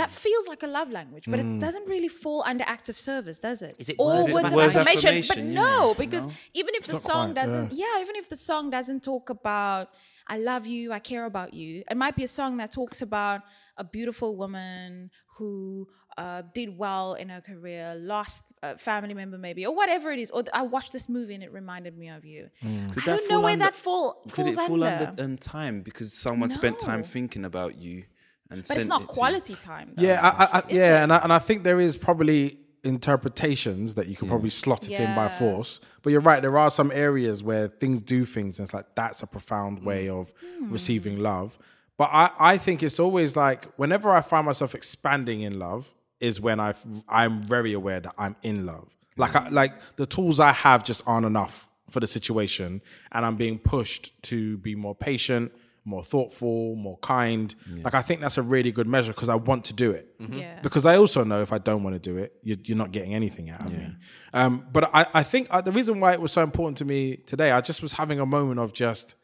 that 0.00 0.10
feels 0.24 0.44
like 0.52 0.62
a 0.68 0.70
love 0.78 0.90
language, 0.98 1.26
but 1.32 1.38
it 1.44 1.50
doesn't 1.66 1.86
really 1.94 2.12
fall 2.22 2.40
under 2.52 2.64
acts 2.74 2.88
of 2.92 2.96
service, 3.10 3.38
does 3.48 3.60
it? 3.68 3.74
Is 3.82 3.88
it 3.90 3.96
or 3.98 4.24
words 4.24 4.28
of 4.28 4.34
words 4.34 4.52
of 4.52 4.56
Words 4.56 4.74
of 4.76 4.86
affirmation? 4.86 5.24
But 5.30 5.38
no, 5.62 5.88
yeah. 5.88 5.94
because 6.04 6.24
even 6.60 6.72
if 6.80 6.84
the 6.92 6.98
song 7.10 7.26
quite, 7.26 7.40
doesn't, 7.40 7.72
yeah, 7.82 7.96
even 8.04 8.16
if 8.22 8.26
the 8.34 8.40
song 8.50 8.70
doesn't 8.76 9.02
talk 9.12 9.26
about 9.38 9.86
I 10.28 10.38
love 10.38 10.66
you, 10.66 10.92
I 10.92 10.98
care 10.98 11.24
about 11.24 11.54
you. 11.54 11.84
It 11.90 11.96
might 11.96 12.16
be 12.16 12.24
a 12.24 12.28
song 12.28 12.56
that 12.56 12.72
talks 12.72 13.00
about 13.02 13.42
a 13.76 13.84
beautiful 13.84 14.36
woman 14.36 15.10
who 15.36 15.86
uh, 16.18 16.42
did 16.54 16.76
well 16.76 17.14
in 17.14 17.28
her 17.28 17.40
career, 17.40 17.94
lost 17.98 18.42
a 18.62 18.78
family 18.78 19.14
member 19.14 19.38
maybe, 19.38 19.66
or 19.66 19.74
whatever 19.74 20.10
it 20.12 20.18
is. 20.18 20.30
Or 20.30 20.44
I 20.52 20.62
watched 20.62 20.92
this 20.92 21.08
movie 21.08 21.34
and 21.34 21.42
it 21.42 21.52
reminded 21.52 21.96
me 21.96 22.08
of 22.08 22.24
you. 22.24 22.50
Could 22.62 23.02
I 23.02 23.16
don't 23.16 23.30
know 23.30 23.40
where 23.40 23.52
under- 23.52 23.66
that 23.66 23.74
fall, 23.74 24.22
Could 24.24 24.44
falls 24.46 24.58
it 24.58 24.66
fall 24.66 24.84
under. 24.84 25.06
under 25.08 25.22
um, 25.24 25.36
time 25.36 25.82
because 25.82 26.12
someone 26.12 26.50
spent 26.50 26.78
time 26.78 27.02
thinking 27.02 27.44
about 27.44 27.76
you 27.76 28.04
and 28.50 28.64
but 28.66 28.76
it's 28.76 28.86
not 28.86 29.02
it 29.02 29.08
to 29.08 29.12
quality 29.12 29.54
time. 29.56 29.92
Though. 29.94 30.02
Yeah, 30.02 30.20
I, 30.22 30.44
I, 30.44 30.58
I, 30.58 30.62
yeah, 30.68 31.00
it? 31.00 31.02
and 31.04 31.12
I, 31.12 31.16
and 31.18 31.32
I 31.32 31.38
think 31.38 31.64
there 31.64 31.80
is 31.80 31.96
probably 31.96 32.58
interpretations 32.84 33.96
that 33.96 34.06
you 34.06 34.16
could 34.16 34.28
probably 34.28 34.50
slot 34.50 34.88
it 34.88 34.98
in 34.98 35.14
by 35.14 35.28
force. 35.28 35.80
But 36.02 36.10
you're 36.10 36.20
right, 36.20 36.40
there 36.40 36.56
are 36.56 36.70
some 36.70 36.92
areas 36.92 37.42
where 37.42 37.68
things 37.68 38.00
do 38.02 38.24
things, 38.24 38.58
and 38.58 38.66
it's 38.66 38.74
like 38.74 38.86
that's 38.94 39.22
a 39.22 39.26
profound 39.26 39.84
way 39.84 40.08
of 40.08 40.32
receiving 40.60 41.18
love. 41.18 41.58
But 41.98 42.10
I, 42.12 42.30
I 42.38 42.58
think 42.58 42.82
it's 42.82 43.00
always 43.00 43.36
like 43.36 43.66
whenever 43.76 44.10
I 44.10 44.20
find 44.20 44.46
myself 44.46 44.74
expanding 44.74 45.40
in 45.40 45.58
love 45.58 45.92
is 46.20 46.40
when 46.40 46.60
I 46.60 46.74
I'm 47.08 47.42
very 47.42 47.72
aware 47.72 48.00
that 48.00 48.14
I'm 48.18 48.36
in 48.42 48.66
love. 48.66 48.88
Like 49.16 49.34
I, 49.34 49.48
like 49.48 49.72
the 49.96 50.06
tools 50.06 50.40
I 50.40 50.52
have 50.52 50.84
just 50.84 51.02
aren't 51.06 51.26
enough 51.26 51.68
for 51.90 52.00
the 52.00 52.06
situation, 52.06 52.82
and 53.12 53.24
I'm 53.24 53.36
being 53.36 53.58
pushed 53.58 54.20
to 54.24 54.58
be 54.58 54.74
more 54.74 54.94
patient, 54.94 55.52
more 55.84 56.02
thoughtful, 56.02 56.74
more 56.76 56.98
kind. 56.98 57.54
Like 57.84 57.94
I 57.94 58.02
think 58.02 58.20
that's 58.20 58.36
a 58.38 58.42
really 58.42 58.72
good 58.72 58.86
measure 58.88 59.12
because 59.12 59.28
I 59.28 59.36
want 59.36 59.64
to 59.66 59.72
do 59.72 59.92
it. 59.92 60.08
Yeah. 60.18 60.58
Because 60.62 60.84
I 60.84 60.96
also 60.96 61.22
know 61.24 61.42
if 61.42 61.52
I 61.52 61.58
don't 61.58 61.82
want 61.84 61.94
to 61.94 62.00
do 62.00 62.18
it, 62.18 62.34
you're, 62.42 62.58
you're 62.64 62.76
not 62.76 62.90
getting 62.92 63.14
anything 63.14 63.50
out 63.50 63.60
of 63.64 63.72
me. 63.72 63.88
Um, 64.34 64.66
but 64.72 64.90
I, 64.92 65.06
I 65.14 65.22
think 65.22 65.46
uh, 65.50 65.60
the 65.60 65.72
reason 65.72 66.00
why 66.00 66.12
it 66.12 66.20
was 66.20 66.32
so 66.32 66.42
important 66.42 66.76
to 66.78 66.84
me 66.84 67.16
today, 67.18 67.52
I 67.52 67.60
just 67.60 67.82
was 67.82 67.92
having 67.92 68.18
a 68.20 68.26
moment 68.26 68.58
of 68.60 68.72
just. 68.72 69.14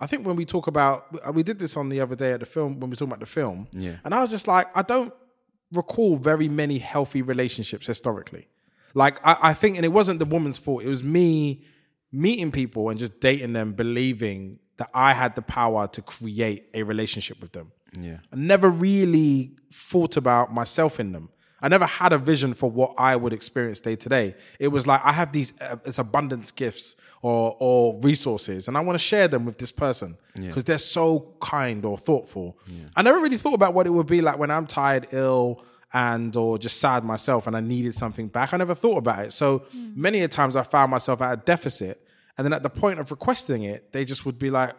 I 0.00 0.06
think 0.06 0.24
when 0.24 0.36
we 0.36 0.44
talk 0.44 0.68
about, 0.68 1.34
we 1.34 1.42
did 1.42 1.58
this 1.58 1.76
on 1.76 1.88
the 1.88 2.00
other 2.00 2.14
day 2.14 2.30
at 2.30 2.38
the 2.40 2.46
film 2.46 2.78
when 2.78 2.88
we 2.88 2.90
were 2.90 2.94
talking 2.94 3.08
about 3.08 3.18
the 3.20 3.26
film, 3.26 3.66
Yeah. 3.72 3.96
and 4.04 4.14
I 4.14 4.20
was 4.20 4.30
just 4.30 4.46
like, 4.46 4.68
I 4.76 4.82
don't 4.82 5.12
recall 5.72 6.16
very 6.16 6.48
many 6.48 6.78
healthy 6.78 7.22
relationships 7.22 7.86
historically. 7.86 8.48
Like 8.94 9.24
I, 9.26 9.36
I 9.42 9.54
think, 9.54 9.76
and 9.76 9.84
it 9.84 9.92
wasn't 9.92 10.18
the 10.18 10.24
woman's 10.24 10.58
fault. 10.58 10.82
It 10.82 10.88
was 10.88 11.02
me 11.02 11.64
meeting 12.10 12.50
people 12.50 12.88
and 12.88 12.98
just 12.98 13.20
dating 13.20 13.52
them, 13.52 13.72
believing 13.72 14.58
that 14.78 14.88
I 14.94 15.12
had 15.12 15.34
the 15.34 15.42
power 15.42 15.88
to 15.88 16.02
create 16.02 16.66
a 16.72 16.82
relationship 16.82 17.40
with 17.40 17.52
them. 17.52 17.72
Yeah. 17.98 18.18
I 18.32 18.36
never 18.36 18.70
really 18.70 19.56
thought 19.72 20.16
about 20.16 20.52
myself 20.52 21.00
in 21.00 21.12
them. 21.12 21.30
I 21.60 21.68
never 21.68 21.86
had 21.86 22.12
a 22.12 22.18
vision 22.18 22.54
for 22.54 22.70
what 22.70 22.94
I 22.98 23.16
would 23.16 23.32
experience 23.32 23.80
day 23.80 23.96
to 23.96 24.08
day. 24.08 24.36
It 24.60 24.68
was 24.68 24.86
like 24.86 25.04
I 25.04 25.12
have 25.12 25.32
these 25.32 25.60
uh, 25.60 25.76
it's 25.84 25.98
abundance 25.98 26.52
gifts 26.52 26.96
or 27.22 27.56
or 27.58 27.98
resources, 28.02 28.68
and 28.68 28.76
I 28.76 28.80
want 28.80 28.94
to 28.94 29.04
share 29.04 29.28
them 29.28 29.44
with 29.44 29.58
this 29.58 29.72
person 29.72 30.16
because 30.36 30.64
they're 30.64 30.78
so 30.78 31.34
kind 31.40 31.84
or 31.84 31.98
thoughtful. 31.98 32.58
I 32.96 33.02
never 33.02 33.18
really 33.18 33.36
thought 33.38 33.54
about 33.54 33.74
what 33.74 33.86
it 33.86 33.90
would 33.90 34.06
be 34.06 34.20
like 34.20 34.38
when 34.38 34.50
I'm 34.50 34.66
tired, 34.66 35.06
ill, 35.12 35.62
and 35.92 36.34
or 36.36 36.58
just 36.58 36.80
sad 36.80 37.04
myself, 37.04 37.46
and 37.46 37.56
I 37.56 37.60
needed 37.60 37.94
something 37.94 38.28
back. 38.28 38.54
I 38.54 38.56
never 38.56 38.74
thought 38.74 38.98
about 38.98 39.24
it. 39.26 39.32
So 39.32 39.64
many 39.74 40.22
a 40.22 40.28
times 40.28 40.54
I 40.56 40.62
found 40.62 40.90
myself 40.90 41.20
at 41.20 41.32
a 41.32 41.36
deficit, 41.36 42.06
and 42.36 42.44
then 42.44 42.52
at 42.52 42.62
the 42.62 42.70
point 42.70 43.00
of 43.00 43.10
requesting 43.10 43.64
it, 43.64 43.92
they 43.92 44.04
just 44.04 44.24
would 44.26 44.38
be 44.38 44.50
like, 44.50 44.76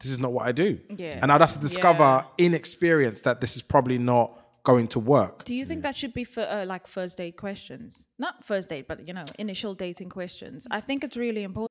"This 0.00 0.10
is 0.10 0.18
not 0.18 0.32
what 0.32 0.46
I 0.46 0.52
do," 0.52 0.80
Yeah. 0.96 1.18
and 1.22 1.30
I'd 1.30 1.40
have 1.40 1.52
to 1.52 1.58
discover 1.58 2.02
Yeah. 2.38 2.46
in 2.46 2.54
experience 2.54 3.20
that 3.22 3.40
this 3.40 3.54
is 3.56 3.62
probably 3.62 3.98
not 3.98 4.42
going 4.64 4.88
to 4.88 4.98
work. 4.98 5.44
Do 5.44 5.54
you 5.54 5.64
think 5.64 5.82
that 5.84 5.94
should 5.94 6.12
be 6.12 6.24
for 6.24 6.40
uh, 6.42 6.64
like 6.66 6.88
first 6.88 7.18
date 7.18 7.36
questions? 7.36 8.08
Not 8.18 8.42
first 8.44 8.68
date, 8.68 8.88
but 8.88 9.06
you 9.06 9.14
know, 9.14 9.24
initial 9.38 9.74
dating 9.74 10.08
questions. 10.08 10.66
I 10.72 10.80
think 10.80 11.04
it's 11.04 11.16
really 11.16 11.44
important. 11.44 11.70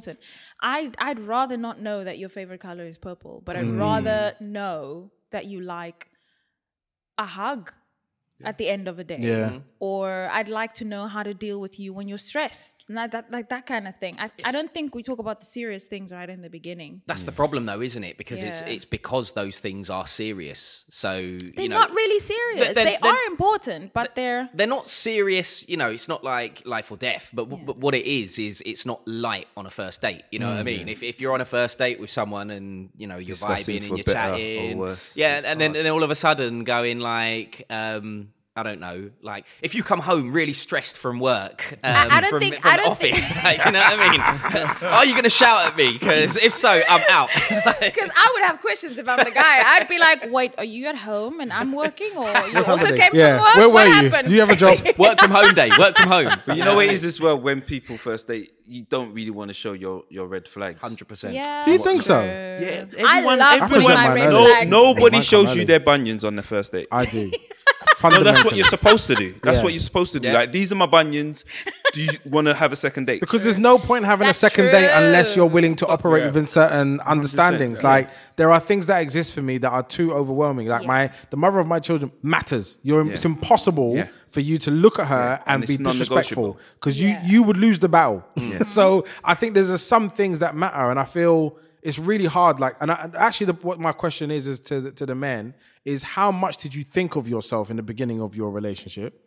Listen, 0.00 0.18
I 0.60 0.92
I'd 0.98 1.20
rather 1.20 1.56
not 1.56 1.80
know 1.80 2.04
that 2.04 2.18
your 2.18 2.28
favorite 2.28 2.60
color 2.60 2.84
is 2.86 2.98
purple, 2.98 3.42
but 3.44 3.56
I'd 3.56 3.66
Mm. 3.66 3.76
rather 3.76 4.34
know 4.40 5.12
that 5.30 5.46
you 5.46 5.60
like 5.60 6.10
a 7.18 7.26
hug 7.26 7.72
at 8.44 8.58
the 8.58 8.68
end 8.68 8.88
of 8.88 8.98
a 8.98 9.04
day. 9.04 9.50
Yeah. 9.50 9.60
Or 9.80 10.28
I'd 10.30 10.48
like 10.48 10.74
to 10.74 10.84
know 10.84 11.08
how 11.08 11.22
to 11.22 11.34
deal 11.34 11.60
with 11.60 11.78
you 11.80 11.92
when 11.92 12.08
you're 12.08 12.18
stressed. 12.18 12.79
Not 12.90 13.12
that 13.12 13.30
like 13.30 13.48
that 13.50 13.66
kind 13.66 13.86
of 13.86 13.94
thing. 14.02 14.14
I, 14.18 14.30
I 14.44 14.50
don't 14.50 14.72
think 14.74 14.96
we 14.96 15.02
talk 15.04 15.20
about 15.20 15.38
the 15.38 15.46
serious 15.46 15.84
things 15.84 16.10
right 16.10 16.28
in 16.28 16.42
the 16.42 16.50
beginning. 16.50 17.02
That's 17.06 17.22
the 17.22 17.30
problem, 17.32 17.64
though, 17.66 17.80
isn't 17.80 18.02
it? 18.02 18.18
Because 18.18 18.42
it's 18.42 18.60
Yeah. 18.62 18.74
it's 18.74 18.84
because 18.84 19.32
those 19.32 19.60
things 19.60 19.88
are 19.88 20.08
serious. 20.08 20.84
So 20.90 21.10
They're 21.12 21.62
you 21.62 21.68
know, 21.68 21.78
not 21.78 21.92
really 21.92 22.18
serious. 22.18 22.74
then- 22.74 22.86
they 22.86 22.98
then- 23.00 23.14
are 23.14 23.22
important, 23.28 23.92
but 23.92 24.16
they're 24.16 24.50
they're 24.54 24.66
not 24.78 24.88
serious. 24.88 25.48
You 25.68 25.76
know, 25.76 25.88
it's 25.96 26.08
not 26.08 26.24
like 26.24 26.62
life 26.66 26.90
or 26.90 26.96
death. 26.96 27.30
But, 27.32 27.44
w 27.48 27.64
but 27.64 27.76
what 27.78 27.94
it 27.94 28.06
is 28.06 28.38
is 28.40 28.60
it's 28.66 28.84
not 28.84 29.00
light 29.06 29.46
on 29.56 29.66
a 29.66 29.70
first 29.80 30.02
date. 30.02 30.24
You 30.32 30.40
know 30.40 30.48
what 30.50 30.58
I 30.58 30.64
mean? 30.64 30.88
If 30.88 31.00
if 31.04 31.20
you're 31.20 31.32
on 31.38 31.40
a 31.40 31.50
first 31.58 31.78
date 31.78 32.00
with 32.00 32.10
someone 32.10 32.50
and 32.50 32.90
you 32.96 33.06
know 33.06 33.18
you're 33.18 33.36
Discussing 33.36 33.82
vibing 33.82 33.88
and 33.88 33.96
you're 33.98 34.04
better 34.04 34.34
or 34.34 34.36
chatting, 34.36 34.78
worse, 34.78 35.16
yeah, 35.16 35.38
it's 35.38 35.46
and 35.46 35.60
then 35.60 35.76
and 35.76 35.84
then 35.86 35.92
all 35.92 36.02
of 36.02 36.10
a 36.10 36.16
sudden 36.26 36.64
going 36.64 36.98
like. 36.98 37.52
um 37.70 38.32
I 38.60 38.62
don't 38.62 38.80
know. 38.80 39.10
Like, 39.22 39.46
if 39.62 39.74
you 39.74 39.82
come 39.82 40.00
home 40.00 40.32
really 40.32 40.52
stressed 40.52 40.98
from 40.98 41.18
work, 41.18 41.78
um, 41.82 41.96
I 42.10 42.20
don't 42.20 42.30
from, 42.30 42.40
think- 42.40 42.56
from 42.60 42.70
I 42.72 42.76
the 42.76 42.82
don't 42.82 42.98
think- 42.98 43.14
office, 43.16 43.36
like, 43.44 43.64
you 43.64 43.72
know 43.72 43.80
what 43.80 43.98
I 43.98 44.10
mean? 44.10 44.20
Are 44.98 45.04
you 45.06 45.12
going 45.12 45.24
to 45.24 45.30
shout 45.30 45.66
at 45.66 45.76
me? 45.76 45.94
Because 45.94 46.36
if 46.36 46.52
so, 46.52 46.68
I'm 46.88 47.02
out. 47.08 47.30
because 47.80 48.10
I 48.14 48.30
would 48.34 48.42
have 48.48 48.60
questions 48.60 48.98
if 48.98 49.08
I'm 49.08 49.16
the 49.24 49.30
guy. 49.30 49.62
I'd 49.64 49.88
be 49.88 49.98
like, 49.98 50.30
"Wait, 50.30 50.52
are 50.58 50.64
you 50.64 50.86
at 50.88 50.96
home 50.96 51.40
and 51.40 51.52
I'm 51.52 51.72
working, 51.72 52.10
or 52.16 52.26
you 52.48 52.56
also 52.58 52.76
happening? 52.76 53.00
came 53.00 53.10
Yeah. 53.14 53.36
from 53.38 53.44
work? 53.46 53.54
Where 53.56 53.68
what 53.70 53.88
were 53.88 53.94
you? 54.02 54.08
happened?" 54.10 54.28
Do 54.28 54.34
you 54.34 54.40
have 54.40 54.50
a 54.50 54.56
job? 54.56 54.74
work 54.98 55.18
from 55.18 55.30
home 55.30 55.54
day. 55.54 55.70
Work 55.78 55.96
from 55.96 56.08
home. 56.08 56.28
But 56.46 56.56
you 56.58 56.64
know 56.64 56.76
what 56.76 56.84
it 56.86 56.92
is 56.92 57.04
as 57.04 57.18
well 57.20 57.38
when 57.40 57.62
people 57.62 57.96
first 57.96 58.28
date, 58.28 58.52
you 58.66 58.82
don't 58.84 59.14
really 59.14 59.30
want 59.30 59.48
to 59.48 59.54
show 59.54 59.72
your, 59.72 60.04
your 60.10 60.26
red 60.26 60.46
flags. 60.46 60.80
Hundred 60.80 61.08
percent. 61.08 61.34
Yeah, 61.34 61.64
Do 61.64 61.70
you 61.72 61.78
think 61.78 62.02
so? 62.02 62.22
Yeah, 62.22 62.84
I 63.06 63.20
love 63.22 63.62
everyone, 63.62 63.84
when 63.84 63.94
my 63.94 64.08
my 64.08 64.14
red 64.14 64.30
nose. 64.30 64.66
no, 64.68 64.92
nobody 64.92 65.20
shows 65.22 65.56
you 65.56 65.64
their 65.64 65.80
bunions 65.80 66.24
on 66.24 66.36
the 66.36 66.42
first 66.42 66.72
date. 66.72 66.88
I 66.92 67.04
do. 67.06 67.30
No, 68.02 68.22
that's 68.22 68.44
what 68.44 68.54
you're 68.56 68.64
supposed 68.66 69.06
to 69.08 69.14
do. 69.14 69.34
That's 69.42 69.58
Yeah. 69.58 69.64
what 69.64 69.72
you're 69.72 69.80
supposed 69.80 70.12
to 70.12 70.20
do. 70.20 70.28
Yeah. 70.28 70.34
Like 70.34 70.52
these 70.52 70.72
are 70.72 70.76
my 70.76 70.86
bunions. 70.86 71.44
Do 71.92 72.02
you 72.02 72.10
want 72.26 72.46
to 72.46 72.54
have 72.54 72.72
a 72.72 72.76
second 72.76 73.06
date? 73.06 73.20
Because 73.20 73.40
there's 73.42 73.56
no 73.58 73.78
point 73.78 74.04
having 74.04 74.26
That's 74.26 74.38
a 74.38 74.40
second 74.40 74.66
date 74.66 74.90
unless 74.92 75.34
you're 75.36 75.46
willing 75.46 75.76
to 75.76 75.86
operate 75.86 76.22
Yeah. 76.22 76.26
within 76.28 76.46
certain 76.46 77.00
understandings. 77.06 77.82
yeah. 77.82 77.88
Like 77.88 78.10
there 78.36 78.50
are 78.50 78.60
things 78.60 78.86
that 78.86 79.00
exist 79.00 79.34
for 79.34 79.42
me 79.42 79.58
that 79.58 79.70
are 79.70 79.82
too 79.82 80.12
overwhelming. 80.12 80.68
Like 80.68 80.86
my 80.86 81.10
the 81.30 81.36
mother 81.36 81.58
of 81.58 81.66
my 81.66 81.78
children 81.80 82.12
matters. 82.22 82.78
You're 82.82 83.10
it's 83.10 83.24
impossible 83.24 83.96
Yeah. 83.96 84.06
for 84.30 84.40
you 84.40 84.58
to 84.58 84.70
look 84.70 84.98
at 84.98 85.08
her 85.08 85.40
and, 85.46 85.62
And 85.62 85.66
be 85.66 85.76
disrespectful 85.76 86.42
non-negotiable. 86.42 86.58
because 86.74 87.00
Yeah. 87.02 87.22
you 87.24 87.32
you 87.32 87.42
would 87.42 87.56
lose 87.56 87.78
the 87.80 87.88
battle. 87.88 88.24
so 88.66 89.04
I 89.24 89.34
think 89.34 89.54
there's 89.54 89.68
just 89.68 89.88
some 89.88 90.10
things 90.10 90.38
that 90.38 90.54
matter, 90.56 90.90
and 90.90 90.98
I 90.98 91.04
feel 91.04 91.56
it's 91.82 91.98
really 91.98 92.26
hard. 92.26 92.60
Like, 92.60 92.76
and, 92.80 92.90
I, 92.90 93.08
actually, 93.16 93.46
the, 93.46 93.52
what 93.62 93.80
my 93.80 93.92
question 93.92 94.30
is 94.30 94.46
is 94.46 94.60
to 94.60 94.80
the, 94.82 94.90
to 94.92 95.06
the 95.06 95.14
men 95.14 95.54
is 95.84 96.02
how 96.02 96.30
much 96.30 96.56
did 96.58 96.74
you 96.74 96.84
think 96.84 97.16
of 97.16 97.28
yourself 97.28 97.70
in 97.70 97.76
the 97.76 97.82
beginning 97.82 98.20
of 98.20 98.36
your 98.36 98.50
relationship? 98.50 99.26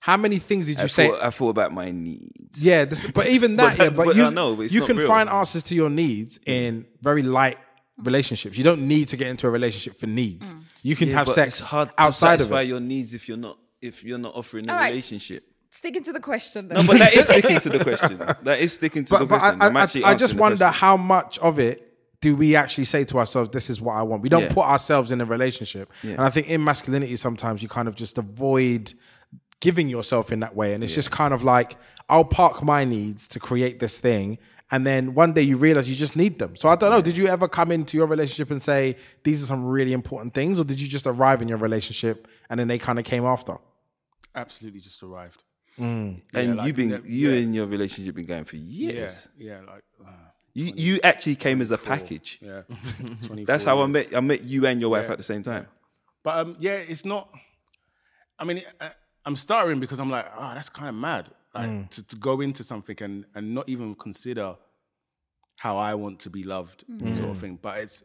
How 0.00 0.16
many 0.18 0.38
things 0.38 0.66
did 0.66 0.76
you 0.78 0.84
I 0.84 0.86
say? 0.88 1.08
thought, 1.08 1.22
I 1.22 1.30
thought 1.30 1.48
about 1.50 1.72
my 1.72 1.90
needs. 1.90 2.62
Yeah, 2.64 2.84
this, 2.84 3.10
but 3.10 3.26
even 3.28 3.56
that, 3.60 3.78
But 3.78 3.84
yeah, 3.84 3.90
but, 3.90 4.04
but 4.06 4.16
you, 4.16 4.30
know, 4.30 4.54
but 4.54 4.70
you 4.70 4.82
can 4.82 4.98
real. 4.98 5.06
find 5.08 5.28
answers 5.30 5.62
to 5.64 5.74
your 5.74 5.88
needs 5.88 6.38
in 6.44 6.84
very 7.00 7.22
light 7.22 7.56
relationships. 7.96 8.58
You 8.58 8.64
don't 8.64 8.86
need 8.86 9.08
to 9.08 9.16
get 9.16 9.28
into 9.28 9.46
a 9.46 9.50
relationship 9.50 9.98
for 9.98 10.06
needs. 10.06 10.54
You 10.82 10.94
can 10.96 11.08
Yeah, 11.08 11.14
have 11.18 11.28
sex 11.28 11.60
it's 11.60 11.68
hard 11.68 11.88
to 11.88 12.02
outside 12.02 12.34
of 12.34 12.40
satisfy 12.40 12.62
it. 12.62 12.68
your 12.68 12.80
needs 12.80 13.14
if 13.14 13.28
you're 13.28 13.38
not 13.38 13.56
if 13.80 14.02
you're 14.04 14.18
not 14.18 14.34
offering 14.34 14.68
a 14.68 14.72
All 14.72 14.78
right. 14.78 14.88
relationship. 14.90 15.42
Sticking 15.70 16.02
to 16.04 16.12
the 16.12 16.20
question, 16.20 16.68
though. 16.68 16.80
No, 16.80 16.86
but 16.86 16.98
that 16.98 17.14
is 17.14 17.24
sticking 17.32 17.58
to 17.60 17.68
the 17.68 17.82
question. 17.82 18.16
That 18.42 18.60
is 18.60 18.72
sticking 18.74 19.04
to 19.06 19.10
But, 19.14 19.18
the 19.20 19.26
but 19.26 19.38
question. 19.40 19.62
I, 19.62 19.66
I'm 19.66 19.76
I, 19.76 19.82
actually 19.82 20.04
I, 20.04 20.10
I 20.10 20.14
just 20.14 20.34
wonder 20.34 20.56
question. 20.58 20.80
how 20.80 20.96
much 20.96 21.38
of 21.38 21.58
it 21.58 21.83
do 22.24 22.30
we 22.42 22.48
actually 22.62 22.84
say 22.94 23.02
to 23.10 23.18
ourselves, 23.22 23.50
"This 23.50 23.68
is 23.72 23.78
what 23.84 23.94
I 24.00 24.02
want." 24.08 24.22
We 24.22 24.30
don't 24.34 24.44
Yeah. 24.48 24.58
put 24.58 24.66
ourselves 24.74 25.08
in 25.12 25.20
a 25.20 25.24
relationship, 25.36 25.86
and 26.02 26.20
I 26.28 26.30
think 26.34 26.46
in 26.48 26.60
masculinity 26.70 27.16
sometimes 27.16 27.62
you 27.62 27.68
kind 27.78 27.88
of 27.90 27.94
just 28.04 28.16
avoid 28.24 28.92
giving 29.60 29.88
yourself 29.96 30.32
in 30.34 30.40
that 30.40 30.54
way, 30.60 30.68
and 30.74 30.82
it's 30.84 30.94
just 31.00 31.10
kind 31.10 31.32
of 31.34 31.40
like 31.54 31.76
I'll 32.08 32.24
park 32.42 32.62
my 32.62 32.82
needs 32.84 33.22
to 33.28 33.38
create 33.48 33.78
this 33.84 34.00
thing. 34.00 34.26
And 34.70 34.80
then 34.86 35.14
one 35.14 35.32
day 35.34 35.42
you 35.50 35.56
realize 35.58 35.88
you 35.90 35.96
just 36.06 36.16
need 36.16 36.38
them. 36.42 36.52
So 36.56 36.68
I 36.72 36.76
don't 36.76 36.90
know. 36.94 37.02
Did 37.08 37.16
you 37.20 37.26
ever 37.28 37.46
come 37.58 37.70
into 37.70 37.96
your 37.98 38.06
relationship 38.14 38.50
and 38.50 38.60
say 38.62 38.96
these 39.22 39.38
are 39.42 39.46
some 39.46 39.62
really 39.76 39.92
important 39.92 40.32
things, 40.34 40.58
or 40.60 40.64
did 40.64 40.80
you 40.82 40.88
just 40.88 41.06
arrive 41.06 41.38
in 41.42 41.48
your 41.52 41.58
relationship 41.68 42.16
and 42.48 42.58
then 42.58 42.68
they 42.68 42.78
kind 42.78 42.98
of 42.98 43.04
came 43.04 43.24
after? 43.34 43.54
Absolutely, 44.34 44.80
just 44.80 45.02
arrived. 45.02 45.40
and 45.78 46.22
like 46.32 46.66
you've 46.66 46.76
been 46.76 47.02
you 47.04 47.30
yeah. 47.30 47.40
and 47.42 47.54
your 47.54 47.66
relationship 47.66 48.14
been 48.14 48.26
going 48.34 48.44
for 48.44 48.56
Yeah, 48.56 48.92
years. 48.92 49.28
yeah, 49.36 49.58
like 49.72 49.84
uh, 50.06 50.10
You 50.54 50.72
you 50.76 51.00
actually 51.02 51.34
came 51.34 51.60
as 51.60 51.70
a 51.70 51.78
package. 51.78 52.38
yeah. 52.40 52.62
That's 53.44 53.64
how 53.64 53.82
I 53.82 53.86
met 53.86 54.14
I 54.14 54.20
met 54.20 54.42
you 54.42 54.66
and 54.66 54.80
your 54.80 54.90
wife 54.90 55.06
Yeah. 55.06 55.12
at 55.12 55.18
the 55.18 55.24
same 55.24 55.42
time. 55.42 55.66
But 56.22 56.38
um, 56.38 56.56
yeah, 56.58 56.76
it's 56.76 57.04
not. 57.04 57.28
I 58.38 58.44
mean, 58.44 58.62
I, 58.80 58.86
uh, 58.86 58.90
I'm 59.26 59.36
stuttering 59.36 59.80
because 59.80 60.00
I'm 60.00 60.10
like, 60.10 60.26
oh, 60.36 60.52
that's 60.54 60.68
kind 60.68 60.88
of 60.88 60.94
mad. 60.94 61.30
Like 61.54 61.70
mm. 61.70 61.90
to, 61.90 62.06
to 62.08 62.16
go 62.16 62.40
into 62.40 62.62
something 62.64 62.96
and 63.00 63.24
and 63.34 63.54
not 63.54 63.68
even 63.68 63.94
consider 63.94 64.56
how 65.58 65.76
I 65.76 65.94
want 65.94 66.20
to 66.20 66.30
be 66.30 66.42
loved, 66.42 66.84
mm. 66.90 67.16
sort 67.16 67.30
of 67.30 67.36
mm. 67.36 67.40
thing. 67.40 67.58
But 67.60 67.78
it's, 67.78 68.02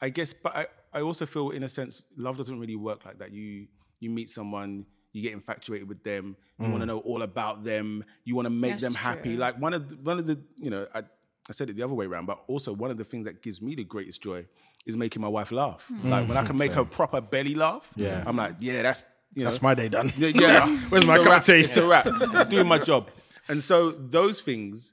I 0.00 0.10
guess, 0.10 0.32
but 0.32 0.54
I, 0.56 0.66
I 0.92 1.00
also 1.02 1.26
feel 1.26 1.50
in 1.50 1.62
a 1.62 1.68
sense, 1.68 2.04
love 2.16 2.36
doesn't 2.36 2.58
really 2.58 2.76
work 2.76 3.04
like 3.04 3.18
that. 3.18 3.32
You 3.32 3.66
you 4.00 4.10
meet 4.10 4.30
someone, 4.30 4.86
you 5.12 5.22
get 5.22 5.32
infatuated 5.32 5.88
with 5.88 6.02
them, 6.02 6.36
you 6.58 6.68
want 6.68 6.80
to 6.80 6.86
know 6.86 6.98
all 7.00 7.22
about 7.22 7.64
them, 7.64 8.04
you 8.24 8.34
want 8.36 8.46
to 8.46 8.50
make 8.50 8.72
That's 8.72 8.82
them 8.82 8.94
happy. 8.94 9.30
true. 9.30 9.38
Like 9.38 9.60
one 9.60 9.74
of 9.74 9.88
the, 9.88 9.96
one 9.96 10.18
of 10.18 10.26
the, 10.26 10.38
you 10.58 10.70
know, 10.70 10.86
I, 10.94 11.02
I 11.50 11.52
said 11.52 11.68
it 11.68 11.76
the 11.76 11.82
other 11.82 11.94
way 11.94 12.06
around, 12.06 12.26
but 12.26 12.38
also 12.46 12.72
one 12.72 12.90
of 12.90 12.96
the 12.96 13.04
things 13.04 13.24
that 13.26 13.42
gives 13.42 13.60
me 13.60 13.74
the 13.74 13.84
greatest 13.84 14.22
joy 14.22 14.46
is 14.86 14.96
making 14.96 15.20
my 15.20 15.28
wife 15.28 15.50
laugh. 15.52 15.90
Like 16.04 16.28
when 16.28 16.38
I 16.38 16.44
can 16.46 16.56
make 16.56 16.72
her 16.72 16.84
proper 16.84 17.20
belly 17.20 17.54
laugh, 17.54 17.90
Yeah. 17.96 18.22
I'm 18.26 18.36
like, 18.36 18.54
yeah, 18.60 18.82
that's 18.82 19.04
you 19.34 19.44
know, 19.44 19.50
That's 19.50 19.62
my 19.62 19.74
day 19.74 19.88
done. 19.88 20.12
yeah, 20.16 20.28
yeah. 20.28 20.66
Where's 20.88 21.06
my 21.06 21.16
It's 21.16 21.24
a 21.24 21.28
cup 21.28 21.38
of 21.40 21.46
tea? 21.46 21.60
It's 21.60 21.76
a 21.76 21.86
wrap. 21.86 22.06
I'm 22.06 22.48
doing 22.48 22.66
my 22.66 22.78
job. 22.78 23.10
And 23.48 23.62
so 23.62 23.90
those 23.90 24.40
things 24.40 24.92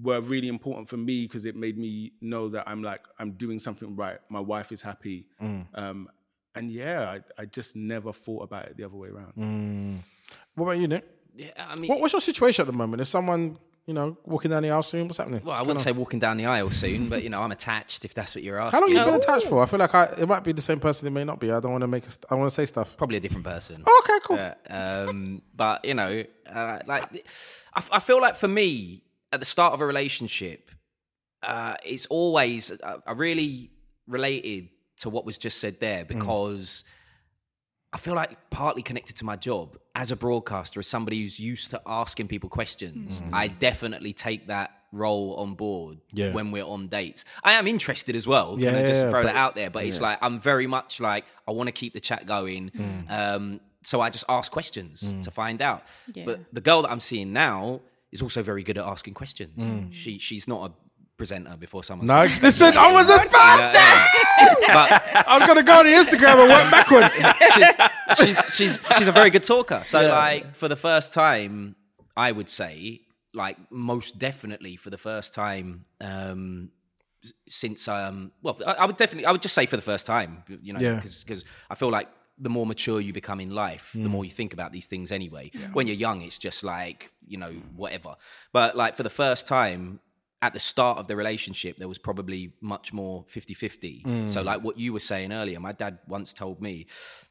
were 0.00 0.20
really 0.20 0.48
important 0.48 0.88
for 0.88 0.96
me 0.96 1.22
because 1.26 1.44
it 1.44 1.54
made 1.56 1.76
me 1.76 2.12
know 2.20 2.48
that 2.48 2.64
I'm 2.68 2.82
like 2.82 3.04
I'm 3.18 3.32
doing 3.32 3.58
something 3.58 3.94
right. 3.96 4.18
My 4.28 4.40
wife 4.40 4.72
is 4.72 4.82
happy. 4.82 5.26
Mm. 5.42 5.66
Um, 5.74 6.08
and 6.54 6.70
yeah, 6.70 7.10
I, 7.38 7.42
I 7.42 7.44
just 7.44 7.76
never 7.76 8.12
thought 8.12 8.42
about 8.42 8.66
it 8.66 8.76
the 8.76 8.84
other 8.84 8.96
way 8.96 9.08
around. 9.08 9.34
Mm. 9.36 9.98
What 10.54 10.64
about 10.66 10.78
you, 10.80 10.88
Nick? 10.88 11.04
Yeah, 11.36 11.50
I 11.56 11.76
mean, 11.76 11.88
What, 11.88 12.00
what's 12.00 12.12
your 12.12 12.20
situation 12.20 12.62
at 12.62 12.66
the 12.66 12.72
moment? 12.72 13.02
Is 13.02 13.08
someone, 13.08 13.56
you 13.90 13.94
know, 13.94 14.16
walking 14.24 14.52
down 14.52 14.62
the 14.62 14.70
aisle 14.70 14.84
soon? 14.84 15.08
What's 15.08 15.18
happening? 15.18 15.40
well, 15.44 15.56
I 15.56 15.62
wouldn't 15.62 15.80
say 15.80 15.90
walking 15.90 16.20
down 16.20 16.36
the 16.36 16.46
aisle 16.46 16.70
soon, 16.70 17.08
but 17.08 17.24
you 17.24 17.28
know, 17.28 17.42
I'm 17.42 17.50
attached. 17.50 18.04
If 18.04 18.14
that's 18.14 18.36
what 18.36 18.44
you're 18.44 18.60
asking. 18.60 18.78
How 18.78 18.86
long 18.86 18.96
you 18.96 19.04
been 19.04 19.20
attached 19.20 19.46
for? 19.46 19.60
I 19.60 19.66
feel 19.66 19.80
like 19.80 19.92
I, 19.92 20.04
it 20.16 20.28
might 20.28 20.44
be 20.44 20.52
the 20.52 20.62
same 20.62 20.78
person. 20.78 21.08
It 21.08 21.10
may 21.10 21.24
not 21.24 21.40
be. 21.40 21.50
I 21.50 21.58
don't 21.58 21.72
want 21.72 21.82
to 21.82 21.88
make. 21.88 22.06
A, 22.06 22.10
st- 22.12 22.26
I 22.30 22.36
want 22.36 22.48
to 22.48 22.54
say 22.54 22.66
stuff. 22.66 22.96
Probably 22.96 23.16
a 23.16 23.20
different 23.20 23.44
person. 23.44 23.82
Okay, 24.00 24.18
cool. 24.22 24.36
Yeah, 24.36 24.54
um, 25.08 25.42
but 25.56 25.84
you 25.84 25.94
know, 25.94 26.22
uh, 26.48 26.78
like 26.86 27.26
I 27.74 27.98
feel 27.98 28.20
like 28.20 28.36
for 28.36 28.46
me 28.48 29.02
at 29.32 29.40
the 29.40 29.46
start 29.46 29.74
of 29.74 29.80
a 29.80 29.86
relationship, 29.86 30.70
uh, 31.42 31.74
it's 31.84 32.06
always 32.06 32.70
uh, 32.70 32.98
I 33.04 33.12
really 33.12 33.72
related 34.06 34.68
to 34.98 35.10
what 35.10 35.24
was 35.24 35.36
just 35.36 35.58
said 35.58 35.80
there 35.80 36.04
because 36.04 36.84
I 37.92 37.98
feel 37.98 38.14
like 38.14 38.50
partly 38.50 38.82
connected 38.82 39.16
to 39.16 39.24
my 39.24 39.36
job 39.36 39.76
as 39.94 40.12
a 40.12 40.16
broadcaster, 40.16 40.78
as 40.80 40.86
somebody 40.86 41.22
who's 41.22 41.40
used 41.40 41.70
to 41.70 41.82
asking 41.86 42.28
people 42.28 42.48
questions. 42.48 43.20
Mm-hmm. 43.20 43.34
I 43.34 43.48
definitely 43.48 44.12
take 44.12 44.46
that 44.46 44.70
role 44.92 45.34
on 45.34 45.54
board 45.54 45.98
Yeah. 46.12 46.32
when 46.32 46.50
we're 46.50 46.64
on 46.64 46.88
dates. 46.88 47.24
I 47.42 47.52
am 47.54 47.66
interested 47.66 48.14
as 48.14 48.26
well. 48.26 48.56
Yeah, 48.58 48.70
Can 48.70 48.78
I 48.84 48.86
just 48.86 49.04
yeah, 49.04 49.10
throw 49.10 49.22
but- 49.22 49.26
that 49.26 49.36
out 49.36 49.54
there? 49.56 49.70
But 49.70 49.84
it's 49.84 50.00
like 50.00 50.18
I'm 50.22 50.40
very 50.40 50.66
much 50.66 51.00
like 51.00 51.24
I 51.48 51.52
want 51.52 51.66
to 51.68 51.72
keep 51.72 51.92
the 51.92 52.00
chat 52.00 52.26
going. 52.26 52.70
Mm. 52.70 53.10
Um, 53.10 53.60
so 53.82 54.00
I 54.00 54.10
just 54.10 54.24
ask 54.28 54.52
questions 54.52 55.02
mm. 55.02 55.22
to 55.22 55.30
find 55.30 55.60
out. 55.62 55.82
Yeah. 56.14 56.24
But 56.26 56.40
the 56.52 56.60
girl 56.60 56.82
that 56.82 56.90
I'm 56.90 57.00
seeing 57.00 57.32
now 57.32 57.80
is 58.12 58.22
also 58.22 58.42
very 58.42 58.62
good 58.62 58.78
at 58.78 58.84
asking 58.84 59.14
questions. 59.14 59.58
Mm. 59.62 59.92
She 59.92 60.18
she's 60.18 60.46
not 60.46 60.70
a 60.70 60.72
presenter 61.20 61.54
before 61.66 61.84
someone. 61.84 62.06
No, 62.06 62.26
says- 62.26 62.42
listen, 62.42 62.72
I 62.78 62.90
was 62.98 63.06
about 63.10 63.24
to 63.76 64.66
but 64.78 64.88
I 65.28 65.38
was 65.38 65.46
gonna 65.46 65.62
go 65.62 65.78
on 65.80 65.84
the 65.84 65.92
Instagram 66.02 66.36
and 66.42 66.48
work 66.56 66.70
backwards. 66.76 67.14
she's, 68.16 68.36
she's 68.54 68.54
she's 68.56 68.96
she's 68.98 69.08
a 69.08 69.12
very 69.12 69.30
good 69.30 69.44
talker. 69.44 69.80
So 69.84 69.98
like 70.08 70.54
for 70.54 70.68
the 70.68 70.76
first 70.76 71.12
time, 71.12 71.76
I 72.16 72.32
would 72.32 72.48
say 72.48 73.02
like 73.34 73.56
most 73.70 74.18
definitely 74.18 74.76
for 74.76 74.90
the 74.90 74.98
first 74.98 75.34
time 75.34 75.84
um 76.00 76.70
since 77.48 77.86
um 77.86 78.32
well 78.42 78.56
I, 78.66 78.72
I 78.72 78.86
would 78.86 78.96
definitely 78.96 79.26
I 79.26 79.32
would 79.32 79.42
just 79.42 79.54
say 79.54 79.66
for 79.66 79.76
the 79.76 79.82
first 79.92 80.06
time 80.06 80.42
you 80.62 80.72
know 80.72 80.80
Yeah. 80.80 80.96
because 80.96 81.44
I 81.68 81.74
feel 81.74 81.90
like 81.90 82.08
the 82.38 82.48
more 82.48 82.64
mature 82.66 83.00
you 83.00 83.12
become 83.12 83.38
in 83.40 83.50
life 83.50 83.90
the 83.94 84.08
more 84.08 84.24
you 84.24 84.30
think 84.40 84.52
about 84.54 84.72
these 84.72 84.86
things 84.86 85.12
anyway 85.12 85.50
when 85.74 85.86
you're 85.86 85.96
young 86.08 86.22
it's 86.22 86.38
just 86.38 86.64
like 86.64 87.12
you 87.32 87.36
know 87.42 87.52
whatever 87.76 88.16
but 88.52 88.76
like 88.82 88.94
for 88.94 89.02
the 89.04 89.10
first 89.24 89.46
time 89.46 90.00
at 90.42 90.52
the 90.54 90.60
start 90.60 90.98
of 90.98 91.06
the 91.06 91.16
relationship 91.16 91.76
there 91.78 91.88
was 91.88 91.98
probably 91.98 92.52
much 92.60 92.92
more 92.92 93.24
50-50 93.24 94.28
so 94.30 94.42
like 94.42 94.62
what 94.62 94.78
you 94.78 94.92
were 94.92 95.00
saying 95.00 95.32
earlier 95.32 95.60
my 95.60 95.72
dad 95.72 95.98
once 96.08 96.32
told 96.32 96.60
me 96.60 96.86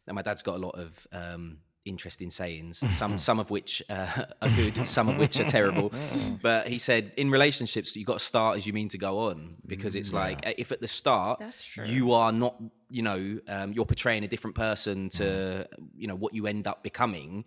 and 0.08 0.16
my 0.16 0.22
dad's 0.22 0.44
got 0.44 0.56
a 0.56 0.60
lot 0.60 0.76
of 0.78 1.08
um 1.12 1.58
interesting 1.86 2.30
sayings 2.30 2.78
some 2.98 3.18
some 3.18 3.40
of 3.40 3.50
which 3.50 3.82
uh, 3.90 4.26
are 4.42 4.50
good 4.50 4.86
some 4.88 5.10
of 5.10 5.18
which 5.18 5.40
are 5.40 5.50
terrible. 5.50 5.92
But 6.42 6.68
he 6.68 6.78
said 6.78 7.12
in 7.18 7.32
relationships 7.32 7.96
you've 7.96 8.06
got 8.06 8.20
to 8.20 8.26
start 8.26 8.58
as 8.58 8.68
you 8.68 8.74
mean 8.74 8.90
to 8.90 8.98
go 8.98 9.20
on 9.30 9.56
because 9.66 9.96
it's 9.96 10.14
like 10.14 10.46
uh, 10.46 10.54
if 10.58 10.72
at 10.72 10.80
the 10.80 10.88
start 10.88 11.40
you 11.86 12.14
are 12.14 12.32
not 12.32 12.56
you 12.90 13.02
know 13.02 13.40
um, 13.48 13.74
you're 13.74 13.86
portraying 13.86 14.24
a 14.24 14.28
different 14.28 14.56
person 14.56 15.10
to 15.10 15.68
you 15.98 16.08
know 16.08 16.16
what 16.16 16.34
you 16.34 16.48
end 16.48 16.68
up 16.68 16.84
becoming 16.84 17.46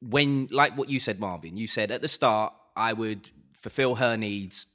when 0.00 0.48
like 0.50 0.76
what 0.78 0.88
you 0.88 1.00
said 1.00 1.18
Marvyn 1.18 1.56
you 1.56 1.66
said 1.66 1.90
at 1.90 2.00
the 2.02 2.08
start 2.08 2.52
i 2.76 2.92
would 2.92 3.30
fulfill 3.54 3.96
her 3.96 4.16
needs 4.16 4.66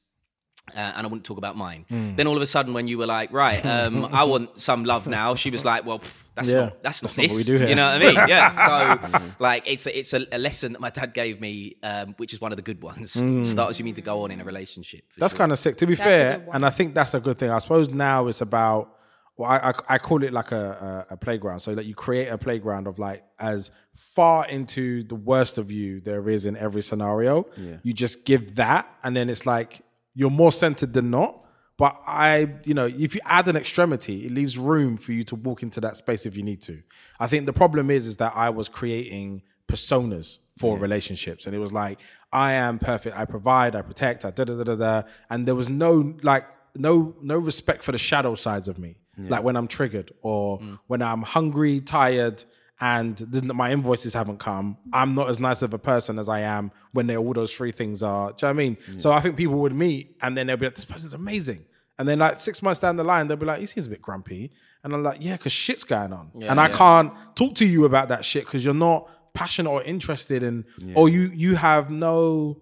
uh, 0.69 0.79
and 0.79 1.05
I 1.05 1.09
wouldn't 1.09 1.25
talk 1.25 1.37
about 1.37 1.57
mine. 1.57 1.85
Hmm. 1.89 2.15
Then 2.15 2.27
all 2.27 2.35
of 2.35 2.41
a 2.41 2.45
sudden, 2.45 2.73
when 2.73 2.87
you 2.87 2.97
were 2.97 3.05
like, 3.05 3.31
"Right, 3.31 3.65
um, 3.65 4.05
I 4.05 4.23
want 4.23 4.59
some 4.61 4.85
love 4.85 5.07
now," 5.07 5.35
she 5.35 5.49
was 5.49 5.65
like, 5.65 5.85
"Well, 5.85 5.99
pff, 5.99 6.25
that's 6.35 6.49
Yeah, 6.49 6.55
not 6.55 6.83
that's, 6.83 7.01
that's 7.01 7.17
not 7.17 7.23
not 7.23 7.29
this." 7.29 7.31
what 7.33 7.37
we 7.37 7.43
do 7.43 7.57
here. 7.57 7.69
You 7.69 7.75
know 7.75 7.91
what 7.91 8.01
I 8.01 8.05
mean? 8.05 8.29
Yeah. 8.29 8.97
So, 9.11 9.19
like, 9.39 9.63
it's 9.65 9.87
a, 9.87 9.97
it's 9.97 10.13
a, 10.13 10.25
a 10.31 10.37
lesson 10.37 10.73
that 10.73 10.81
my 10.81 10.89
dad 10.89 11.13
gave 11.13 11.41
me, 11.41 11.75
um, 11.83 12.13
which 12.17 12.33
is 12.33 12.39
one 12.39 12.51
of 12.51 12.55
the 12.55 12.61
good 12.61 12.81
ones. 12.81 13.11
Start 13.11 13.69
as 13.69 13.79
you 13.79 13.85
mean 13.85 13.95
to 13.95 14.01
go 14.01 14.23
on 14.23 14.31
in 14.31 14.39
a 14.39 14.43
relationship. 14.43 15.03
That's 15.17 15.33
sure. 15.33 15.39
kind 15.39 15.51
of 15.51 15.59
sick. 15.59 15.77
To 15.77 15.85
be 15.85 15.95
That's 15.95 16.05
fair, 16.05 16.47
and 16.53 16.65
I 16.65 16.69
think 16.69 16.93
that's 16.93 17.13
a 17.13 17.19
good 17.19 17.37
thing. 17.37 17.49
I 17.49 17.59
suppose 17.59 17.89
now 17.89 18.27
it's 18.27 18.41
about. 18.41 18.97
Well, 19.37 19.49
I, 19.49 19.69
I, 19.69 19.95
I 19.95 19.97
call 19.97 20.23
it 20.23 20.33
like 20.33 20.51
a, 20.51 21.05
a, 21.09 21.13
a 21.13 21.17
playground, 21.17 21.61
so 21.61 21.73
that 21.75 21.85
you 21.85 21.95
create 21.95 22.27
a 22.27 22.37
playground 22.37 22.85
of 22.85 22.99
like 22.99 23.23
as 23.39 23.71
far 23.93 24.47
into 24.47 25.03
the 25.03 25.15
worst 25.15 25.57
of 25.57 25.71
you 25.71 25.99
there 25.99 26.29
is 26.29 26.45
in 26.45 26.55
every 26.55 26.81
scenario. 26.81 27.45
You 27.83 27.93
just 27.93 28.25
give 28.25 28.55
that, 28.55 28.87
and 29.03 29.15
then 29.15 29.29
it's 29.29 29.45
like 29.45 29.81
you're 30.13 30.29
more 30.29 30.51
centered 30.51 30.93
than 30.93 31.09
not. 31.09 31.37
But 31.77 31.99
I, 32.05 32.47
you 32.63 32.75
know, 32.75 32.85
if 32.85 33.15
you 33.15 33.21
add 33.25 33.47
an 33.47 33.55
extremity, 33.55 34.25
it 34.25 34.31
leaves 34.31 34.55
room 34.55 34.97
for 34.97 35.13
you 35.13 35.23
to 35.25 35.35
walk 35.35 35.63
into 35.63 35.81
that 35.81 35.97
space 35.97 36.27
if 36.27 36.37
you 36.37 36.43
need 36.43 36.61
to. 36.63 36.83
I 37.19 37.25
think 37.27 37.47
the 37.47 37.53
problem 37.53 37.89
is, 37.89 38.05
is 38.05 38.17
that 38.17 38.33
I 38.35 38.51
was 38.51 38.69
creating 38.69 39.41
personas 39.67 40.39
for 40.57 40.77
relationships, 40.77 41.47
and 41.47 41.55
it 41.55 41.59
was 41.59 41.73
like 41.73 41.97
I 42.31 42.51
am 42.53 42.77
perfect, 42.77 43.17
I 43.17 43.25
provide, 43.25 43.75
I 43.75 43.81
protect, 43.81 44.25
I 44.25 44.31
da 44.31 44.43
da 44.43 44.57
da 44.57 44.63
da 44.63 44.75
da, 44.75 45.07
and 45.31 45.47
there 45.47 45.55
was 45.55 45.69
no 45.69 46.13
like 46.21 46.45
no 46.75 47.15
no 47.21 47.37
respect 47.37 47.81
for 47.83 47.91
the 47.91 47.97
shadow 47.97 48.35
sides 48.35 48.67
of 48.67 48.77
me, 48.77 48.97
like 49.17 49.43
when 49.43 49.55
I'm 49.55 49.67
triggered 49.67 50.11
or 50.21 50.61
when 50.87 51.01
I'm 51.01 51.23
hungry, 51.23 51.79
tired. 51.79 52.43
And 52.81 53.43
my 53.53 53.71
invoices 53.71 54.15
haven't 54.15 54.39
come. 54.39 54.75
I'm 54.91 55.13
not 55.13 55.29
as 55.29 55.39
nice 55.39 55.61
of 55.61 55.71
a 55.73 55.77
person 55.77 56.17
as 56.17 56.27
I 56.27 56.39
am 56.39 56.71
when 56.93 57.05
they 57.07 57.15
all 57.15 57.31
those 57.33 57.53
three 57.55 57.71
things 57.71 58.01
are. 58.01 58.31
Do 58.33 58.47
you 58.47 58.51
know 58.51 58.55
what 58.55 58.61
I 58.61 58.63
mean? 58.63 58.77
So 58.99 59.11
I 59.11 59.19
think 59.21 59.37
people 59.37 59.59
would 59.59 59.73
meet 59.75 60.17
and 60.21 60.35
then 60.35 60.47
they'll 60.47 60.57
be 60.57 60.65
like, 60.65 60.75
"This 60.75 60.85
person's 60.85 61.13
amazing," 61.13 61.65
and 61.99 62.09
then 62.09 62.17
like 62.19 62.39
six 62.39 62.61
months 62.63 62.79
down 62.79 62.95
the 62.97 63.03
line, 63.03 63.27
they'll 63.27 63.37
be 63.37 63.45
like, 63.45 63.59
"He 63.59 63.67
seems 63.67 63.85
a 63.85 63.89
bit 63.91 64.01
grumpy," 64.01 64.51
and 64.83 64.93
I'm 64.95 65.03
like, 65.03 65.19
"Yeah, 65.21 65.37
because 65.37 65.51
shit's 65.51 65.83
going 65.83 66.11
on, 66.11 66.31
and 66.51 66.59
I 66.59 66.69
can't 66.69 67.13
talk 67.35 67.53
to 67.55 67.65
you 67.65 67.85
about 67.85 68.09
that 68.09 68.25
shit 68.25 68.45
because 68.45 68.65
you're 68.65 68.73
not 68.73 69.07
passionate 69.33 69.69
or 69.69 69.83
interested 69.83 70.41
in, 70.41 70.65
or 70.95 71.07
you 71.07 71.29
you 71.35 71.55
have 71.57 71.91
no, 71.91 72.57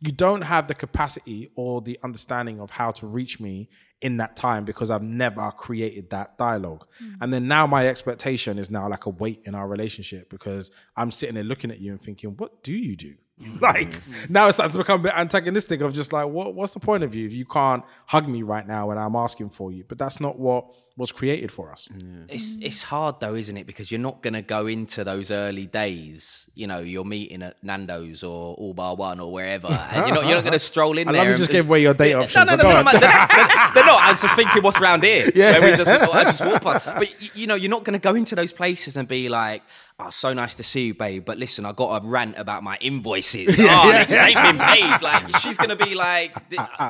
you 0.00 0.10
don't 0.10 0.42
have 0.42 0.66
the 0.66 0.74
capacity 0.74 1.48
or 1.54 1.80
the 1.80 1.96
understanding 2.02 2.58
of 2.60 2.70
how 2.72 2.90
to 2.90 3.06
reach 3.06 3.38
me." 3.38 3.68
In 4.00 4.16
that 4.16 4.34
time, 4.34 4.64
because 4.64 4.90
I've 4.90 5.02
never 5.02 5.50
created 5.50 6.08
that 6.10 6.38
dialogue. 6.38 6.86
Mm. 7.02 7.16
And 7.20 7.34
then 7.34 7.48
now 7.48 7.66
my 7.66 7.86
expectation 7.86 8.58
is 8.58 8.70
now 8.70 8.88
like 8.88 9.04
a 9.04 9.10
weight 9.10 9.42
in 9.44 9.54
our 9.54 9.68
relationship 9.68 10.30
because 10.30 10.70
I'm 10.96 11.10
sitting 11.10 11.34
there 11.34 11.44
looking 11.44 11.70
at 11.70 11.80
you 11.80 11.90
and 11.92 12.00
thinking, 12.00 12.30
what 12.30 12.62
do 12.62 12.72
you 12.72 12.96
do? 12.96 13.14
Mm. 13.42 13.60
Like 13.60 14.00
now 14.28 14.46
it's 14.46 14.56
starting 14.56 14.72
to 14.72 14.78
become 14.78 15.00
a 15.00 15.02
bit 15.02 15.12
antagonistic 15.14 15.80
of 15.80 15.92
just 15.92 16.12
like, 16.12 16.26
what 16.28 16.54
what's 16.54 16.72
the 16.72 16.80
point 16.80 17.04
of 17.04 17.14
you 17.14 17.26
if 17.26 17.32
you 17.32 17.44
can't 17.44 17.84
hug 18.06 18.28
me 18.28 18.42
right 18.42 18.66
now 18.66 18.88
when 18.88 18.98
I'm 18.98 19.16
asking 19.16 19.50
for 19.50 19.70
you? 19.70 19.84
But 19.86 19.98
that's 19.98 20.20
not 20.20 20.38
what 20.38 20.72
was 20.96 21.12
created 21.12 21.50
for 21.50 21.70
us. 21.72 21.88
Mm. 21.92 22.26
It's 22.28 22.56
it's 22.60 22.82
hard 22.82 23.20
though, 23.20 23.34
isn't 23.34 23.56
it? 23.56 23.66
Because 23.66 23.90
you're 23.90 24.00
not 24.00 24.22
going 24.22 24.34
to 24.34 24.42
go 24.42 24.66
into 24.66 25.02
those 25.04 25.30
early 25.30 25.66
days. 25.66 26.50
You 26.54 26.66
know, 26.66 26.80
you're 26.80 27.04
meeting 27.04 27.42
at 27.42 27.56
Nando's 27.62 28.22
or 28.22 28.54
All 28.54 28.74
Bar 28.74 28.96
One 28.96 29.18
or 29.20 29.32
wherever, 29.32 29.68
and 29.68 30.06
you're 30.06 30.14
not 30.14 30.26
you're 30.26 30.34
not 30.34 30.44
going 30.44 30.52
to 30.52 30.58
stroll 30.58 30.98
in 30.98 31.08
I 31.08 31.12
there. 31.12 31.18
love 31.20 31.26
you 31.28 31.32
and- 31.34 31.38
just 31.40 31.50
gave 31.52 31.66
away 31.68 31.82
your 31.82 31.94
date 31.94 32.12
No, 32.12 32.22
options. 32.22 32.46
no, 32.46 32.56
but 32.56 32.62
no, 32.62 32.62
go 32.62 32.82
no, 32.82 32.90
they're, 32.92 33.00
they're- 33.00 33.70
they're 33.74 33.84
not. 33.86 34.02
I 34.02 34.10
was 34.12 34.20
just 34.20 34.36
thinking, 34.36 34.62
what's 34.62 34.78
around 34.80 35.02
here? 35.02 35.30
Yeah. 35.34 35.58
Where 35.60 35.70
we 35.70 35.76
just, 35.76 35.88
I 35.88 36.24
just 36.24 36.44
walk 36.44 36.62
past. 36.62 36.84
But 36.86 37.08
y- 37.20 37.30
you 37.34 37.46
know, 37.46 37.54
you're 37.54 37.70
not 37.70 37.84
going 37.84 37.98
to 37.98 38.02
go 38.02 38.14
into 38.14 38.34
those 38.34 38.52
places 38.52 38.96
and 38.96 39.06
be 39.08 39.28
like, 39.28 39.62
"Oh, 39.98 40.10
so 40.10 40.32
nice 40.34 40.54
to 40.56 40.62
see 40.64 40.86
you, 40.88 40.94
babe." 40.94 41.24
But 41.24 41.38
listen, 41.38 41.64
I 41.64 41.72
got 41.72 42.02
a 42.02 42.06
rant 42.06 42.36
about 42.36 42.62
my 42.62 42.76
invoices. 42.80 43.58
oh, 43.62 43.92
they 43.92 44.04
just 44.04 44.22
ain't 44.22 44.34
been 44.42 44.58
paid. 44.58 45.00
Like 45.02 45.36
she's 45.38 45.56
going 45.56 45.70
to 45.70 45.76
be 45.82 45.94
like, 45.94 46.34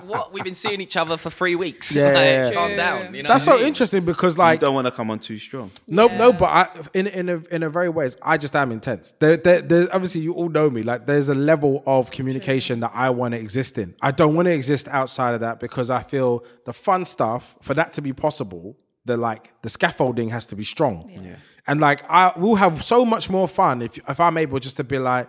"What? 0.07 0.33
We've 0.33 0.43
been 0.45 0.55
seeing 0.55 0.81
each 0.81 0.97
other 0.97 1.17
for 1.17 1.31
three 1.31 1.55
weeks. 1.55 1.95
Yeah, 1.95 2.07
Like, 2.07 2.15
yeah, 2.17 2.49
yeah. 2.49 2.55
calm 2.55 2.77
down." 2.77 3.15
You 3.15 3.23
know, 3.23 3.29
That's 3.29 3.45
so 3.45 3.57
mean? 3.57 3.67
Interesting 3.93 4.05
because 4.05 4.39
like 4.39 4.61
You 4.61 4.67
don't 4.67 4.75
want 4.75 4.87
to 4.87 4.91
come 4.93 5.11
on 5.11 5.19
too 5.19 5.39
strong. 5.39 5.71
No, 5.87 6.07
no, 6.09 6.33
but 6.33 6.47
I, 6.47 6.69
in 6.95 7.07
in 7.07 7.29
a 7.29 7.37
in 7.51 7.63
a 7.63 7.71
very 7.71 7.89
ways, 7.89 8.17
I 8.23 8.37
just 8.37 8.55
am 8.57 8.73
intense. 8.73 9.13
There, 9.19 9.37
there, 9.37 9.61
there, 9.63 9.89
obviously, 9.93 10.21
you 10.23 10.33
all 10.35 10.49
know 10.49 10.71
me. 10.71 10.83
Like, 10.83 11.07
there's 11.07 11.29
a 11.29 11.35
level 11.35 11.83
of 11.87 12.11
communication 12.11 12.81
that 12.81 12.93
I 12.95 13.11
want 13.11 13.35
to 13.35 13.41
exist 13.41 13.79
in. 13.79 13.95
I 14.01 14.11
don't 14.13 14.35
want 14.35 14.47
to 14.47 14.53
exist 14.53 14.89
outside 14.89 15.35
of 15.35 15.41
that 15.41 15.61
because 15.61 15.91
I 15.91 16.03
feel 16.03 16.45
the 16.65 16.73
fun 16.73 17.05
stuff 17.05 17.57
for 17.63 17.75
that 17.75 17.93
to 17.95 18.03
be 18.03 18.13
possible. 18.13 18.77
The 19.07 19.17
like 19.17 19.53
the 19.63 19.71
scaffolding 19.71 20.31
has 20.31 20.47
to 20.47 20.57
be 20.57 20.65
strong, 20.65 21.11
Yeah. 21.11 21.37
and 21.67 21.81
like 21.81 22.03
I 22.11 22.33
will 22.37 22.57
have 22.57 22.85
so 22.85 23.05
much 23.05 23.31
more 23.31 23.49
fun 23.49 23.83
if 23.83 23.99
if 24.09 24.21
I'm 24.21 24.37
able 24.39 24.59
just 24.59 24.77
to 24.77 24.85
be 24.85 24.99
like. 24.99 25.29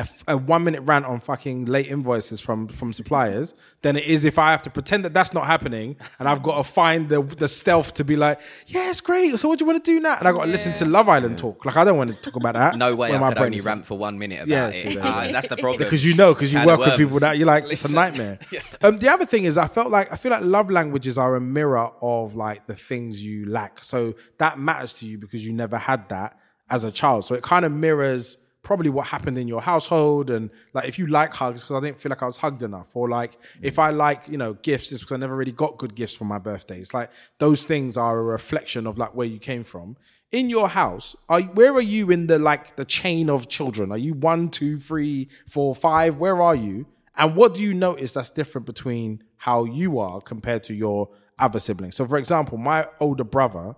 A, 0.00 0.08
a 0.28 0.36
one 0.36 0.64
minute 0.64 0.80
rant 0.82 1.04
on 1.04 1.20
fucking 1.20 1.66
late 1.66 1.88
invoices 1.88 2.40
from 2.40 2.68
from 2.68 2.92
suppliers 2.92 3.54
than 3.82 3.96
it 3.96 4.04
is 4.04 4.24
if 4.24 4.38
I 4.38 4.50
have 4.52 4.62
to 4.62 4.70
pretend 4.70 5.04
that 5.04 5.12
that's 5.12 5.34
not 5.34 5.46
happening 5.46 5.96
and 6.18 6.28
I've 6.28 6.42
got 6.42 6.56
to 6.58 6.64
find 6.64 7.08
the 7.08 7.20
the 7.22 7.48
stealth 7.48 7.94
to 7.94 8.04
be 8.04 8.16
like, 8.16 8.40
yeah, 8.66 8.90
it's 8.90 9.00
great. 9.00 9.38
So 9.38 9.48
what 9.48 9.58
do 9.58 9.64
you 9.64 9.66
want 9.70 9.84
to 9.84 9.90
do 9.94 10.00
now? 10.00 10.16
And 10.18 10.26
I 10.28 10.32
got 10.32 10.44
to 10.46 10.50
listen 10.50 10.72
to 10.74 10.84
Love 10.84 11.08
Island 11.08 11.38
talk. 11.38 11.64
Like 11.66 11.76
I 11.76 11.84
don't 11.84 11.98
want 11.98 12.10
to 12.10 12.16
talk 12.16 12.36
about 12.36 12.54
that. 12.54 12.76
No 12.76 12.94
way 12.94 13.10
when 13.10 13.18
I 13.18 13.20
my 13.20 13.28
could 13.30 13.36
brain 13.38 13.46
only 13.46 13.58
is- 13.58 13.64
rant 13.66 13.84
for 13.86 13.98
one 13.98 14.18
minute 14.18 14.38
about 14.40 14.48
Yeah, 14.48 14.68
it. 14.68 14.82
see, 14.82 14.98
Uh, 14.98 15.32
that's 15.32 15.48
the 15.48 15.56
problem. 15.56 15.78
because 15.78 16.04
you 16.04 16.14
know 16.14 16.32
because 16.34 16.52
you 16.52 16.64
work 16.64 16.78
with 16.80 16.90
people 16.96 17.12
worms. 17.12 17.20
that 17.22 17.36
you're 17.38 17.46
like 17.46 17.64
it's 17.64 17.84
a 17.84 17.88
Listen. 17.88 17.94
nightmare. 17.96 18.38
um, 18.82 18.98
the 18.98 19.08
other 19.08 19.26
thing 19.26 19.44
is 19.44 19.58
I 19.58 19.66
felt 19.68 19.90
like 19.90 20.12
I 20.12 20.16
feel 20.16 20.30
like 20.32 20.44
love 20.44 20.70
languages 20.70 21.18
are 21.18 21.34
a 21.36 21.40
mirror 21.40 21.90
of 22.00 22.34
like 22.34 22.66
the 22.66 22.74
things 22.74 23.22
you 23.24 23.46
lack. 23.46 23.82
So 23.84 24.14
that 24.38 24.58
matters 24.58 24.94
to 25.00 25.06
you 25.06 25.18
because 25.18 25.44
you 25.44 25.52
never 25.52 25.76
had 25.78 26.08
that 26.10 26.38
as 26.70 26.84
a 26.84 26.90
child. 26.90 27.24
So 27.24 27.34
it 27.34 27.42
kind 27.42 27.64
of 27.64 27.72
mirrors 27.72 28.36
probably 28.62 28.90
what 28.90 29.06
happened 29.06 29.38
in 29.38 29.48
your 29.48 29.62
household 29.62 30.28
and 30.28 30.50
like 30.74 30.86
if 30.86 30.98
you 30.98 31.06
like 31.06 31.32
hugs 31.32 31.62
because 31.62 31.82
I 31.82 31.86
didn't 31.86 32.00
feel 32.00 32.10
like 32.10 32.22
I 32.22 32.26
was 32.26 32.36
hugged 32.36 32.62
enough 32.62 32.94
or 32.94 33.08
like 33.08 33.38
if 33.62 33.78
I 33.78 33.90
like 33.90 34.28
you 34.28 34.36
know 34.36 34.54
gifts 34.54 34.92
it's 34.92 35.00
because 35.00 35.14
I 35.14 35.16
never 35.16 35.34
really 35.34 35.52
got 35.52 35.78
good 35.78 35.94
gifts 35.94 36.14
for 36.14 36.24
my 36.24 36.38
birthdays. 36.38 36.92
Like 36.92 37.10
those 37.38 37.64
things 37.64 37.96
are 37.96 38.18
a 38.18 38.22
reflection 38.22 38.86
of 38.86 38.98
like 38.98 39.14
where 39.14 39.26
you 39.26 39.38
came 39.38 39.64
from. 39.64 39.96
In 40.30 40.50
your 40.50 40.68
house 40.68 41.16
are 41.28 41.40
where 41.40 41.72
are 41.72 41.80
you 41.80 42.10
in 42.10 42.26
the 42.26 42.38
like 42.38 42.76
the 42.76 42.84
chain 42.84 43.30
of 43.30 43.48
children? 43.48 43.90
Are 43.90 43.98
you 43.98 44.14
one 44.14 44.50
two 44.50 44.78
three 44.78 45.28
four 45.48 45.74
five? 45.74 46.18
Where 46.18 46.40
are 46.42 46.54
you? 46.54 46.86
And 47.16 47.34
what 47.36 47.54
do 47.54 47.62
you 47.62 47.74
notice 47.74 48.12
that's 48.12 48.30
different 48.30 48.66
between 48.66 49.24
how 49.36 49.64
you 49.64 49.98
are 49.98 50.20
compared 50.20 50.62
to 50.64 50.74
your 50.74 51.08
other 51.38 51.58
siblings? 51.58 51.96
So 51.96 52.06
for 52.06 52.18
example 52.18 52.58
my 52.58 52.86
older 53.00 53.24
brother 53.24 53.74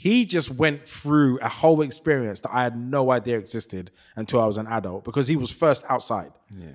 he 0.00 0.24
just 0.24 0.48
went 0.48 0.86
through 0.86 1.40
a 1.40 1.48
whole 1.48 1.82
experience 1.82 2.38
that 2.38 2.54
I 2.54 2.62
had 2.62 2.78
no 2.78 3.10
idea 3.10 3.36
existed 3.36 3.90
until 4.14 4.40
I 4.40 4.46
was 4.46 4.56
an 4.56 4.68
adult 4.68 5.02
because 5.02 5.26
he 5.26 5.34
was 5.34 5.50
first 5.50 5.84
outside. 5.88 6.30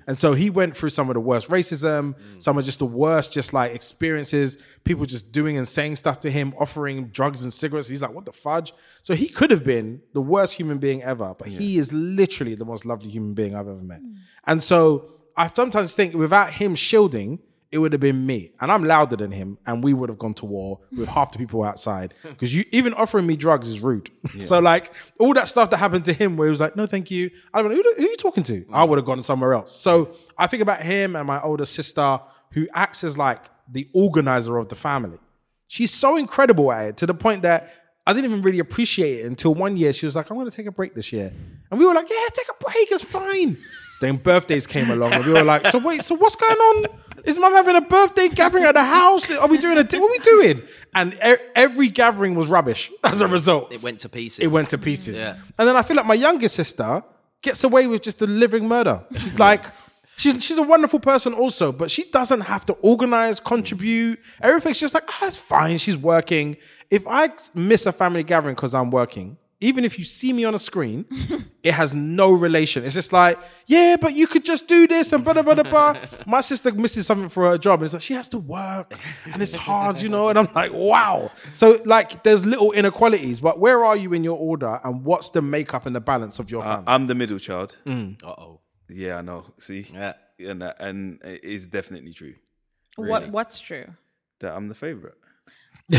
And 0.06 0.18
so 0.18 0.34
he 0.34 0.50
went 0.50 0.76
through 0.76 0.90
some 0.90 1.08
of 1.08 1.14
the 1.14 1.20
worst 1.20 1.48
racism, 1.48 2.16
some 2.36 2.58
of 2.58 2.66
just 2.66 2.80
the 2.80 2.84
worst, 2.84 3.32
just 3.32 3.54
like 3.54 3.74
experiences, 3.74 4.58
people 4.84 5.06
just 5.06 5.32
doing 5.32 5.56
and 5.56 5.66
saying 5.66 5.96
stuff 5.96 6.20
to 6.20 6.30
him, 6.30 6.52
offering 6.58 7.06
drugs 7.06 7.42
and 7.42 7.50
cigarettes. 7.50 7.88
He's 7.88 8.02
like, 8.02 8.12
what 8.12 8.26
the 8.26 8.32
fudge? 8.32 8.74
So 9.00 9.14
he 9.14 9.30
could 9.30 9.50
have 9.50 9.64
been 9.64 10.02
the 10.12 10.20
worst 10.20 10.52
human 10.52 10.76
being 10.76 11.02
ever, 11.02 11.34
but 11.38 11.48
he 11.48 11.78
is 11.78 11.94
literally 11.94 12.54
the 12.54 12.66
most 12.66 12.84
lovely 12.84 13.08
human 13.08 13.32
being 13.32 13.56
I've 13.56 13.68
ever 13.68 13.82
met. 13.82 14.02
And 14.46 14.62
so 14.62 15.12
I 15.34 15.48
sometimes 15.48 15.94
think 15.94 16.12
without 16.12 16.52
him 16.52 16.74
shielding, 16.74 17.38
it 17.74 17.78
would 17.78 17.92
have 17.92 18.00
been 18.00 18.24
me. 18.24 18.52
And 18.60 18.70
I'm 18.70 18.84
louder 18.84 19.16
than 19.16 19.32
him, 19.32 19.58
and 19.66 19.82
we 19.82 19.92
would 19.92 20.08
have 20.08 20.18
gone 20.18 20.34
to 20.34 20.46
war 20.46 20.78
with 20.96 21.08
half 21.08 21.32
the 21.32 21.38
people 21.38 21.64
outside. 21.64 22.14
Because 22.22 22.54
you 22.54 22.64
even 22.72 22.94
offering 22.94 23.26
me 23.26 23.36
drugs 23.36 23.68
is 23.68 23.80
rude. 23.80 24.10
so 24.38 24.58
like 24.60 24.92
all 25.18 25.34
that 25.34 25.48
stuff 25.48 25.70
that 25.70 25.78
happened 25.78 26.04
to 26.06 26.12
him, 26.12 26.36
where 26.36 26.46
he 26.46 26.50
was 26.50 26.60
like, 26.60 26.76
"No, 26.76 26.86
thank 26.86 27.10
you." 27.10 27.30
I 27.52 27.60
don't 27.60 27.70
know 27.70 27.76
who, 27.76 27.82
who 27.96 28.06
are 28.06 28.10
you 28.10 28.16
talking 28.16 28.44
to. 28.44 28.64
I 28.72 28.84
mm. 28.84 28.88
would 28.88 28.98
have 28.98 29.04
gone 29.04 29.22
somewhere 29.22 29.54
else. 29.54 29.74
So 29.74 30.14
I 30.38 30.46
think 30.46 30.62
about 30.62 30.80
him 30.80 31.16
and 31.16 31.26
my 31.26 31.40
older 31.40 31.64
sister, 31.64 32.20
who 32.52 32.68
acts 32.74 33.02
as 33.04 33.18
like 33.18 33.42
the 33.70 33.88
organizer 33.92 34.56
of 34.56 34.68
the 34.68 34.76
family. 34.76 35.18
She's 35.66 35.92
so 35.92 36.16
incredible 36.16 36.70
at 36.70 36.86
it 36.86 36.96
to 36.98 37.06
the 37.06 37.14
point 37.14 37.42
that 37.42 37.72
I 38.06 38.12
didn't 38.12 38.30
even 38.30 38.42
really 38.42 38.58
appreciate 38.58 39.20
it 39.20 39.26
until 39.26 39.54
one 39.54 39.76
year 39.76 39.92
she 39.92 40.06
was 40.06 40.14
like, 40.14 40.30
I'm 40.30 40.36
going 40.36 40.48
to 40.48 40.56
take 40.56 40.66
a 40.66 40.72
break 40.72 40.94
this 40.94 41.12
year. 41.12 41.32
And 41.70 41.80
we 41.80 41.86
were 41.86 41.94
like, 41.94 42.08
yeah, 42.10 42.28
take 42.32 42.48
a 42.48 42.64
break. 42.64 42.90
It's 42.90 43.04
fine. 43.04 43.56
Then 44.00 44.16
birthdays 44.16 44.66
came 44.66 44.90
along 44.90 45.12
and 45.12 45.24
we 45.24 45.32
were 45.32 45.44
like, 45.44 45.66
so 45.68 45.78
wait, 45.78 46.02
so 46.02 46.16
what's 46.16 46.34
going 46.34 46.52
on? 46.52 46.84
Is 47.24 47.38
mum 47.38 47.52
having 47.52 47.76
a 47.76 47.80
birthday 47.80 48.28
gathering 48.28 48.64
at 48.64 48.74
the 48.74 48.84
house? 48.84 49.30
Are 49.30 49.48
we 49.48 49.58
doing 49.58 49.78
a, 49.78 49.82
what 49.82 49.94
are 49.94 50.10
we 50.10 50.18
doing? 50.18 50.62
And 50.94 51.14
e- 51.14 51.36
every 51.54 51.88
gathering 51.88 52.34
was 52.34 52.48
rubbish 52.48 52.90
as 53.04 53.20
a 53.20 53.28
result. 53.28 53.72
It 53.72 53.82
went 53.82 54.00
to 54.00 54.08
pieces. 54.08 54.40
It 54.40 54.48
went 54.48 54.68
to 54.70 54.78
pieces. 54.78 55.16
Yeah. 55.18 55.36
And 55.58 55.66
then 55.68 55.76
I 55.76 55.82
feel 55.82 55.96
like 55.96 56.06
my 56.06 56.14
youngest 56.14 56.54
sister 56.54 57.02
gets 57.42 57.64
away 57.64 57.86
with 57.86 58.02
just 58.02 58.18
the 58.18 58.26
living 58.26 58.68
murder. 58.68 59.04
She's 59.18 59.38
like, 59.38 59.64
she's 60.16 60.42
she's 60.44 60.58
a 60.58 60.62
wonderful 60.62 61.00
person 61.00 61.32
also, 61.32 61.72
but 61.72 61.90
she 61.90 62.04
doesn't 62.10 62.42
have 62.42 62.64
to 62.66 62.74
organize, 62.74 63.40
contribute. 63.40 64.18
Everything's 64.40 64.80
just 64.80 64.94
like, 64.94 65.04
oh, 65.08 65.26
it's 65.26 65.36
fine. 65.36 65.78
She's 65.78 65.96
working. 65.96 66.56
If 66.90 67.06
I 67.06 67.30
miss 67.54 67.86
a 67.86 67.92
family 67.92 68.22
gathering 68.22 68.54
because 68.54 68.74
I'm 68.74 68.90
working, 68.90 69.38
even 69.64 69.84
if 69.84 69.98
you 69.98 70.04
see 70.04 70.32
me 70.32 70.44
on 70.44 70.54
a 70.54 70.58
screen, 70.58 71.04
it 71.62 71.72
has 71.72 71.94
no 71.94 72.30
relation. 72.46 72.84
It's 72.84 72.94
just 72.94 73.12
like, 73.12 73.38
yeah, 73.66 73.96
but 74.00 74.12
you 74.14 74.26
could 74.26 74.44
just 74.44 74.68
do 74.68 74.86
this 74.86 75.12
and 75.12 75.24
blah, 75.24 75.32
blah, 75.32 75.42
blah, 75.42 75.62
blah. 75.62 75.96
My 76.26 76.40
sister 76.42 76.70
misses 76.72 77.06
something 77.06 77.28
for 77.30 77.42
her 77.50 77.58
job. 77.58 77.80
And 77.80 77.84
it's 77.86 77.94
like, 77.94 78.02
she 78.02 78.14
has 78.14 78.28
to 78.28 78.38
work 78.38 78.88
and 79.32 79.42
it's 79.42 79.54
hard, 79.56 80.00
you 80.02 80.08
know? 80.08 80.28
And 80.28 80.38
I'm 80.38 80.48
like, 80.54 80.72
wow. 80.72 81.30
So, 81.52 81.78
like, 81.84 82.22
there's 82.24 82.44
little 82.44 82.72
inequalities, 82.72 83.40
but 83.40 83.58
where 83.58 83.84
are 83.84 83.96
you 83.96 84.12
in 84.12 84.22
your 84.24 84.38
order 84.38 84.80
and 84.84 85.04
what's 85.04 85.30
the 85.30 85.42
makeup 85.42 85.86
and 85.86 85.94
the 85.96 86.00
balance 86.00 86.38
of 86.38 86.50
your 86.50 86.62
Uh, 86.62 86.66
family? 86.76 86.84
I'm 86.88 87.06
the 87.06 87.14
middle 87.14 87.38
child. 87.38 87.76
Uh 87.86 88.10
oh. 88.28 88.60
Yeah, 88.88 89.16
I 89.18 89.22
know. 89.22 89.44
See, 89.58 89.86
Yeah. 89.92 90.12
and 90.38 90.60
that, 90.62 90.76
and 90.80 91.20
it 91.24 91.42
is 91.42 91.66
definitely 91.66 92.12
true 92.12 92.34
What 92.96 93.30
What's 93.30 93.58
true? 93.60 93.86
that 94.40 94.52
I'm 94.56 94.68
the 94.68 94.74
favorite. 94.86 95.14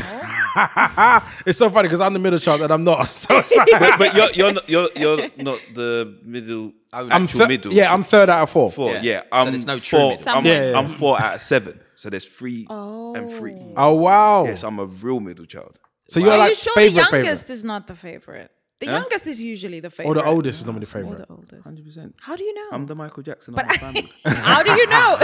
it's 1.46 1.58
so 1.60 1.70
funny 1.70 1.88
because 1.88 2.02
I'm 2.02 2.14
the 2.14 2.20
middle 2.20 2.40
child 2.40 2.62
and 2.62 2.72
I'm 2.72 2.84
not. 2.84 3.08
So 3.16 3.38
it's 3.38 3.56
like, 3.56 4.00
but 4.00 4.16
you're 4.16 4.32
you're 4.34 4.52
not, 4.54 4.70
you're 4.70 4.90
you're 4.96 5.30
not 5.38 5.60
the 5.74 6.18
middle. 6.24 6.72
I'm 6.92 7.12
actual 7.12 7.40
thir- 7.42 7.48
middle. 7.48 7.74
Yeah, 7.74 7.94
I'm 7.94 8.04
third 8.04 8.30
out 8.30 8.44
of 8.44 8.50
four. 8.50 8.72
four. 8.72 8.92
Yeah. 8.94 9.02
Yeah, 9.04 9.22
I'm 9.32 9.50
there's 9.52 9.66
no 9.66 9.78
true 9.78 10.00
four. 10.00 10.10
middle. 10.12 10.30
I'm, 10.30 10.46
Yeah, 10.46 10.70
yeah, 10.72 10.78
I'm 10.78 10.88
four 10.90 11.22
out 11.22 11.36
of 11.36 11.42
seven. 11.42 11.80
So 11.96 12.10
there's 12.10 12.26
three 12.26 12.66
and 12.70 13.30
three. 13.32 13.54
Oh, 13.54 13.74
oh 13.78 13.94
wow. 13.94 14.46
Yes, 14.46 14.64
I'm 14.64 14.80
a 14.80 14.86
real 14.86 15.20
middle 15.20 15.46
child. 15.46 15.78
So 16.08 16.20
you're 16.20 16.32
Are 16.32 16.38
like 16.38 16.50
you 16.50 16.56
sure 16.56 16.74
the 16.76 16.82
favorite, 16.82 16.96
youngest 17.12 17.42
favorite. 17.44 17.54
is 17.56 17.64
not 17.64 17.88
the 17.88 17.96
favorite? 17.96 18.52
The 18.80 18.88
youngest 18.88 19.26
is 19.26 19.42
usually 19.42 19.80
the 19.80 19.90
favorite. 19.90 20.12
Or 20.12 20.16
the 20.16 20.26
oldest 20.26 20.60
is 20.60 20.66
normally 20.66 20.84
the 20.86 20.92
favorite. 20.92 21.14
Or 21.14 21.26
the 21.26 21.32
oldest. 21.32 21.64
Hundred 21.64 21.86
percent. 21.86 22.14
How 22.20 22.36
do 22.36 22.44
you 22.44 22.54
know? 22.54 22.70
I'm 22.74 22.84
the 22.84 22.96
Michael 22.96 23.24
Jackson 23.24 23.54
But 23.54 23.64
of 23.64 23.70
my 23.70 23.78
family. 23.94 24.12
How 24.26 24.62
do 24.64 24.72
you 24.72 24.86
know? 24.88 25.18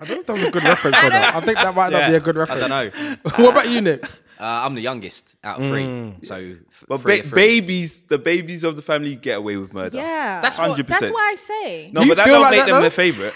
I 0.00 0.04
don't 0.04 0.14
know 0.16 0.20
if 0.20 0.26
that 0.26 0.32
was 0.34 0.44
a 0.44 0.50
good 0.50 0.64
reference 0.64 0.96
for 0.96 1.10
that. 1.10 1.34
I 1.36 1.40
think 1.40 1.56
that 1.58 1.74
might 1.74 1.90
not 1.92 2.08
be 2.08 2.14
a 2.14 2.20
good 2.20 2.36
reference. 2.36 2.62
I 2.62 2.68
don't 2.68 2.94
know. 2.94 3.16
what 3.44 3.50
about 3.52 3.68
you, 3.68 3.80
Nick? 3.80 4.04
Uh, 4.40 4.44
I'm 4.44 4.74
the 4.74 4.80
youngest 4.80 5.34
out 5.42 5.58
of 5.60 5.68
three. 5.68 6.14
So, 6.22 6.54
f- 6.70 6.84
But 6.88 7.00
three 7.00 7.20
ba- 7.22 7.26
three. 7.28 7.42
babies, 7.60 8.06
the 8.06 8.18
babies 8.18 8.62
of 8.62 8.76
the 8.76 8.82
family 8.82 9.16
get 9.16 9.38
away 9.38 9.56
with 9.56 9.74
murder. 9.74 9.96
yeah, 9.96 10.40
That's 10.40 10.58
what- 10.58 10.76
That's 10.86 11.02
100%. 11.02 11.12
why 11.12 11.30
I 11.32 11.34
say. 11.34 11.90
No, 11.92 12.02
Do 12.02 12.06
you 12.06 12.12
but 12.14 12.16
that 12.18 12.26
don't 12.28 12.40
like 12.42 12.50
make 12.52 12.60
that, 12.60 12.66
them 12.66 12.74
though? 12.76 12.80
their 12.82 12.90
favorite. 12.90 13.34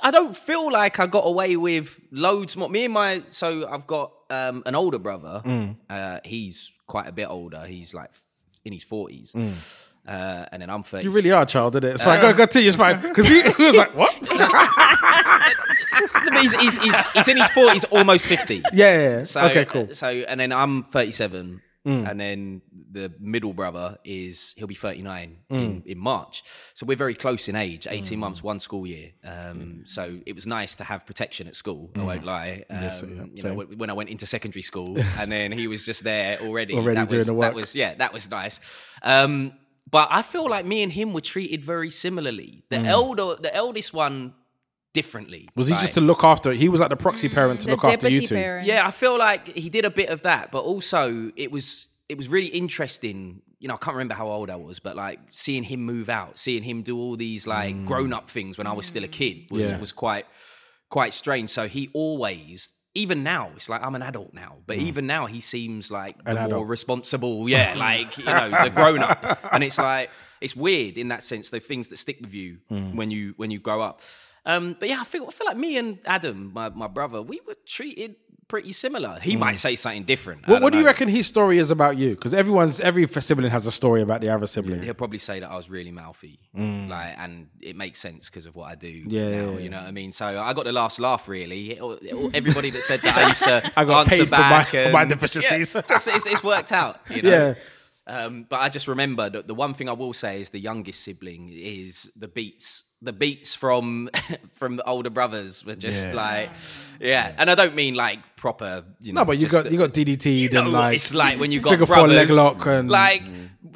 I 0.00 0.10
don't 0.12 0.34
feel 0.36 0.70
like 0.72 1.00
I 1.00 1.06
got 1.08 1.26
away 1.26 1.56
with 1.56 2.00
loads 2.12 2.56
more. 2.56 2.68
Me 2.70 2.84
and 2.84 2.94
my 2.94 3.22
so 3.26 3.68
I've 3.68 3.86
got 3.86 4.12
um, 4.30 4.62
an 4.64 4.76
older 4.76 4.98
brother. 4.98 5.42
Uh, 5.90 6.20
he's 6.24 6.70
quite 6.86 7.08
a 7.08 7.12
bit 7.12 7.26
older. 7.28 7.66
He's 7.66 7.92
like 7.94 8.10
in 8.64 8.72
his 8.72 8.84
forties, 8.84 9.34
uh, 9.34 10.46
and 10.52 10.62
then 10.62 10.70
I'm 10.70 10.84
thirty. 10.84 11.02
You 11.04 11.10
really 11.10 11.32
are 11.32 11.42
a 11.42 11.46
child, 11.46 11.74
isn't 11.74 11.84
it? 11.90 11.94
It's 11.94 12.04
fine. 12.04 12.20
Go, 12.20 12.32
go 12.32 12.46
to 12.46 12.62
you. 12.62 12.68
It's 12.68 12.76
fine. 12.76 13.00
Because 13.02 13.26
he, 13.26 13.42
he 13.42 13.62
was 13.64 13.74
like, 13.74 13.92
what? 13.96 14.14
He's, 16.40 16.54
he's, 16.54 16.78
he's, 16.78 16.94
he's 17.14 17.28
in 17.28 17.36
his 17.36 17.48
forties, 17.50 17.84
almost 17.84 18.26
fifty. 18.26 18.62
Yeah, 18.72 18.92
yeah, 18.94 19.08
yeah. 19.18 19.24
So, 19.24 19.40
okay, 19.46 19.64
cool. 19.64 19.94
So 19.94 20.08
and 20.08 20.38
then 20.40 20.52
I'm 20.52 20.82
37, 20.84 21.62
and 21.84 22.20
then 22.20 22.60
the 22.92 23.10
middle 23.18 23.54
brother 23.54 23.96
is 24.04 24.52
he'll 24.58 24.66
be 24.66 24.74
39 24.74 25.38
in, 25.48 25.82
in 25.86 25.96
March. 25.98 26.42
So 26.74 26.84
we're 26.84 26.96
very 26.98 27.14
close 27.14 27.48
in 27.48 27.56
age, 27.56 27.86
18 27.88 28.18
months, 28.18 28.42
one 28.42 28.60
school 28.60 28.86
year. 28.86 29.12
Um, 29.24 29.84
So 29.86 30.20
it 30.26 30.34
was 30.34 30.46
nice 30.46 30.74
to 30.76 30.84
have 30.84 31.06
protection 31.06 31.46
at 31.48 31.56
school. 31.56 31.90
I 31.96 32.02
won't 32.02 32.24
lie. 32.24 32.64
Um, 32.68 32.82
Yes, 32.82 33.02
yeah, 33.06 33.24
you 33.32 33.42
know, 33.42 33.54
when- 33.80 33.88
I 33.90 33.94
went 33.94 34.10
into 34.10 34.26
secondary 34.26 34.62
school, 34.62 34.98
and 35.18 35.32
then 35.32 35.50
he 35.50 35.66
was 35.66 35.86
just 35.86 36.04
there 36.04 36.38
already. 36.40 36.74
Already 36.74 36.96
that 36.96 37.08
doing 37.08 37.18
was, 37.20 37.26
the 37.28 37.34
That 37.40 37.54
was 37.54 37.74
yeah, 37.74 37.94
that 37.94 38.12
was 38.12 38.30
nice. 38.30 38.60
Um, 39.02 39.52
but 39.90 40.08
I 40.10 40.20
feel 40.20 40.46
like 40.50 40.66
me 40.66 40.82
and 40.82 40.92
him 40.92 41.14
were 41.14 41.22
treated 41.22 41.64
very 41.64 41.90
similarly. 41.90 42.64
The 42.68 42.80
elder, 42.80 43.36
the 43.40 43.54
eldest 43.54 43.94
one, 43.94 44.34
differently. 44.94 45.48
Was 45.54 45.66
he 45.68 45.72
Like- 45.74 45.82
just 45.82 45.94
to 45.94 46.00
look 46.00 46.24
after? 46.24 46.52
He 46.52 46.68
was 46.68 46.80
like 46.80 46.90
the 46.90 46.96
proxy 46.96 47.28
parent 47.28 47.60
to 47.60 47.66
The 47.66 47.72
look 47.72 47.84
after 47.84 48.08
you 48.08 48.20
deputy 48.20 48.26
two. 48.26 48.34
parent. 48.34 48.66
yeah, 48.66 48.86
I 48.86 48.90
feel 48.90 49.18
like 49.18 49.54
he 49.56 49.68
did 49.70 49.84
a 49.84 49.90
bit 49.90 50.08
of 50.08 50.22
that, 50.22 50.50
but 50.50 50.60
also 50.64 51.30
it 51.36 51.50
was 51.50 51.88
it 52.08 52.16
was 52.16 52.28
really 52.28 52.46
interesting. 52.48 53.42
You 53.60 53.68
know, 53.68 53.74
I 53.74 53.78
can't 53.78 53.94
remember 53.96 54.14
how 54.14 54.28
old 54.30 54.50
I 54.50 54.56
was, 54.56 54.78
but 54.78 54.96
like 54.96 55.18
seeing 55.30 55.62
him 55.64 55.80
move 55.82 56.08
out, 56.08 56.38
seeing 56.38 56.62
him 56.62 56.82
do 56.82 56.96
all 56.98 57.16
these 57.16 57.46
like 57.46 57.84
grown 57.84 58.12
up 58.12 58.30
things 58.30 58.56
when 58.56 58.66
I 58.66 58.72
was 58.72 58.86
still 58.86 59.04
a 59.04 59.08
kid 59.08 59.50
was 59.50 59.62
Mm. 59.62 59.70
Yeah. 59.70 59.78
was 59.78 59.92
quite 59.92 60.26
quite 60.88 61.12
strange. 61.14 61.50
So 61.50 61.68
he 61.68 61.90
always. 61.92 62.70
Even 62.94 63.22
now, 63.22 63.50
it's 63.54 63.68
like 63.68 63.82
I'm 63.84 63.94
an 63.94 64.02
adult 64.02 64.32
now, 64.34 64.56
but 64.66 64.76
even 64.78 65.06
now 65.06 65.26
he 65.26 65.40
seems 65.40 65.88
like 65.90 66.16
Mm. 66.18 66.30
An 66.30 66.34
more 66.36 66.44
adult. 66.46 66.66
responsible, 66.68 67.48
yeah, 67.48 67.74
like 67.88 68.16
you 68.18 68.24
know, 68.24 68.48
the 68.64 68.70
grown 68.70 69.00
up. 69.02 69.38
And 69.52 69.62
it's 69.62 69.78
like 69.78 70.10
it's 70.40 70.56
weird 70.56 70.96
in 70.98 71.08
that 71.08 71.22
sense, 71.22 71.50
the 71.50 71.60
things 71.60 71.90
that 71.90 71.98
stick 71.98 72.18
with 72.22 72.32
you 72.34 72.58
Mm. 72.70 72.94
when 72.94 73.10
you 73.10 73.34
when 73.36 73.50
you 73.50 73.58
grow 73.60 73.82
up. 73.82 74.00
Um, 74.46 74.76
but 74.78 74.88
yeah, 74.88 74.98
I 75.00 75.04
feel 75.04 75.26
I 75.28 75.30
feel 75.32 75.46
like 75.46 75.56
me 75.56 75.76
and 75.76 75.98
Adam, 76.04 76.52
my, 76.54 76.68
my 76.70 76.86
brother, 76.86 77.20
we 77.22 77.40
were 77.46 77.56
treated 77.66 78.16
pretty 78.48 78.72
similar. 78.72 79.18
He 79.20 79.36
might 79.36 79.58
say 79.58 79.76
something 79.76 80.04
different. 80.04 80.42
Mm. 80.44 80.62
What, 80.62 80.72
do 80.72 80.78
you 80.78 80.86
reckon 80.86 81.06
his 81.08 81.26
story 81.26 81.58
is 81.58 81.70
about 81.70 81.98
you? 81.98 82.10
Because 82.10 82.32
everyone's 82.32 82.80
every 82.80 83.06
sibling 83.06 83.50
has 83.50 83.66
a 83.66 83.72
story 83.72 84.00
about 84.00 84.22
the 84.22 84.30
other 84.30 84.46
sibling. 84.46 84.82
He'll 84.82 84.94
probably 84.94 85.18
say 85.18 85.40
that 85.40 85.50
I 85.50 85.56
was 85.56 85.68
really 85.68 85.90
mouthy, 85.90 86.40
like, 86.54 87.18
and 87.18 87.48
it 87.60 87.76
makes 87.76 87.98
sense 87.98 88.30
because 88.30 88.46
of 88.46 88.56
what 88.56 88.70
I 88.70 88.74
do. 88.74 89.04
Mm. 89.04 89.12
Yeah, 89.12 89.22
now, 89.30 89.52
yeah, 89.52 89.58
you 89.58 89.68
know 89.68 89.76
what 89.80 89.86
I 89.86 89.90
mean. 89.90 90.12
So 90.12 90.40
I 90.40 90.54
got 90.54 90.64
the 90.64 90.72
last 90.72 90.98
laugh. 90.98 91.28
Really, 91.28 91.72
It- 91.72 91.82
it- 92.02 92.34
everybody 92.34 92.70
that 92.70 92.82
said 92.84 93.00
that 93.00 93.18
I 93.18 93.28
used 93.28 93.42
to 93.44 93.70
I 93.76 93.84
got 93.84 94.06
answer 94.06 94.16
paid 94.22 94.28
for 94.30 94.36
my- 94.36 94.48
back 94.48 94.68
for 94.68 94.90
my 94.92 95.04
deficiencies. 95.04 95.74
Yeah, 95.74 95.82
just, 95.86 96.08
it's, 96.08 96.26
it's 96.26 96.42
worked 96.42 96.72
out. 96.72 97.00
You 97.10 97.20
know? 97.22 97.30
Yeah. 97.30 97.54
Um, 98.08 98.46
but 98.48 98.60
I 98.60 98.70
just 98.70 98.88
remember 98.88 99.28
that 99.28 99.46
the 99.46 99.54
one 99.54 99.74
thing 99.74 99.88
I 99.88 99.92
will 99.92 100.14
say 100.14 100.40
is 100.40 100.48
the 100.50 100.58
youngest 100.58 101.02
sibling 101.02 101.50
is 101.52 102.10
the 102.16 102.26
beats. 102.28 102.84
The 103.02 103.12
beats 103.12 103.54
from 103.54 104.08
from 104.54 104.76
the 104.76 104.84
older 104.88 105.10
brothers 105.10 105.64
were 105.64 105.76
just 105.76 106.08
Yeah. 106.08 106.14
like, 106.14 106.50
yeah. 107.00 107.34
And 107.36 107.50
I 107.50 107.54
don't 107.54 107.74
mean 107.74 107.94
like 107.94 108.20
proper, 108.36 108.82
you 109.00 109.12
know. 109.12 109.20
No, 109.20 109.24
but 109.26 109.38
you 109.38 109.46
got 109.46 109.64
the- 109.64 109.72
you 109.72 109.78
got 109.78 109.92
DDT 109.92 110.40
you 110.40 110.48
know 110.48 110.62
and 110.62 110.72
like 110.72 110.96
it's 110.96 111.12
like 111.14 111.38
when 111.38 111.52
you 111.52 111.60
got 111.60 111.70
figure 111.70 111.86
four 111.86 111.96
brothers, 111.96 112.16
leg 112.16 112.30
lock 112.30 112.66
and 112.66 112.90
like 112.90 113.22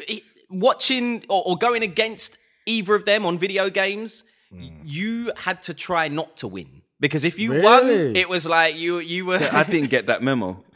it- 0.08 0.24
watching 0.50 1.24
or, 1.28 1.42
or 1.46 1.56
going 1.58 1.82
against 1.82 2.38
either 2.66 2.94
of 2.94 3.04
them 3.04 3.26
on 3.26 3.38
video 3.38 3.68
games. 3.70 4.24
You 4.84 5.32
had 5.36 5.62
to 5.62 5.72
try 5.74 6.08
not 6.08 6.36
to 6.38 6.46
win 6.48 6.82
because 7.00 7.24
if 7.24 7.38
you 7.38 7.62
won, 7.62 7.88
it 7.88 8.28
was 8.28 8.44
like 8.46 8.76
you 8.76 8.98
you 8.98 9.24
were. 9.26 9.38
I 9.52 9.64
didn't 9.64 9.88
get 9.90 10.06
that 10.06 10.22
memo. 10.22 10.62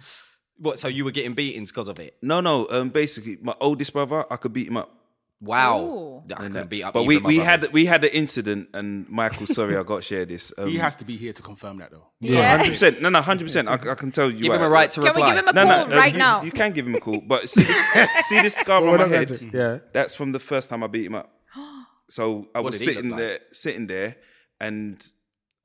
what? 0.58 0.78
So 0.78 0.88
you 0.88 1.04
were 1.04 1.10
getting 1.10 1.34
beatings 1.34 1.70
because 1.70 1.88
of 1.88 1.98
it? 2.00 2.16
No, 2.22 2.40
no. 2.40 2.66
Um, 2.70 2.88
basically, 2.90 3.38
my 3.40 3.54
oldest 3.60 3.92
brother, 3.92 4.24
I 4.30 4.36
could 4.36 4.52
beat 4.52 4.68
him 4.68 4.76
up. 4.76 4.92
Wow, 5.38 5.80
Ooh. 5.82 6.22
I 6.34 6.34
couldn't 6.44 6.70
beat 6.70 6.82
up. 6.82 6.94
But 6.94 7.00
either 7.00 7.08
we, 7.08 7.16
of 7.16 7.24
we 7.24 7.36
had 7.36 7.60
brothers. 7.60 7.72
we 7.74 7.84
had 7.84 8.02
an 8.04 8.10
incident, 8.10 8.70
and 8.72 9.06
Michael, 9.10 9.46
sorry, 9.46 9.76
I 9.76 9.82
got 9.82 9.96
to 9.96 10.02
share 10.02 10.24
this. 10.24 10.50
Um, 10.56 10.66
He 10.70 10.78
has 10.78 10.96
to 10.96 11.04
be 11.04 11.14
here 11.16 11.34
to 11.34 11.42
confirm 11.42 11.76
that, 11.78 11.90
though. 11.90 12.06
Yeah. 12.20 12.56
hundred 12.56 12.70
percent. 12.70 13.02
No, 13.02 13.10
no, 13.10 13.20
hundred 13.20 13.44
percent. 13.44 13.68
I, 13.68 13.74
I 13.74 13.94
can 13.96 14.10
tell 14.12 14.30
you. 14.30 14.40
give 14.40 14.52
him 14.54 14.62
a 14.62 14.68
right 14.68 14.90
to 14.92 15.00
Can 15.02 15.14
we 15.14 15.20
reply. 15.20 15.34
give 15.34 15.38
him 15.44 15.48
a 15.48 15.52
No, 15.52 15.64
call 15.66 15.84
no, 15.88 15.90
no, 15.90 15.96
right 15.98 16.12
you, 16.14 16.18
now? 16.18 16.42
You 16.42 16.50
can 16.50 16.72
give 16.72 16.86
him 16.86 16.94
a 16.94 17.00
call, 17.00 17.20
but 17.20 17.50
see 17.50 17.62
this, 17.64 18.10
see 18.28 18.40
this 18.40 18.54
scar 18.56 18.80
We're 18.80 18.98
on 18.98 19.10
my 19.10 19.14
head. 19.16 19.28
to- 19.28 19.50
yeah. 19.52 19.78
That's 19.92 20.14
from 20.14 20.32
the 20.32 20.40
first 20.40 20.70
time 20.70 20.82
I 20.82 20.86
beat 20.86 21.04
him 21.06 21.16
up. 21.16 21.30
So 22.08 22.48
I 22.54 22.60
What 22.60 22.72
was 22.72 22.78
did 22.78 22.80
he 22.80 22.86
look 22.86 22.94
sitting 22.96 23.10
like? 23.10 23.18
there, 23.20 23.38
sitting 23.50 23.86
there, 23.88 24.16
and 24.58 25.04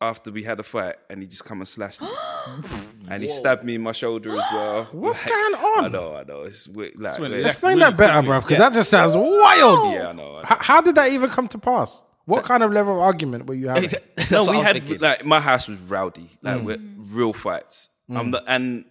after 0.02 0.32
we 0.32 0.44
had 0.44 0.60
a 0.60 0.64
fight, 0.64 0.96
and 1.10 1.22
he 1.22 1.28
just 1.30 1.46
come 1.46 1.60
and 1.60 1.68
slashed 1.68 2.02
me, 2.02 2.08
and 3.10 3.22
he 3.22 3.28
stabbed 3.30 3.64
me 3.64 3.76
in 3.76 3.82
my 3.82 3.92
shoulder 3.92 4.32
as 4.32 4.46
well. 4.54 4.84
What's 4.92 5.20
Like, 5.20 5.30
going 5.30 5.54
on? 5.56 5.86
I 5.86 5.88
know, 5.90 6.16
I 6.16 6.24
know. 6.24 6.42
It's 6.44 6.68
weird, 6.68 6.94
like, 7.00 7.20
when 7.20 7.32
weird. 7.32 7.46
Explain 7.46 7.78
really 7.78 7.90
that 7.92 7.98
better, 7.98 8.14
quickly. 8.14 8.28
bro, 8.28 8.40
because 8.42 8.58
that 8.58 8.74
just 8.74 8.90
sounds 8.90 9.16
wild. 9.16 9.94
yeah, 9.94 10.08
I 10.10 10.14
know. 10.14 10.38
I 10.38 10.42
know. 10.42 10.46
How, 10.46 10.58
how 10.60 10.82
did 10.82 10.96
that 10.96 11.12
even 11.12 11.30
come 11.30 11.48
to 11.50 11.58
pass? 11.58 12.04
What 12.26 12.46
kind 12.46 12.64
of 12.64 12.72
level 12.72 12.94
of 12.94 13.00
argument 13.00 13.48
were 13.48 13.56
you 13.56 13.68
having? 13.70 13.90
No, 14.32 14.46
we 14.46 14.58
had 14.60 14.74
thinking. 14.74 15.00
like 15.00 15.26
my 15.26 15.40
house 15.42 15.68
was 15.68 15.80
rowdy, 15.82 16.30
like 16.42 16.62
Mm. 16.62 16.64
with 16.64 16.96
real 17.12 17.34
fights. 17.34 17.90
I'm 18.10 18.32
the 18.32 18.42
and 18.48 18.86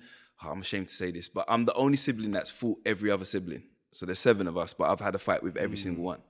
oh, 0.45 0.51
I'm 0.51 0.61
ashamed 0.61 0.89
to 0.89 0.95
say 0.95 1.11
this, 1.11 1.29
but 1.29 1.45
I'm 1.49 1.65
the 1.65 1.73
only 1.75 1.97
sibling 1.97 2.33
that's 2.33 2.51
fought 2.51 2.79
every 2.85 3.11
other 3.11 3.25
sibling. 3.25 3.63
So 3.93 4.05
there's 4.07 4.19
seven 4.19 4.47
of 4.49 4.57
us, 4.59 4.73
but 4.75 4.91
I've 4.91 5.01
had 5.01 5.15
a 5.15 5.19
fight 5.19 5.43
with 5.43 5.55
Mm. 5.55 5.63
every 5.63 5.77
single 5.77 6.05
one. 6.05 6.21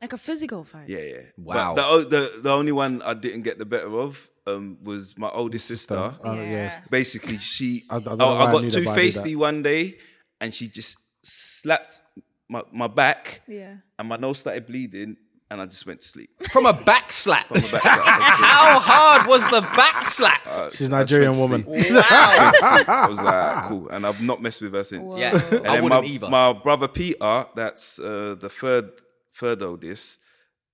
Like 0.00 0.12
a 0.14 0.18
physical 0.18 0.64
fight. 0.64 0.88
Yeah, 0.88 0.98
yeah. 1.00 1.20
Wow. 1.36 1.74
But 1.74 2.04
the, 2.04 2.08
the 2.34 2.40
the 2.44 2.50
only 2.52 2.72
one 2.72 3.02
I 3.02 3.12
didn't 3.12 3.42
get 3.42 3.58
the 3.58 3.66
better 3.66 3.94
of 3.98 4.30
um, 4.56 4.78
was 4.82 5.16
my 5.18 5.28
oldest 5.30 5.66
sister. 5.66 6.14
Oh, 6.22 6.34
yeah. 6.34 6.80
Basically, 6.90 7.38
she 7.38 7.84
I- 7.90 7.94
I 7.94 7.96
I, 7.96 8.00
don't 8.00 8.18
know 8.18 8.26
why 8.34 8.44
I 8.44 8.48
I 8.48 8.52
got 8.52 8.70
too 8.72 8.84
but 8.84 8.96
feisty 8.98 9.36
one 9.36 9.62
day, 9.62 9.96
and 10.40 10.54
she 10.54 10.68
just 10.68 10.98
slapped 11.22 12.00
my, 12.48 12.62
my 12.72 12.86
back, 12.88 13.42
Yeah. 13.46 13.74
and 13.98 14.08
my 14.08 14.16
nose 14.16 14.40
started 14.40 14.66
bleeding, 14.66 15.16
and 15.50 15.60
I 15.60 15.66
just 15.66 15.86
went 15.86 16.00
to 16.00 16.06
sleep. 16.08 16.30
From 16.50 16.66
a 16.66 16.72
back 16.72 17.12
slap. 17.12 17.48
From 17.48 17.60
the 17.60 17.68
back 17.68 17.82
slap. 17.82 17.96
How 18.06 18.78
hard 18.80 19.26
was 19.28 19.44
the 19.50 19.60
back 19.60 20.06
slap? 20.06 20.40
it. 20.46 20.72
She's 20.74 20.90
a 20.90 20.96
I 20.96 21.02
just 21.04 21.12
Nigerian 21.12 21.36
woman. 21.38 21.62
sleep. 21.64 21.92
I 21.92 23.06
was 23.08 23.20
like, 23.22 23.64
cool, 23.68 23.88
and 23.90 24.06
I've 24.06 24.20
not 24.20 24.42
messed 24.42 24.62
with 24.62 24.72
her 24.74 24.84
since. 24.84 25.18
Yeah, 25.18 25.40
And 25.50 25.66
I 25.66 25.80
wouldn't 25.80 26.04
my, 26.04 26.08
either. 26.10 26.28
My 26.28 26.52
brother 26.52 26.88
Peter, 26.88 27.46
that's 27.54 27.98
uh, 28.00 28.34
the 28.38 28.48
third 28.48 28.90
third 29.34 29.62
oldest. 29.62 30.18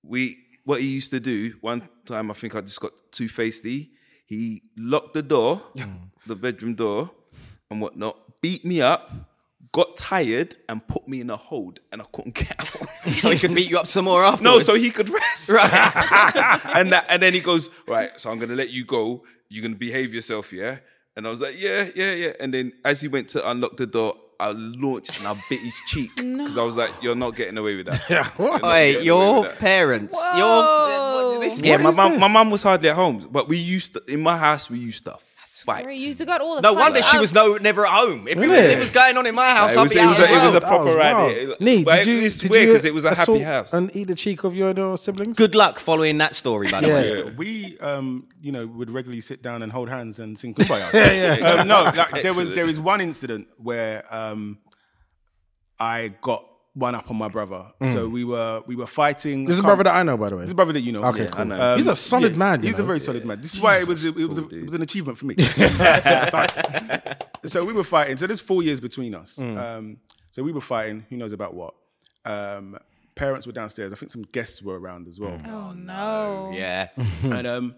We 0.03 0.35
what 0.67 0.81
he 0.81 0.87
used 0.87 1.11
to 1.11 1.19
do 1.21 1.53
one 1.61 1.87
time. 2.05 2.29
I 2.29 2.33
think 2.33 2.53
I 2.53 2.59
just 2.59 2.81
got 2.81 2.91
too 3.09 3.27
feisty. 3.27 3.87
He 4.25 4.63
locked 4.75 5.13
the 5.13 5.21
door, 5.21 5.61
the 6.25 6.35
bedroom 6.35 6.75
door, 6.75 7.09
and 7.71 7.79
whatnot. 7.79 8.41
Beat 8.41 8.65
me 8.65 8.81
up. 8.81 9.09
Got 9.71 9.95
tired 9.95 10.55
and 10.67 10.85
put 10.85 11.07
me 11.07 11.21
in 11.21 11.29
a 11.29 11.37
hold, 11.37 11.79
and 11.91 12.01
I 12.01 12.05
couldn't 12.11 12.35
get 12.35 12.59
out. 12.59 13.13
so 13.15 13.29
he 13.29 13.39
could 13.39 13.55
beat 13.55 13.69
you 13.69 13.79
up 13.79 13.87
some 13.87 14.05
more 14.05 14.23
afterwards. 14.25 14.43
No, 14.43 14.57
afterwards. 14.57 14.65
so 14.65 14.75
he 14.75 14.91
could 14.91 15.09
rest. 15.09 15.49
and 15.51 16.91
that, 16.91 17.05
and 17.07 17.21
then 17.21 17.33
he 17.33 17.39
goes, 17.39 17.69
right. 17.87 18.09
So 18.19 18.29
I'm 18.29 18.37
gonna 18.39 18.55
let 18.55 18.69
you 18.69 18.83
go. 18.83 19.23
You're 19.47 19.63
gonna 19.63 19.75
behave 19.75 20.13
yourself, 20.13 20.51
yeah. 20.51 20.79
And 21.15 21.25
I 21.25 21.31
was 21.31 21.39
like, 21.39 21.57
yeah, 21.57 21.89
yeah, 21.95 22.13
yeah. 22.13 22.33
And 22.41 22.53
then 22.53 22.73
as 22.83 23.01
he 23.01 23.07
went 23.07 23.29
to 23.29 23.49
unlock 23.49 23.77
the 23.77 23.87
door, 23.87 24.15
I 24.39 24.51
launched 24.51 25.17
and 25.19 25.27
I 25.27 25.33
bit 25.49 25.59
his 25.59 25.73
cheek 25.87 26.15
because 26.15 26.57
I 26.57 26.63
was 26.63 26.77
like, 26.77 26.91
you're 27.01 27.15
not 27.15 27.35
getting 27.35 27.57
away 27.57 27.75
with 27.75 27.87
that. 27.87 28.03
Yeah. 28.09 28.29
Wait, 28.63 29.03
your 29.03 29.47
parents, 29.47 30.17
your 30.35 31.39
this, 31.39 31.61
yeah, 31.61 31.77
my 31.77 31.91
mum, 31.91 32.19
my 32.19 32.27
mum 32.27 32.49
was 32.51 32.63
hardly 32.63 32.89
at 32.89 32.95
home, 32.95 33.27
but 33.31 33.47
we 33.47 33.57
used 33.57 33.93
to, 33.93 34.03
in 34.07 34.21
my 34.21 34.37
house 34.37 34.69
we 34.69 34.79
used 34.79 35.03
to 35.05 35.17
fight. 35.67 35.85
Right, 35.85 35.99
You 35.99 36.15
got 36.25 36.41
all 36.41 36.55
the 36.55 36.61
No 36.61 36.73
fights 36.73 36.83
wonder 36.83 37.01
she 37.03 37.17
out. 37.17 37.21
was 37.21 37.33
no 37.33 37.57
never 37.57 37.85
at 37.85 37.91
home. 37.91 38.27
If 38.27 38.37
it 38.37 38.47
was, 38.47 38.57
it 38.57 38.79
was 38.79 38.91
going 38.91 39.15
on 39.17 39.25
in 39.27 39.35
my 39.35 39.49
house, 39.59 39.75
it 39.75 39.79
was, 39.79 39.91
I'd 39.91 39.95
be 39.95 39.99
it 39.99 40.03
out 40.03 40.09
was, 40.09 40.19
as 40.19 40.29
a, 40.29 40.33
it 40.33 40.43
was 40.47 40.53
a 40.55 40.61
proper 40.61 40.93
That 40.95 41.17
was 41.17 41.31
idea. 41.33 41.47
wild. 41.75 41.85
But 41.85 41.95
did 42.03 42.07
you? 42.07 42.21
it's 42.27 42.39
did 42.39 42.51
weird 42.51 42.67
because 42.69 42.85
it 42.85 42.93
was 42.93 43.05
a 43.05 43.13
happy 43.13 43.39
house. 43.39 43.73
And 43.73 43.95
eat 43.95 44.07
the 44.07 44.15
cheek 44.15 44.43
of 44.45 44.55
your, 44.55 44.71
your 44.73 44.97
siblings. 44.97 45.35
Good 45.37 45.55
luck 45.55 45.79
following 45.79 46.17
that 46.19 46.33
story, 46.35 46.71
by 46.71 46.81
the 46.81 46.87
Yeah. 46.87 46.93
way. 46.95 47.17
Yeah, 47.25 47.31
we, 47.37 47.77
um, 47.79 48.27
you 48.41 48.51
know, 48.51 48.65
would 48.65 48.89
regularly 48.89 49.21
sit 49.21 49.43
down 49.43 49.61
and 49.61 49.71
hold 49.71 49.89
hands 49.89 50.19
and 50.19 50.39
sing 50.39 50.53
Kumbaya. 50.55 50.91
yeah, 50.93 51.35
yeah. 51.37 51.47
Um, 51.61 51.67
no, 51.67 51.83
like, 51.83 51.95
there 51.95 52.31
was 52.31 52.51
Excellent. 52.51 52.55
there 52.55 52.65
is 52.69 52.79
one 52.79 53.01
incident 53.01 53.47
where 53.57 54.03
um, 54.09 54.57
I 55.79 56.13
got 56.21 56.45
one 56.77 56.93
up 56.93 57.09
on 57.09 57.17
my 57.17 57.27
brother. 57.27 57.65
So 57.91 58.07
we 58.07 58.23
were 58.23 58.61
we 58.67 58.75
were 58.75 58.85
fighting. 58.85 59.45
This 59.45 59.53
is 59.53 59.59
a 59.59 59.63
I 59.63 59.65
brother 59.65 59.83
that 59.85 59.95
I 59.95 60.03
know, 60.03 60.15
by 60.15 60.29
the 60.29 60.35
way. 60.35 60.41
This 60.41 60.49
is 60.49 60.51
a 60.51 60.55
brother 60.55 60.73
that 60.73 60.81
you 60.81 60.91
know. 60.91 61.03
Okay, 61.05 61.23
yeah. 61.23 61.29
cool. 61.31 61.41
I 61.41 61.43
know. 61.45 61.75
He's 61.75 61.87
a 61.87 61.95
solid 61.95 62.37
man, 62.37 62.61
He's 62.61 62.77
know. 62.77 62.83
a 62.83 62.87
very 62.87 62.99
solid 62.99 63.25
man. 63.25 63.41
This 63.41 63.55
is 63.55 63.61
why 63.61 63.79
it 63.79 63.87
was 63.87 64.05
it 64.05 64.15
was 64.15 64.37
a, 64.37 64.47
it 64.49 64.63
was 64.63 64.75
an 64.75 64.83
achievement 64.83 65.17
for 65.17 65.25
me. 65.25 65.35
so 67.45 67.65
we 67.65 67.73
were 67.73 67.83
fighting. 67.83 68.17
So 68.17 68.27
there's 68.27 68.41
four 68.41 68.61
years 68.61 68.79
between 68.79 69.15
us. 69.15 69.37
Mm. 69.37 69.57
Um, 69.57 69.97
so 70.31 70.43
we 70.43 70.51
were 70.51 70.61
fighting. 70.61 71.05
Who 71.09 71.17
knows 71.17 71.33
about 71.33 71.55
what? 71.55 71.73
Um, 72.25 72.77
parents 73.15 73.47
were 73.47 73.53
downstairs. 73.53 73.91
I 73.91 73.95
think 73.95 74.11
some 74.11 74.23
guests 74.23 74.61
were 74.61 74.79
around 74.79 75.07
as 75.07 75.19
well. 75.19 75.41
Oh 75.47 75.73
no. 75.73 76.51
Yeah. 76.53 76.89
and 77.23 77.47
um, 77.47 77.75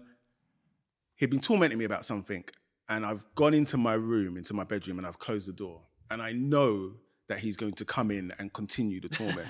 he'd 1.16 1.30
been 1.30 1.40
tormenting 1.40 1.78
me 1.78 1.86
about 1.86 2.04
something. 2.04 2.44
And 2.88 3.06
I've 3.06 3.24
gone 3.36 3.54
into 3.54 3.76
my 3.76 3.94
room, 3.94 4.36
into 4.36 4.52
my 4.52 4.64
bedroom, 4.64 4.98
and 4.98 5.06
I've 5.06 5.18
closed 5.18 5.48
the 5.48 5.52
door. 5.52 5.82
And 6.10 6.20
I 6.20 6.32
know 6.32 6.94
that 7.30 7.38
he's 7.38 7.56
going 7.56 7.72
to 7.72 7.84
come 7.84 8.10
in 8.10 8.32
and 8.40 8.52
continue 8.52 9.00
the 9.00 9.08
torment. 9.08 9.46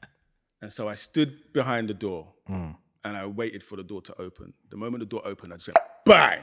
and 0.62 0.70
so 0.70 0.90
I 0.90 0.94
stood 0.94 1.54
behind 1.54 1.88
the 1.88 1.94
door 1.94 2.28
mm. 2.48 2.76
and 3.02 3.16
I 3.16 3.24
waited 3.24 3.62
for 3.62 3.76
the 3.76 3.82
door 3.82 4.02
to 4.02 4.20
open. 4.20 4.52
The 4.68 4.76
moment 4.76 5.00
the 5.00 5.06
door 5.06 5.22
opened, 5.24 5.54
I 5.54 5.56
just 5.56 5.68
went 5.68 5.78
bang. 6.04 6.40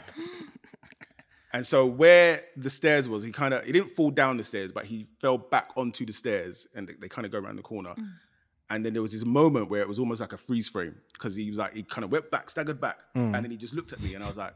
and 1.53 1.63
so 1.63 1.85
where 1.85 2.41
the 2.57 2.71
stairs 2.71 3.07
was, 3.07 3.23
he 3.23 3.31
kind 3.31 3.53
of 3.53 3.63
he 3.63 3.71
didn't 3.71 3.91
fall 3.91 4.09
down 4.09 4.37
the 4.37 4.43
stairs, 4.43 4.71
but 4.71 4.85
he 4.85 5.05
fell 5.19 5.37
back 5.37 5.69
onto 5.77 6.03
the 6.03 6.13
stairs, 6.13 6.65
and 6.73 6.87
they, 6.87 6.93
they 6.99 7.07
kind 7.07 7.27
of 7.27 7.31
go 7.31 7.37
around 7.37 7.57
the 7.57 7.61
corner. 7.61 7.91
Mm. 7.91 8.09
And 8.71 8.83
then 8.83 8.93
there 8.93 9.03
was 9.03 9.11
this 9.11 9.23
moment 9.23 9.69
where 9.69 9.81
it 9.81 9.87
was 9.87 9.99
almost 9.99 10.19
like 10.19 10.33
a 10.33 10.37
freeze 10.37 10.67
frame 10.67 10.95
because 11.13 11.35
he 11.35 11.47
was 11.47 11.59
like, 11.59 11.75
he 11.75 11.83
kind 11.83 12.05
of 12.05 12.11
went 12.11 12.31
back, 12.31 12.49
staggered 12.49 12.81
back, 12.81 12.97
mm. 13.15 13.35
and 13.35 13.35
then 13.35 13.51
he 13.51 13.57
just 13.57 13.75
looked 13.75 13.93
at 13.93 14.01
me, 14.01 14.15
and 14.15 14.23
I 14.23 14.27
was 14.27 14.37
like, 14.37 14.55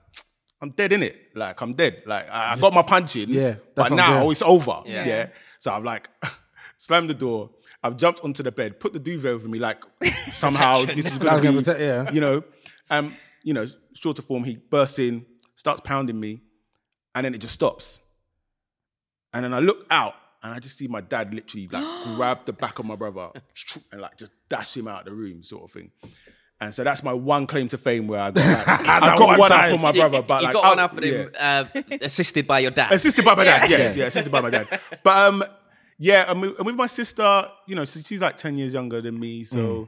I'm 0.60 0.72
dead 0.72 0.92
in 0.92 1.04
it. 1.04 1.36
Like 1.36 1.62
I'm 1.62 1.74
dead. 1.74 2.02
Like 2.08 2.28
I, 2.32 2.54
I 2.54 2.56
got 2.58 2.74
my 2.74 2.82
punch 2.82 3.16
in, 3.16 3.30
Yeah, 3.30 3.52
but 3.76 3.76
that's 3.76 3.92
what 3.92 4.00
I'm 4.00 4.12
now 4.12 4.20
doing. 4.22 4.32
it's 4.32 4.42
over. 4.42 4.82
Yeah. 4.88 5.06
Yeah. 5.06 5.28
So 5.66 5.74
I'm 5.74 5.84
like, 5.84 6.10
slammed 6.78 7.10
the 7.10 7.16
door. 7.16 7.50
I've 7.82 7.98
jumped 7.98 8.24
onto 8.24 8.44
the 8.44 8.52
bed, 8.52 8.80
put 8.80 8.94
the 8.94 9.00
duvet 9.00 9.32
over 9.32 9.48
me, 9.48 9.58
like 9.58 9.84
somehow 10.30 10.86
this 10.86 11.08
is 11.08 11.18
gonna 11.18 11.34
was 11.34 11.42
gonna 11.42 11.58
be, 11.58 11.64
protect- 11.64 11.80
yeah. 11.80 12.12
you 12.12 12.22
know, 12.22 12.44
um, 12.92 13.16
you 13.42 13.52
know, 13.52 13.66
shorter 13.96 14.22
form. 14.22 14.44
He 14.44 14.58
bursts 14.58 15.00
in, 15.00 15.26
starts 15.56 15.82
pounding 15.82 16.20
me, 16.20 16.42
and 17.16 17.26
then 17.26 17.34
it 17.34 17.40
just 17.40 17.56
stops. 17.56 18.00
And 19.34 19.44
then 19.44 19.56
I 19.56 19.60
look 19.60 19.88
out 19.90 20.14
and 20.44 20.54
I 20.54 20.60
just 20.60 20.78
see 20.78 20.88
my 20.88 21.02
dad 21.02 21.34
literally 21.34 21.68
like 21.68 22.06
grab 22.16 22.44
the 22.44 22.54
back 22.54 22.78
of 22.78 22.86
my 22.86 22.96
brother 22.96 23.30
and 23.92 24.02
like 24.02 24.18
just 24.18 24.34
dash 24.48 24.78
him 24.78 24.88
out 24.88 25.00
of 25.00 25.06
the 25.06 25.14
room, 25.14 25.42
sort 25.42 25.64
of 25.64 25.72
thing. 25.72 25.90
And 26.66 26.76
so 26.76 26.84
that's 26.84 27.04
my 27.04 27.14
one 27.14 27.48
claim 27.48 27.68
to 27.70 27.78
fame 27.78 28.08
where 28.08 28.20
I 28.20 28.32
got 28.32 28.46
like, 28.46 28.68
I 28.90 29.00
That 29.00 29.18
got 29.18 29.28
one 29.28 29.40
one 29.40 29.50
time. 29.50 29.70
up 29.74 29.80
on 29.80 29.82
my 29.82 29.92
brother, 29.92 30.22
but 30.22 30.42
you 30.42 30.46
like 30.48 30.54
got 30.54 30.64
one 30.64 30.80
up 30.80 30.98
at 30.98 31.04
him, 31.04 31.32
uh, 31.40 31.66
assisted 32.02 32.46
by 32.48 32.60
your 32.60 32.72
dad. 32.72 32.92
Assisted 32.92 33.24
by 33.24 33.36
my 33.36 33.44
dad. 33.44 33.70
Yeah, 33.70 33.94
yeah, 33.94 34.06
assisted 34.06 34.32
by 34.32 34.42
my 34.42 34.50
dad. 34.50 34.68
But 35.04 35.18
um, 35.18 35.44
yeah, 35.98 36.30
and 36.30 36.42
with, 36.42 36.58
and 36.58 36.66
with 36.66 36.76
my 36.76 36.88
sister, 36.88 37.48
you 37.68 37.76
know, 37.76 37.86
so 37.86 38.02
she's 38.02 38.22
like 38.22 38.38
ten 38.38 38.58
years 38.58 38.74
younger 38.74 39.02
than 39.02 39.20
me, 39.20 39.44
so 39.44 39.88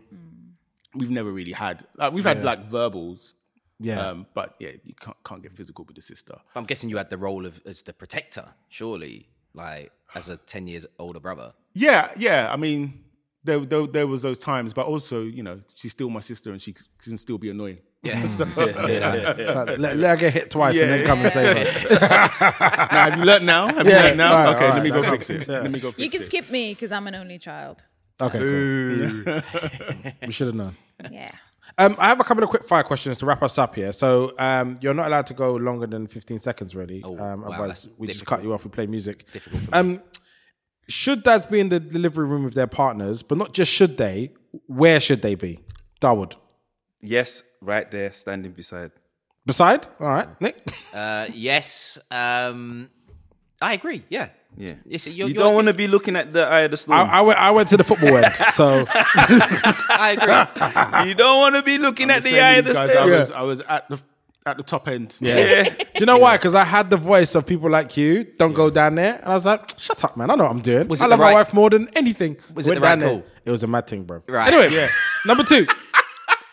we've 0.95 1.09
never 1.09 1.31
really 1.31 1.51
had 1.51 1.85
like 1.95 2.13
we've 2.13 2.23
had 2.25 2.43
like 2.43 2.65
verbals. 2.69 3.33
Yeah. 3.79 3.99
Um, 3.99 4.25
but 4.33 4.55
yeah, 4.59 4.71
you 4.83 4.93
can't 4.99 5.17
can't 5.23 5.43
get 5.43 5.53
physical 5.55 5.85
with 5.85 5.95
the 5.95 6.01
sister. 6.01 6.35
I'm 6.55 6.63
guessing 6.65 6.89
you 6.89 6.97
had 6.97 7.09
the 7.09 7.17
role 7.17 7.45
of 7.45 7.61
as 7.65 7.81
the 7.83 7.93
protector, 7.93 8.45
surely, 8.69 9.27
like 9.53 9.91
as 10.15 10.29
a 10.29 10.37
ten 10.37 10.67
years 10.67 10.85
older 10.97 11.19
brother. 11.19 11.53
Yeah, 11.73 12.09
yeah. 12.17 12.49
I 12.51 12.55
mean, 12.57 13.03
there, 13.47 13.59
there 13.59 13.87
there 13.87 14.07
was 14.07 14.21
those 14.21 14.39
times, 14.39 14.73
but 14.73 14.85
also, 14.85 15.23
you 15.23 15.41
know, 15.43 15.59
she's 15.75 15.91
still 15.93 16.09
my 16.11 16.19
sister, 16.19 16.51
and 16.51 16.61
she 16.61 16.75
can 17.03 17.17
still 17.17 17.37
be 17.39 17.49
annoying. 17.49 17.79
Yeah. 18.03 18.21
Like, 18.47 19.79
let, 19.79 19.97
let 19.97 20.09
her 20.11 20.15
get 20.17 20.33
hit 20.33 20.51
twice 20.51 20.77
and 20.79 20.89
then 20.91 21.05
come 21.05 21.19
and 21.25 21.31
save 21.33 21.57
her. 21.57 21.63
now, 21.99 23.09
have 23.09 23.17
you 23.19 23.25
learned 23.25 23.45
now? 23.45 23.67
Have 23.67 23.87
Yeah, 23.87 23.97
you 23.97 24.03
learned 24.05 24.17
now? 24.17 24.31
all 24.37 24.43
right, 24.45 24.55
okay, 24.55 24.67
all 24.67 24.73
let 24.75 24.83
me 24.83 24.91
right, 24.91 25.03
go 25.03 25.09
fix 25.11 25.29
it. 25.29 25.47
Yeah. 25.47 25.61
Let 25.61 25.71
me 25.71 25.79
go 25.79 25.89
fix 25.91 25.99
it. 25.99 26.03
You 26.03 26.09
can 26.11 26.21
it. 26.21 26.25
skip 26.27 26.49
me 26.51 26.73
because 26.73 26.91
I'm 26.91 27.07
an 27.07 27.15
only 27.15 27.39
child. 27.39 27.83
Okay, 28.21 28.39
cool. 28.39 29.41
we 30.25 30.31
should 30.31 30.47
have 30.47 30.55
known. 30.55 30.75
Yeah. 31.11 31.31
Um, 31.77 31.95
I 31.99 32.07
have 32.07 32.19
a 32.19 32.23
couple 32.23 32.43
of 32.43 32.49
quick 32.49 32.63
fire 32.63 32.83
questions 32.83 33.17
to 33.19 33.25
wrap 33.25 33.43
us 33.43 33.57
up 33.57 33.75
here. 33.75 33.91
So 33.93 34.33
um, 34.39 34.77
you're 34.81 34.93
not 34.93 35.07
allowed 35.07 35.27
to 35.27 35.33
go 35.33 35.55
longer 35.55 35.85
than 35.85 36.07
15 36.07 36.39
seconds, 36.39 36.75
really. 36.75 37.03
um, 37.03 37.09
Oh, 37.09 37.11
wow, 37.13 37.41
otherwise, 37.45 37.83
that's 37.83 37.87
we 37.97 38.07
just 38.07 38.25
cut 38.25 38.41
you 38.41 38.53
off. 38.53 38.63
We 38.63 38.69
play 38.71 38.87
music. 38.87 39.29
Difficult 39.31 39.63
for 39.63 39.75
Um, 39.75 40.01
should 40.89 41.23
dads 41.23 41.45
be 41.45 41.59
in 41.59 41.69
the 41.69 41.79
delivery 41.79 42.27
room 42.27 42.43
with 42.43 42.53
their 42.53 42.67
partners, 42.67 43.23
but 43.23 43.37
not 43.37 43.53
just 43.53 43.71
should 43.71 43.97
they? 43.97 44.31
Where 44.67 44.99
should 44.99 45.21
they 45.21 45.35
be? 45.35 45.59
Darwood. 46.01 46.35
Yes, 47.01 47.43
right 47.61 47.89
there, 47.91 48.11
standing 48.13 48.51
beside. 48.53 48.91
Beside? 49.45 49.87
All 49.99 50.07
right, 50.09 50.29
Nick. 50.41 50.57
Uh, 50.93 51.27
yes, 51.33 51.97
um, 52.11 52.89
I 53.61 53.73
agree. 53.73 54.03
Yeah, 54.09 54.29
Yeah. 54.57 54.73
Yes, 54.85 55.05
You 55.07 55.13
you're- 55.13 55.33
don't 55.33 55.53
want 55.55 55.67
to 55.67 55.73
be 55.73 55.87
looking 55.87 56.15
at 56.15 56.33
the 56.33 56.43
eye 56.43 56.61
of 56.61 56.71
the 56.71 56.75
I, 56.75 56.79
storm. 56.79 57.09
I, 57.11 57.21
went, 57.21 57.39
I 57.39 57.51
went 57.51 57.69
to 57.69 57.77
the 57.77 57.83
football 57.83 58.17
end, 58.17 58.35
so 58.53 58.85
I 58.87 60.15
agree. 60.17 61.07
you 61.09 61.15
don't 61.15 61.39
want 61.39 61.55
to 61.55 61.63
be 61.63 61.77
looking 61.77 62.09
at 62.09 62.23
the 62.23 62.39
eye 62.41 62.55
of 62.55 62.65
the 62.65 62.71
you 62.71 62.75
storm. 62.89 63.09
I 63.13 63.17
was 63.19 63.31
I 63.31 63.41
was 63.43 63.59
at 63.61 63.89
the 63.89 64.01
at 64.47 64.57
the 64.57 64.63
top 64.63 64.87
end. 64.87 65.15
yeah. 65.19 65.63
Do 65.69 65.85
you 65.99 66.05
know 66.05 66.17
why? 66.17 66.37
Because 66.37 66.55
I 66.55 66.63
had 66.63 66.89
the 66.89 66.97
voice 66.97 67.35
of 67.35 67.45
people 67.45 67.69
like 67.69 67.97
you. 67.97 68.23
Don't 68.37 68.53
go 68.53 68.69
down 68.69 68.95
there, 68.95 69.15
and 69.15 69.25
I 69.25 69.33
was 69.33 69.45
like, 69.45 69.79
"Shut 69.79 70.03
up, 70.03 70.15
man! 70.17 70.29
I 70.29 70.35
know 70.35 70.43
what 70.45 70.51
I'm 70.51 70.61
doing. 70.61 70.87
Was 70.87 71.01
I 71.01 71.05
love 71.07 71.19
the 71.19 71.25
my 71.25 71.33
wife 71.33 71.53
more 71.53 71.69
than 71.69 71.87
anything." 71.95 72.37
Was 72.53 72.67
it 72.67 72.75
the 72.75 72.81
right 72.81 72.89
down 72.89 72.99
there. 72.99 73.23
It 73.45 73.51
was 73.51 73.63
a 73.63 73.67
mad 73.67 73.87
thing, 73.87 74.03
bro. 74.03 74.21
Right. 74.27 74.47
Anyway, 74.51 74.73
Yeah. 74.75 74.89
number 75.25 75.43
two. 75.43 75.65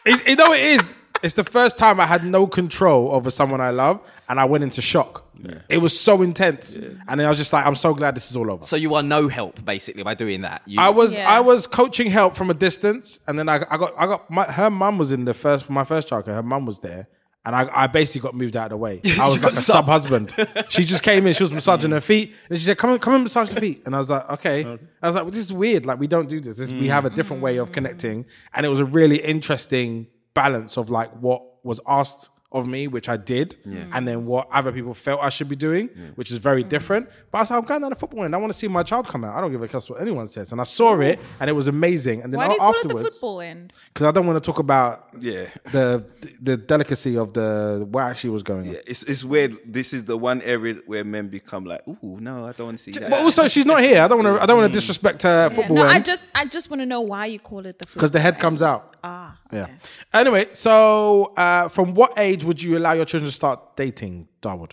It- 0.06 0.28
you 0.28 0.36
know 0.36 0.52
it 0.52 0.60
is? 0.60 0.94
It's 1.22 1.32
the 1.34 1.44
first 1.44 1.78
time 1.78 1.98
I 2.00 2.04
had 2.04 2.22
no 2.22 2.46
control 2.46 3.10
over 3.12 3.30
someone 3.30 3.58
I 3.62 3.70
love, 3.70 4.00
and 4.28 4.38
I 4.38 4.44
went 4.44 4.62
into 4.64 4.82
shock. 4.82 5.22
It 5.70 5.78
was 5.78 5.98
so 5.98 6.20
intense, 6.22 6.76
and 6.76 7.18
then 7.18 7.26
I 7.26 7.28
was 7.30 7.38
just 7.38 7.52
like, 7.52 7.64
"I'm 7.66 7.74
so 7.74 7.94
glad 7.94 8.14
this 8.14 8.30
is 8.30 8.36
all 8.36 8.50
over." 8.50 8.64
So 8.64 8.76
you 8.76 8.94
are 8.94 9.02
no 9.02 9.28
help 9.28 9.64
basically 9.64 10.02
by 10.02 10.14
doing 10.14 10.42
that. 10.42 10.60
You, 10.66 10.80
I 10.80 10.90
was 10.90 11.16
Yeah. 11.16 11.28
I 11.30 11.40
was 11.40 11.66
coaching 11.66 12.10
help 12.10 12.36
from 12.36 12.50
a 12.50 12.54
distance, 12.54 13.20
and 13.26 13.38
then 13.38 13.48
I, 13.48 13.56
I 13.70 13.76
got 13.78 13.92
I 13.98 14.06
got 14.06 14.30
my, 14.30 14.44
her 14.44 14.68
mum 14.70 14.98
was 14.98 15.12
in 15.12 15.24
the 15.24 15.34
first 15.34 15.68
my 15.70 15.84
first 15.84 16.08
childcare. 16.08 16.34
Her 16.34 16.42
mum 16.42 16.66
was 16.66 16.80
there, 16.80 17.08
and 17.46 17.54
I, 17.54 17.68
I 17.72 17.86
basically 17.86 18.22
got 18.22 18.34
moved 18.34 18.56
out 18.56 18.66
of 18.66 18.70
the 18.70 18.76
way. 18.76 19.00
I 19.20 19.26
was 19.26 19.42
like 19.42 19.52
a 19.52 19.56
sub 19.56 19.84
husband. 19.84 20.34
she 20.68 20.84
just 20.84 21.02
came 21.02 21.26
in, 21.26 21.34
she 21.34 21.42
was 21.42 21.52
massaging 21.52 21.90
her 21.90 22.00
feet, 22.00 22.34
and 22.48 22.58
she 22.58 22.64
said, 22.64 22.78
"Come 22.78 22.98
come 22.98 23.14
and 23.14 23.24
massage 23.24 23.50
the 23.50 23.60
feet." 23.60 23.82
And 23.86 23.94
I 23.94 23.98
was 23.98 24.10
like, 24.10 24.28
"Okay." 24.30 24.64
I 25.02 25.06
was 25.06 25.14
like, 25.14 25.24
well, 25.24 25.30
"This 25.30 25.40
is 25.40 25.52
weird. 25.52 25.86
Like 25.86 25.98
we 25.98 26.06
don't 26.06 26.28
do 26.28 26.40
this. 26.40 26.56
this 26.56 26.72
We 26.72 26.88
have 26.88 27.04
a 27.04 27.10
different 27.10 27.42
way 27.42 27.58
of 27.58 27.72
connecting." 27.72 28.26
And 28.54 28.64
it 28.64 28.68
was 28.68 28.80
a 28.80 28.84
really 28.84 29.18
interesting 29.18 30.06
balance 30.32 30.76
of 30.76 30.90
like 30.90 31.10
what 31.20 31.42
was 31.64 31.80
asked 31.86 32.28
of 32.54 32.66
me, 32.66 32.86
which 32.88 33.08
I 33.08 33.16
did, 33.18 33.56
and 33.92 34.06
then 34.08 34.24
what 34.26 34.48
other 34.50 34.72
people 34.72 34.94
felt 34.94 35.20
I 35.22 35.28
should 35.28 35.48
be 35.48 35.56
doing, 35.56 35.88
which 36.14 36.30
is 36.30 36.38
very 36.38 36.62
different. 36.62 37.08
But 37.30 37.38
I 37.38 37.40
was 37.42 37.50
like, 37.50 37.58
I'm 37.60 37.64
going 37.66 37.80
down 37.82 37.90
the 37.90 37.96
football 37.96 38.24
end. 38.24 38.34
I 38.34 38.38
want 38.38 38.52
to 38.52 38.58
see 38.58 38.68
my 38.68 38.82
child 38.84 39.08
come 39.08 39.24
out. 39.24 39.36
I 39.36 39.40
don't 39.40 39.50
give 39.52 39.62
a 39.62 39.68
cuss 39.68 39.90
what 39.90 40.00
anyone 40.00 40.26
says. 40.28 40.52
And 40.52 40.60
I 40.60 40.64
saw 40.64 40.98
it, 41.00 41.18
and 41.40 41.50
it 41.50 41.52
was 41.52 41.66
amazing. 41.68 42.22
And 42.22 42.32
then 42.32 42.38
Why 42.38 42.46
do 42.48 42.52
you 42.54 42.58
call 42.60 42.70
it 42.70 42.74
the 42.74 42.88
afterwards, 42.94 43.08
football 43.16 43.40
end? 43.40 43.72
because 43.92 44.06
I 44.06 44.12
don't 44.12 44.26
want 44.26 44.36
to 44.42 44.46
talk 44.50 44.60
about 44.60 45.08
Yeah. 45.20 45.46
the 45.72 46.04
the 46.40 46.56
delicacy 46.56 47.16
of 47.18 47.32
the 47.32 47.86
what 47.90 48.02
actually 48.04 48.30
was 48.30 48.42
going 48.44 48.68
on. 48.68 48.74
Yeah, 48.74 48.80
it's 48.92 49.02
it's 49.02 49.24
weird. 49.24 49.56
This 49.66 49.92
is 49.92 50.04
the 50.04 50.16
one 50.16 50.40
area 50.42 50.74
where 50.86 51.02
men 51.04 51.28
become 51.28 51.64
like, 51.64 51.82
ooh, 51.88 52.20
no, 52.20 52.46
I 52.46 52.52
don't 52.52 52.66
want 52.68 52.78
to 52.78 52.84
see 52.84 52.92
that. 52.92 53.10
But 53.10 53.20
also, 53.22 53.48
she's 53.48 53.66
not 53.66 53.82
here. 53.82 54.00
I 54.02 54.08
don't 54.08 54.22
want 54.22 54.36
to. 54.36 54.42
I 54.42 54.46
don't 54.46 54.58
want 54.60 54.72
to 54.72 54.76
disrespect 54.78 55.22
her 55.24 55.48
Yeah, 55.48 55.56
football 55.56 55.76
no, 55.76 55.86
I 55.86 55.98
just 55.98 56.28
I 56.34 56.44
just 56.44 56.70
want 56.70 56.80
to 56.82 56.86
know 56.86 57.00
why 57.00 57.26
you 57.26 57.38
call 57.40 57.66
it 57.66 57.78
the 57.80 57.86
football 57.86 58.00
because 58.00 58.10
the 58.12 58.20
head 58.20 58.34
end. 58.34 58.40
comes 58.42 58.62
out. 58.62 58.94
Ah, 59.06 59.36
Yeah. 59.54 59.66
Anyway, 60.12 60.48
so 60.52 61.32
uh, 61.36 61.68
from 61.68 61.94
what 61.94 62.18
age 62.18 62.44
would 62.44 62.60
you 62.62 62.76
allow 62.76 62.92
your 62.92 63.04
children 63.04 63.28
to 63.28 63.34
start 63.34 63.76
dating, 63.76 64.28
Darwood? 64.42 64.72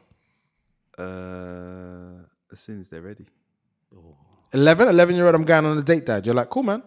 Uh, 0.98 2.26
as 2.52 2.60
soon 2.60 2.82
as 2.82 2.90
they're 2.90 3.02
ready. 3.02 3.26
11? 4.54 4.88
11 4.90 5.16
year 5.16 5.26
old, 5.26 5.36
I'm 5.36 5.46
going 5.46 5.66
on 5.66 5.78
a 5.78 5.82
date, 5.82 6.06
dad. 6.06 6.26
You're 6.26 6.36
like, 6.36 6.50
cool, 6.50 6.64
man. 6.64 6.84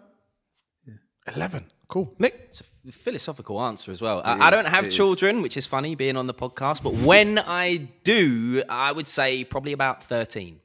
11. 1.35 1.67
Cool. 1.89 2.15
Nick? 2.19 2.47
It's 2.49 2.61
a 2.61 2.93
philosophical 2.93 3.61
answer 3.63 3.93
as 3.93 4.03
well. 4.03 4.21
I, 4.25 4.49
I 4.49 4.51
don't 4.51 4.67
have 4.67 4.85
it 4.85 4.89
is. 4.89 4.97
children, 4.97 5.43
which 5.43 5.57
is 5.57 5.65
funny 5.67 5.95
being 5.95 6.17
on 6.17 6.27
the 6.27 6.35
podcast, 6.35 6.83
but 6.83 6.93
when 6.95 7.39
I 7.39 7.89
do, 8.03 8.63
I 8.69 8.93
would 8.93 9.09
say 9.09 9.45
probably 9.45 9.73
about 9.73 10.03
13. 10.03 10.61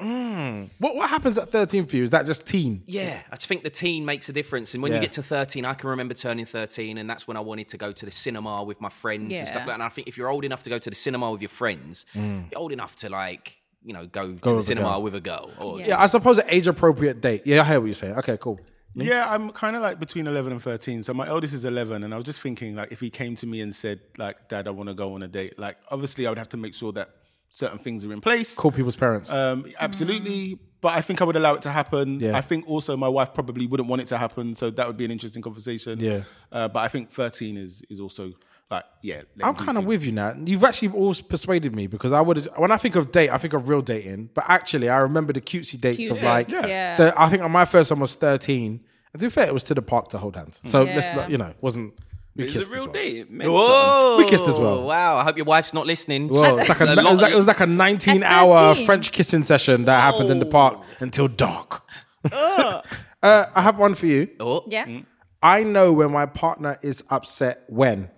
Mm. 0.00 0.68
What, 0.78 0.96
what 0.96 1.08
happens 1.08 1.38
at 1.38 1.50
13 1.50 1.86
for 1.86 1.96
you? 1.96 2.02
Is 2.02 2.10
that 2.10 2.26
just 2.26 2.46
teen? 2.48 2.82
Yeah, 2.86 3.20
I 3.30 3.36
just 3.36 3.46
think 3.46 3.62
the 3.62 3.70
teen 3.70 4.04
makes 4.04 4.28
a 4.28 4.32
difference. 4.32 4.74
And 4.74 4.82
when 4.82 4.92
Yeah. 4.92 4.98
you 4.98 5.02
get 5.02 5.12
to 5.12 5.22
13, 5.22 5.64
I 5.64 5.74
can 5.74 5.90
remember 5.90 6.14
turning 6.14 6.46
13, 6.46 6.98
and 6.98 7.08
that's 7.08 7.28
when 7.28 7.36
I 7.36 7.40
wanted 7.40 7.68
to 7.68 7.76
go 7.76 7.92
to 7.92 8.04
the 8.04 8.10
cinema 8.10 8.64
with 8.64 8.80
my 8.80 8.88
friends 8.88 9.32
and 9.32 9.46
stuff 9.46 9.58
like 9.60 9.66
that. 9.66 9.74
And 9.74 9.82
I 9.82 9.88
think 9.88 10.08
if 10.08 10.16
you're 10.16 10.28
old 10.28 10.44
enough 10.44 10.62
to 10.64 10.70
go 10.70 10.78
to 10.78 10.90
the 10.90 10.96
cinema 10.96 11.30
with 11.30 11.42
your 11.42 11.48
friends, 11.48 12.06
mm. 12.14 12.50
you're 12.50 12.60
old 12.60 12.72
enough 12.72 12.96
to, 12.96 13.08
like, 13.08 13.56
you 13.84 13.92
know, 13.92 14.06
go, 14.06 14.32
to 14.34 14.56
the 14.56 14.62
cinema 14.62 14.88
girl. 14.88 15.02
with 15.02 15.14
a 15.14 15.20
girl. 15.20 15.50
Or, 15.58 15.78
Yeah. 15.78 15.88
Yeah, 15.88 16.02
I 16.02 16.06
suppose 16.06 16.38
an 16.38 16.46
age 16.48 16.66
appropriate 16.66 17.20
date. 17.20 17.42
Yeah, 17.44 17.62
I 17.62 17.64
hear 17.64 17.80
what 17.80 17.86
you're 17.86 17.94
saying. 17.94 18.16
Okay, 18.18 18.36
cool. 18.40 18.58
Yeah, 18.96 19.26
I'm 19.28 19.50
kind 19.50 19.74
of 19.74 19.82
like 19.82 19.98
between 19.98 20.26
11 20.26 20.52
and 20.52 20.62
13. 20.62 21.02
So 21.02 21.12
my 21.14 21.26
eldest 21.26 21.52
is 21.52 21.64
11, 21.64 22.04
and 22.04 22.14
I 22.14 22.16
was 22.16 22.26
just 22.26 22.40
thinking, 22.40 22.76
like, 22.76 22.92
if 22.92 23.00
he 23.00 23.10
came 23.10 23.34
to 23.36 23.46
me 23.46 23.60
and 23.60 23.74
said, 23.74 24.00
like, 24.18 24.48
Dad, 24.48 24.68
I 24.68 24.70
want 24.70 24.88
to 24.88 24.94
go 24.94 25.14
on 25.14 25.22
a 25.22 25.28
date, 25.28 25.58
like, 25.58 25.76
obviously 25.90 26.26
I 26.26 26.30
would 26.30 26.38
have 26.38 26.48
to 26.50 26.56
make 26.56 26.74
sure 26.74 26.92
that 26.92 27.10
certain 27.54 27.78
things 27.78 28.04
are 28.04 28.12
in 28.12 28.20
place. 28.20 28.56
Call 28.56 28.72
people's 28.72 28.96
parents. 28.96 29.30
Um, 29.30 29.66
absolutely. 29.78 30.58
But 30.80 30.94
I 30.94 31.00
think 31.00 31.22
I 31.22 31.24
would 31.24 31.36
allow 31.36 31.54
it 31.54 31.62
to 31.62 31.70
happen. 31.70 32.18
Yeah. 32.18 32.36
I 32.36 32.40
think 32.40 32.68
also 32.68 32.96
my 32.96 33.08
wife 33.08 33.32
probably 33.32 33.66
wouldn't 33.66 33.88
want 33.88 34.02
it 34.02 34.08
to 34.08 34.18
happen. 34.18 34.54
So 34.56 34.70
that 34.70 34.86
would 34.86 34.96
be 34.96 35.04
an 35.04 35.12
interesting 35.12 35.40
conversation. 35.40 36.00
Yeah. 36.00 36.22
Uh, 36.50 36.66
but 36.68 36.80
I 36.80 36.88
think 36.88 37.10
13 37.12 37.56
is 37.56 37.82
is 37.88 38.00
also 38.00 38.32
like, 38.70 38.84
yeah. 39.02 39.22
I'm 39.40 39.54
kind 39.54 39.78
of 39.78 39.84
with 39.86 40.04
you 40.04 40.10
now. 40.10 40.34
You've 40.36 40.64
actually 40.64 40.88
always 40.88 41.20
persuaded 41.20 41.74
me 41.76 41.86
because 41.86 42.10
I 42.12 42.20
would, 42.20 42.48
when 42.56 42.72
I 42.72 42.76
think 42.76 42.96
of 42.96 43.12
date, 43.12 43.30
I 43.30 43.38
think 43.38 43.54
of 43.54 43.68
real 43.68 43.82
dating. 43.82 44.30
But 44.34 44.44
actually, 44.48 44.88
I 44.88 44.98
remember 44.98 45.32
the 45.32 45.40
cutesy 45.40 45.80
dates 45.80 45.98
Cute 45.98 46.10
of 46.10 46.22
like, 46.22 46.48
dates, 46.48 46.66
yeah. 46.66 46.96
the- 46.96 47.20
I 47.20 47.28
think 47.28 47.42
on 47.42 47.52
my 47.52 47.66
first 47.66 47.90
one 47.90 48.00
was 48.00 48.14
13. 48.16 48.80
And 49.12 49.20
to 49.20 49.26
be 49.26 49.30
fair, 49.30 49.46
it 49.46 49.54
was 49.54 49.62
to 49.64 49.74
the 49.74 49.82
park 49.82 50.08
to 50.08 50.18
hold 50.18 50.34
hands. 50.34 50.60
So 50.64 50.82
let's, 50.82 51.30
you 51.30 51.38
know, 51.38 51.54
wasn't, 51.60 51.94
we 52.36 52.44
It's 52.44 52.52
kissed 52.52 52.68
a 52.70 52.72
as 52.72 52.76
real 52.76 52.84
well. 52.84 52.92
date. 52.92 53.16
It 53.18 53.30
meant 53.30 53.50
Whoa! 53.50 54.16
We 54.18 54.28
kissed 54.28 54.46
as 54.46 54.58
well. 54.58 54.84
Wow, 54.84 55.16
I 55.16 55.24
hope 55.24 55.36
your 55.36 55.46
wife's 55.46 55.72
not 55.72 55.86
listening. 55.86 56.28
Well, 56.28 56.58
it's 56.58 56.68
like 56.68 56.80
a, 56.80 56.84
A 56.84 56.92
it, 56.92 57.04
was 57.04 57.22
like, 57.22 57.32
it 57.32 57.36
was 57.36 57.46
like 57.46 57.60
a 57.60 57.66
19 57.66 58.22
At 58.22 58.30
hour 58.32 58.74
French 58.74 59.12
kissing 59.12 59.44
session 59.44 59.84
that 59.84 60.00
happened 60.00 60.30
in 60.30 60.38
the 60.40 60.46
park 60.46 60.82
until 61.00 61.28
dark. 61.28 61.82
uh, 62.32 62.80
I 63.22 63.62
have 63.62 63.78
one 63.78 63.94
for 63.94 64.06
you. 64.06 64.28
Oh, 64.40 64.64
Yeah. 64.68 65.00
I 65.42 65.62
know 65.62 65.92
when 65.92 66.10
my 66.10 66.24
partner 66.26 66.78
is 66.82 67.04
upset 67.10 67.64
when. 67.68 68.10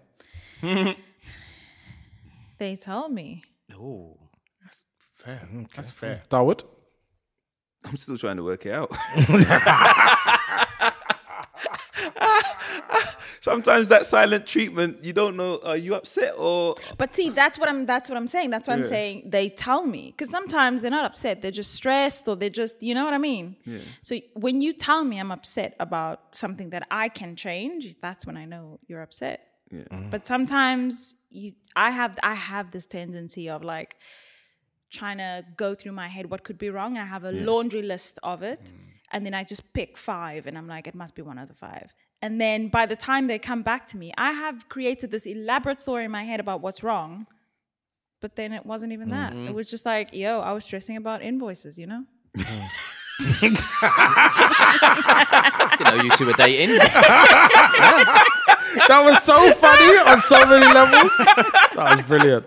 They 2.58 2.74
tell 2.76 3.08
me. 3.10 3.42
oh. 3.78 4.16
That's 4.62 4.84
fair. 5.18 5.48
That's 5.74 5.90
fair. 5.90 6.22
Darwood? 6.30 6.62
I'm 7.84 7.96
still 7.98 8.16
trying 8.16 8.36
to 8.36 8.42
work 8.44 8.64
it 8.64 8.72
out. 8.72 8.90
Sometimes 13.40 13.88
that 13.88 14.06
silent 14.06 14.46
treatment, 14.46 15.04
you 15.04 15.12
don't 15.12 15.36
know, 15.36 15.60
are 15.62 15.76
you 15.76 15.94
upset 15.94 16.34
or 16.36 16.74
But 16.98 17.14
see, 17.14 17.30
that's 17.30 17.58
what 17.58 17.68
I'm. 17.68 17.86
That's 17.86 18.08
what 18.08 18.16
I'm 18.16 18.26
saying. 18.26 18.50
That's 18.50 18.66
what 18.66 18.78
I'm 18.78 18.84
saying. 18.84 19.30
They 19.30 19.48
tell 19.50 19.86
me 19.86 20.10
because 20.10 20.30
sometimes 20.30 20.82
they're 20.82 20.90
not 20.90 21.04
upset. 21.04 21.42
They're 21.42 21.50
just 21.50 21.74
stressed, 21.74 22.26
or 22.28 22.36
they're 22.36 22.50
just, 22.50 22.82
you 22.82 22.94
know 22.94 23.04
what 23.04 23.14
I 23.14 23.18
mean. 23.18 23.56
Yeah. 23.64 23.78
So 24.00 24.18
when 24.34 24.60
you 24.60 24.72
tell 24.72 25.04
me 25.04 25.18
I'm 25.18 25.30
upset 25.30 25.76
about 25.78 26.20
something 26.32 26.70
that 26.70 26.86
I 26.90 27.08
can 27.08 27.36
change, 27.36 27.96
that's 28.00 28.26
when 28.26 28.36
I 28.36 28.44
know 28.44 28.80
you're 28.88 29.02
upset. 29.02 29.46
Yeah. 29.70 29.80
Mm-hmm. 29.80 30.10
But 30.10 30.26
sometimes 30.26 31.16
you, 31.30 31.52
I 31.74 31.90
have, 31.90 32.18
I 32.22 32.34
have 32.34 32.70
this 32.70 32.86
tendency 32.86 33.48
of 33.48 33.64
like 33.64 33.96
trying 34.90 35.18
to 35.18 35.44
go 35.56 35.74
through 35.74 35.92
my 35.92 36.08
head 36.08 36.30
what 36.30 36.44
could 36.44 36.58
be 36.58 36.70
wrong, 36.70 36.96
and 36.96 37.02
I 37.02 37.06
have 37.06 37.24
a 37.24 37.32
laundry 37.32 37.82
list 37.82 38.18
of 38.22 38.42
it, 38.42 38.62
mm. 38.64 38.70
And 39.12 39.24
then 39.24 39.34
I 39.34 39.44
just 39.44 39.72
pick 39.72 39.96
five, 39.96 40.46
and 40.46 40.56
I'm 40.58 40.66
like, 40.68 40.86
it 40.86 40.94
must 40.94 41.14
be 41.14 41.22
one 41.22 41.38
of 41.38 41.48
the 41.48 41.54
five. 41.54 41.94
And 42.22 42.40
then 42.40 42.68
by 42.68 42.86
the 42.86 42.96
time 42.96 43.26
they 43.26 43.38
come 43.38 43.62
back 43.62 43.86
to 43.88 43.96
me, 43.96 44.12
I 44.16 44.32
have 44.32 44.68
created 44.68 45.10
this 45.10 45.26
elaborate 45.26 45.80
story 45.80 46.04
in 46.04 46.10
my 46.10 46.24
head 46.24 46.40
about 46.40 46.60
what's 46.60 46.82
wrong. 46.82 47.26
But 48.22 48.36
then 48.36 48.52
it 48.52 48.64
wasn't 48.64 48.92
even 48.92 49.10
that. 49.10 49.34
It 49.34 49.54
was 49.54 49.70
just 49.70 49.84
like, 49.84 50.14
yo, 50.14 50.40
I 50.40 50.52
was 50.52 50.64
stressing 50.64 50.96
about 50.96 51.20
invoices, 51.22 51.78
you 51.78 51.86
know? 51.86 52.04
Didn't 53.40 53.60
know 55.80 56.02
you 56.02 56.10
two 56.16 56.26
were 56.26 56.32
dating. 56.32 56.78
That 58.88 59.02
was 59.04 59.22
so 59.22 59.52
funny 59.54 59.96
on 60.06 60.20
so 60.20 60.44
many 60.44 60.66
levels. 60.66 61.10
That 61.16 61.96
was 61.96 62.02
brilliant. 62.02 62.46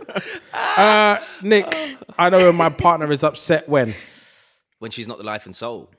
Uh, 0.53 1.17
Nick, 1.41 1.65
I 2.19 2.29
know 2.29 2.45
when 2.45 2.55
my 2.55 2.69
partner 2.69 3.11
is 3.11 3.23
upset 3.23 3.67
when. 3.67 3.95
when 4.77 4.91
she's 4.91 5.07
not 5.07 5.17
the 5.17 5.23
life 5.23 5.47
and 5.47 5.55
soul. 5.55 5.89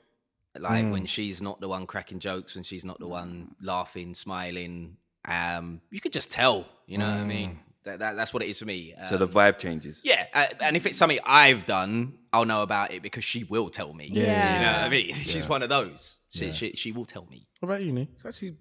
Like 0.57 0.91
when 0.91 1.05
she's 1.05 1.41
not 1.41 1.61
the 1.61 1.69
one 1.69 1.85
cracking 1.87 2.19
jokes, 2.19 2.55
when 2.55 2.63
she's 2.63 2.83
not 2.83 2.99
the 2.99 3.07
one 3.07 3.55
laughing, 3.61 4.13
smiling. 4.13 4.97
Um, 5.25 5.81
you 5.91 5.99
could 6.01 6.13
just 6.13 6.31
tell, 6.31 6.65
you 6.87 6.97
know 6.97 7.07
what 7.09 7.17
I 7.19 7.23
mean? 7.25 7.59
That, 7.83 7.99
that, 7.99 8.15
that's 8.15 8.33
what 8.33 8.43
it 8.43 8.49
is 8.49 8.59
for 8.59 8.65
me. 8.65 8.93
so 9.07 9.17
the 9.17 9.25
Um, 9.25 9.31
vibe 9.31 9.57
changes? 9.57 10.01
yeah, 10.03 10.27
uh, 10.33 10.47
and 10.59 10.75
if 10.75 10.85
it's 10.85 10.97
something 10.97 11.19
I've 11.25 11.65
done, 11.65 12.13
I'll 12.33 12.45
know 12.45 12.61
about 12.63 12.91
it 12.91 13.01
because 13.01 13.23
she 13.23 13.43
will 13.43 13.69
tell 13.69 13.93
me. 13.93 14.09
Yeah. 14.11 14.55
You 14.59 14.65
know 14.65 14.71
what 14.73 14.83
I 14.83 14.89
mean? 14.89 15.13
She's 15.31 15.47
one 15.47 15.63
of 15.63 15.69
those. 15.69 16.17
She, 16.29 16.51
she, 16.51 16.73
she 16.73 16.91
will 16.91 17.05
tell 17.05 17.25
me. 17.29 17.47
What 17.59 17.69
about 17.69 17.83
you, 17.83 17.91
Nick? 17.91 18.09
It's 18.13 18.25
actually 18.25 18.55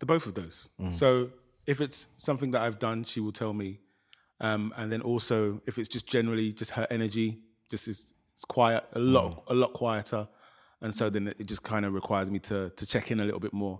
the 0.00 0.06
both 0.06 0.26
of 0.26 0.34
those. 0.34 0.68
So 0.90 1.30
if 1.66 1.80
it's 1.80 2.06
something 2.16 2.52
that 2.52 2.62
I've 2.62 2.78
done, 2.78 3.04
she 3.04 3.20
will 3.20 3.32
tell 3.32 3.52
me. 3.52 3.80
Um, 4.40 4.72
and 4.76 4.90
then 4.90 5.00
also 5.00 5.60
if 5.66 5.78
it's 5.78 5.88
just 5.88 6.06
generally 6.06 6.52
just 6.52 6.72
her 6.72 6.86
energy, 6.90 7.38
just 7.70 7.88
is 7.88 8.12
it's 8.34 8.44
quiet, 8.44 8.84
a 8.92 8.98
lot, 8.98 9.44
a 9.48 9.54
lot 9.54 9.72
quieter. 9.74 10.26
And 10.84 10.92
so 10.98 11.04
then 11.14 11.24
it 11.40 11.46
just 11.52 11.62
kind 11.72 11.84
of 11.86 11.90
requires 12.00 12.28
me 12.34 12.38
to 12.50 12.58
to 12.78 12.84
check 12.92 13.04
in 13.12 13.18
a 13.20 13.24
little 13.28 13.40
bit 13.46 13.54
more. 13.64 13.76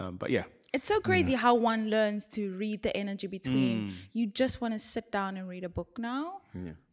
Um, 0.00 0.12
but 0.22 0.30
yeah, 0.36 0.44
It's 0.76 0.88
so 0.94 0.98
crazy 1.10 1.34
how 1.44 1.54
one 1.72 1.82
learns 1.96 2.22
to 2.36 2.42
read 2.64 2.78
the 2.86 2.92
energy 3.02 3.28
between 3.38 3.74
you 4.18 4.24
just 4.42 4.54
want 4.62 4.72
to 4.76 4.80
sit 4.94 5.06
down 5.18 5.30
and 5.38 5.44
read 5.54 5.64
a 5.64 5.72
book 5.78 5.90
now. 5.98 6.24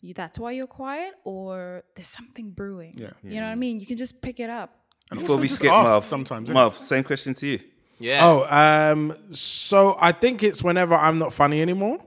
You, 0.06 0.14
that's 0.22 0.38
why 0.42 0.52
you're 0.58 0.74
quiet, 0.82 1.14
or 1.24 1.84
there's 1.96 2.12
something 2.20 2.48
brewing. 2.60 2.94
Yeah. 2.98 3.14
You 3.24 3.38
know 3.40 3.48
what 3.50 3.58
I 3.58 3.62
mean? 3.66 3.76
You 3.82 3.88
can 3.92 3.98
just 4.06 4.16
pick 4.22 4.38
it 4.46 4.50
up. 4.62 4.70
and 5.12 5.20
Before 5.20 5.38
we 5.38 5.48
skip 5.48 5.72
ask 5.72 5.88
Marv, 5.88 6.04
sometimes. 6.16 6.50
innit? 6.50 6.54
Marv, 6.60 6.74
same 6.94 7.04
question 7.12 7.34
to 7.40 7.46
you. 7.52 7.60
Yeah. 8.00 8.28
Oh, 8.28 8.38
um, 8.64 9.02
so 9.32 9.80
I 10.10 10.12
think 10.24 10.36
it's 10.48 10.62
whenever 10.70 10.96
I'm 11.06 11.18
not 11.24 11.32
funny 11.42 11.60
anymore. 11.68 11.98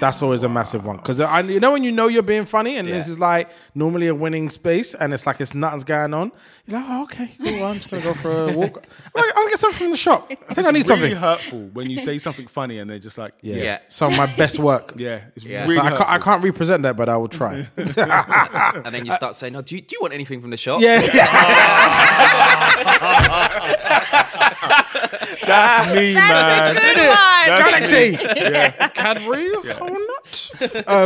That's 0.00 0.22
always 0.22 0.42
a 0.42 0.48
massive 0.48 0.84
one 0.84 0.96
because 0.96 1.20
I, 1.20 1.40
you 1.40 1.60
know, 1.60 1.72
when 1.72 1.84
you 1.84 1.92
know 1.92 2.08
you're 2.08 2.22
being 2.22 2.44
funny, 2.44 2.76
and 2.76 2.88
this 2.88 3.08
is 3.08 3.18
like 3.18 3.50
normally 3.74 4.08
a 4.08 4.14
winning 4.14 4.50
space, 4.50 4.94
and 4.94 5.14
it's 5.14 5.26
like 5.26 5.40
it's 5.40 5.54
nothing's 5.54 5.84
going 5.84 6.12
on. 6.14 6.32
You're 6.66 6.80
like, 6.80 6.88
oh, 6.90 7.02
okay, 7.04 7.30
cool. 7.42 7.64
I'm 7.64 7.76
just 7.76 7.90
gonna 7.90 8.02
go 8.02 8.14
for 8.14 8.30
a 8.30 8.52
walk. 8.52 8.84
I'm 8.86 9.12
gonna, 9.14 9.26
I'm 9.28 9.34
gonna 9.34 9.50
get 9.50 9.58
something 9.58 9.78
from 9.78 9.90
the 9.90 9.96
shop. 9.96 10.30
I 10.48 10.54
think 10.54 10.66
I 10.66 10.70
need 10.70 10.80
It's 10.80 10.88
really 10.90 11.00
something. 11.10 11.16
hurtful 11.16 11.60
when 11.72 11.90
you 11.90 11.98
say 11.98 12.18
something 12.18 12.46
funny 12.46 12.78
and 12.78 12.90
they're 12.90 12.98
just 12.98 13.18
like, 13.18 13.32
yeah, 13.40 13.56
yeah, 13.56 13.62
Yeah. 13.64 13.78
Some 13.88 14.12
of 14.12 14.18
my 14.18 14.26
best 14.36 14.58
work. 14.58 14.92
Yeah, 14.96 15.22
it's 15.34 15.44
Yeah. 15.44 15.62
really 15.62 15.76
Like, 15.76 15.86
I, 15.86 15.90
can't, 15.96 16.00
I 16.08 16.12
hurtful. 16.12 16.32
can't 16.32 16.44
represent 16.44 16.82
that, 16.84 16.96
but 16.96 17.08
I 17.08 17.16
will 17.16 17.28
try. 17.28 17.66
And 17.76 18.94
then 18.94 19.06
you 19.06 19.12
start 19.12 19.34
saying, 19.36 19.56
"Oh, 19.56 19.62
do 19.62 19.74
you, 19.74 19.80
do 19.80 19.94
you 19.96 20.00
want 20.02 20.14
anything 20.14 20.40
from 20.40 20.50
the 20.50 20.56
shop?" 20.56 20.80
yeah, 20.80 21.00
That's 25.46 25.94
me, 25.94 26.14
man. 26.14 26.74
Good 26.74 26.96
one. 26.96 27.46
Galaxy. 27.46 28.16
Cadbury. 28.94 29.48
Oh, 29.80 30.16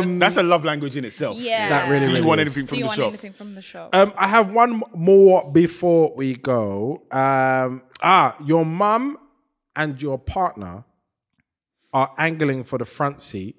not. 0.03 0.19
That's 0.21 0.37
a 0.37 0.43
love 0.43 0.65
language 0.65 0.97
in 0.97 1.05
itself. 1.05 1.39
Yeah. 1.39 1.69
That 1.69 1.89
really, 1.89 2.07
Do 2.07 2.11
you 2.11 2.17
really 2.17 2.27
want 2.27 2.41
is. 2.41 2.47
anything 2.57 2.67
Do 2.67 2.77
you 2.77 2.83
the 2.83 2.87
want 2.87 2.97
shop? 2.99 3.09
anything 3.09 3.33
from 3.33 3.55
the 3.55 3.63
shop? 3.63 3.95
Um, 3.95 4.13
I 4.17 4.29
have 4.29 4.53
one 4.53 4.83
more 4.95 5.51
before 5.51 6.15
we 6.15 6.35
go. 6.37 7.03
Um, 7.11 7.83
ah, 8.03 8.37
your 8.45 8.65
mum 8.65 9.19
and 9.75 10.01
your 10.01 10.19
partner 10.19 10.85
are 11.93 12.13
angling 12.19 12.65
for 12.65 12.79
the 12.79 12.85
front 12.85 13.21
seat, 13.21 13.57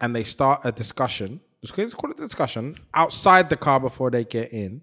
and 0.00 0.14
they 0.14 0.24
start 0.24 0.60
a 0.64 0.70
discussion. 0.72 1.40
Let's 1.62 1.94
call 1.94 2.10
it 2.12 2.18
a 2.18 2.22
discussion 2.22 2.76
outside 2.94 3.50
the 3.50 3.56
car 3.56 3.80
before 3.80 4.10
they 4.12 4.24
get 4.24 4.52
in. 4.52 4.82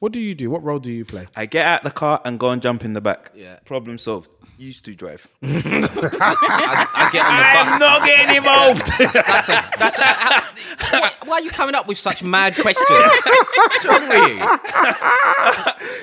What 0.00 0.12
do 0.12 0.20
you 0.20 0.34
do? 0.34 0.48
What 0.48 0.62
role 0.62 0.78
do 0.78 0.92
you 0.92 1.04
play? 1.04 1.26
I 1.34 1.46
get 1.46 1.66
out 1.66 1.82
the 1.82 1.90
car 1.90 2.20
and 2.24 2.38
go 2.38 2.50
and 2.50 2.62
jump 2.62 2.84
in 2.84 2.92
the 2.92 3.00
back. 3.00 3.32
Yeah. 3.34 3.56
Problem 3.64 3.98
solved. 3.98 4.30
Used 4.58 4.84
to 4.86 4.94
drive. 4.94 5.28
I, 5.42 6.86
I 6.94 7.08
get 7.12 7.24
on 7.24 7.36
the 7.36 7.42
bus. 7.54 7.68
I'm 7.72 7.78
not 7.78 8.04
getting 8.04 8.36
involved. 8.36 8.86
That's 8.98 9.48
a, 9.48 9.70
that's 9.78 9.98
a, 9.98 10.02
how, 10.02 11.00
why, 11.00 11.10
why 11.24 11.34
are 11.36 11.40
you 11.42 11.50
coming 11.50 11.74
up 11.74 11.86
with 11.86 11.98
such 11.98 12.22
mad 12.22 12.54
questions? 12.56 12.88
What's 12.90 13.84
wrong 13.84 14.08
with 14.08 14.28
you? 14.28 14.38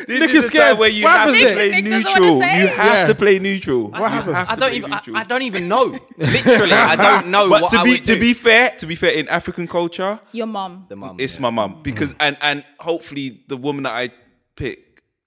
this 0.08 0.20
Nick 0.22 0.30
is 0.30 0.36
is 0.36 0.44
the 0.44 0.48
scared. 0.48 0.72
time 0.72 0.78
where 0.80 0.90
you 0.90 1.04
What 1.04 1.20
have 1.20 1.28
to 1.34 1.44
there? 1.44 1.54
play 1.56 1.70
Nick 1.72 1.84
neutral. 1.86 2.40
wanna. 2.40 2.58
You 2.60 2.68
have 2.68 2.78
Yeah. 2.96 3.08
to 3.08 3.16
play 3.16 3.40
neutral. 3.40 3.88
What 3.92 4.00
You 4.00 4.06
happens? 4.08 4.36
I 4.50 4.56
don't 4.56 4.74
even. 4.74 4.94
I. 4.94 5.02
I 5.16 5.24
don't 5.24 5.42
even 5.42 5.68
know. 5.68 5.98
Literally, 6.18 6.72
I 6.74 6.96
don't 6.96 7.28
know 7.32 7.50
But 7.50 7.62
what 7.64 7.72
to 7.72 7.80
I 7.80 7.84
be 7.84 7.90
would 7.92 8.06
to 8.06 8.14
do. 8.16 8.20
be 8.20 8.34
fair, 8.34 8.72
to 8.80 8.86
be 8.86 8.96
fair, 8.96 9.12
in 9.12 9.28
African 9.28 9.68
culture, 9.68 10.20
Your 10.32 10.48
mom. 10.48 10.86
the 10.90 10.96
mum. 10.96 11.18
it's 11.20 11.40
my 11.40 11.50
mum 11.50 11.80
because 11.84 12.14
mm. 12.14 12.18
and 12.22 12.38
and 12.42 12.66
hopefully 12.80 13.42
the 13.48 13.58
woman 13.58 13.84
that 13.84 13.94
I 13.94 14.10
pick 14.56 14.85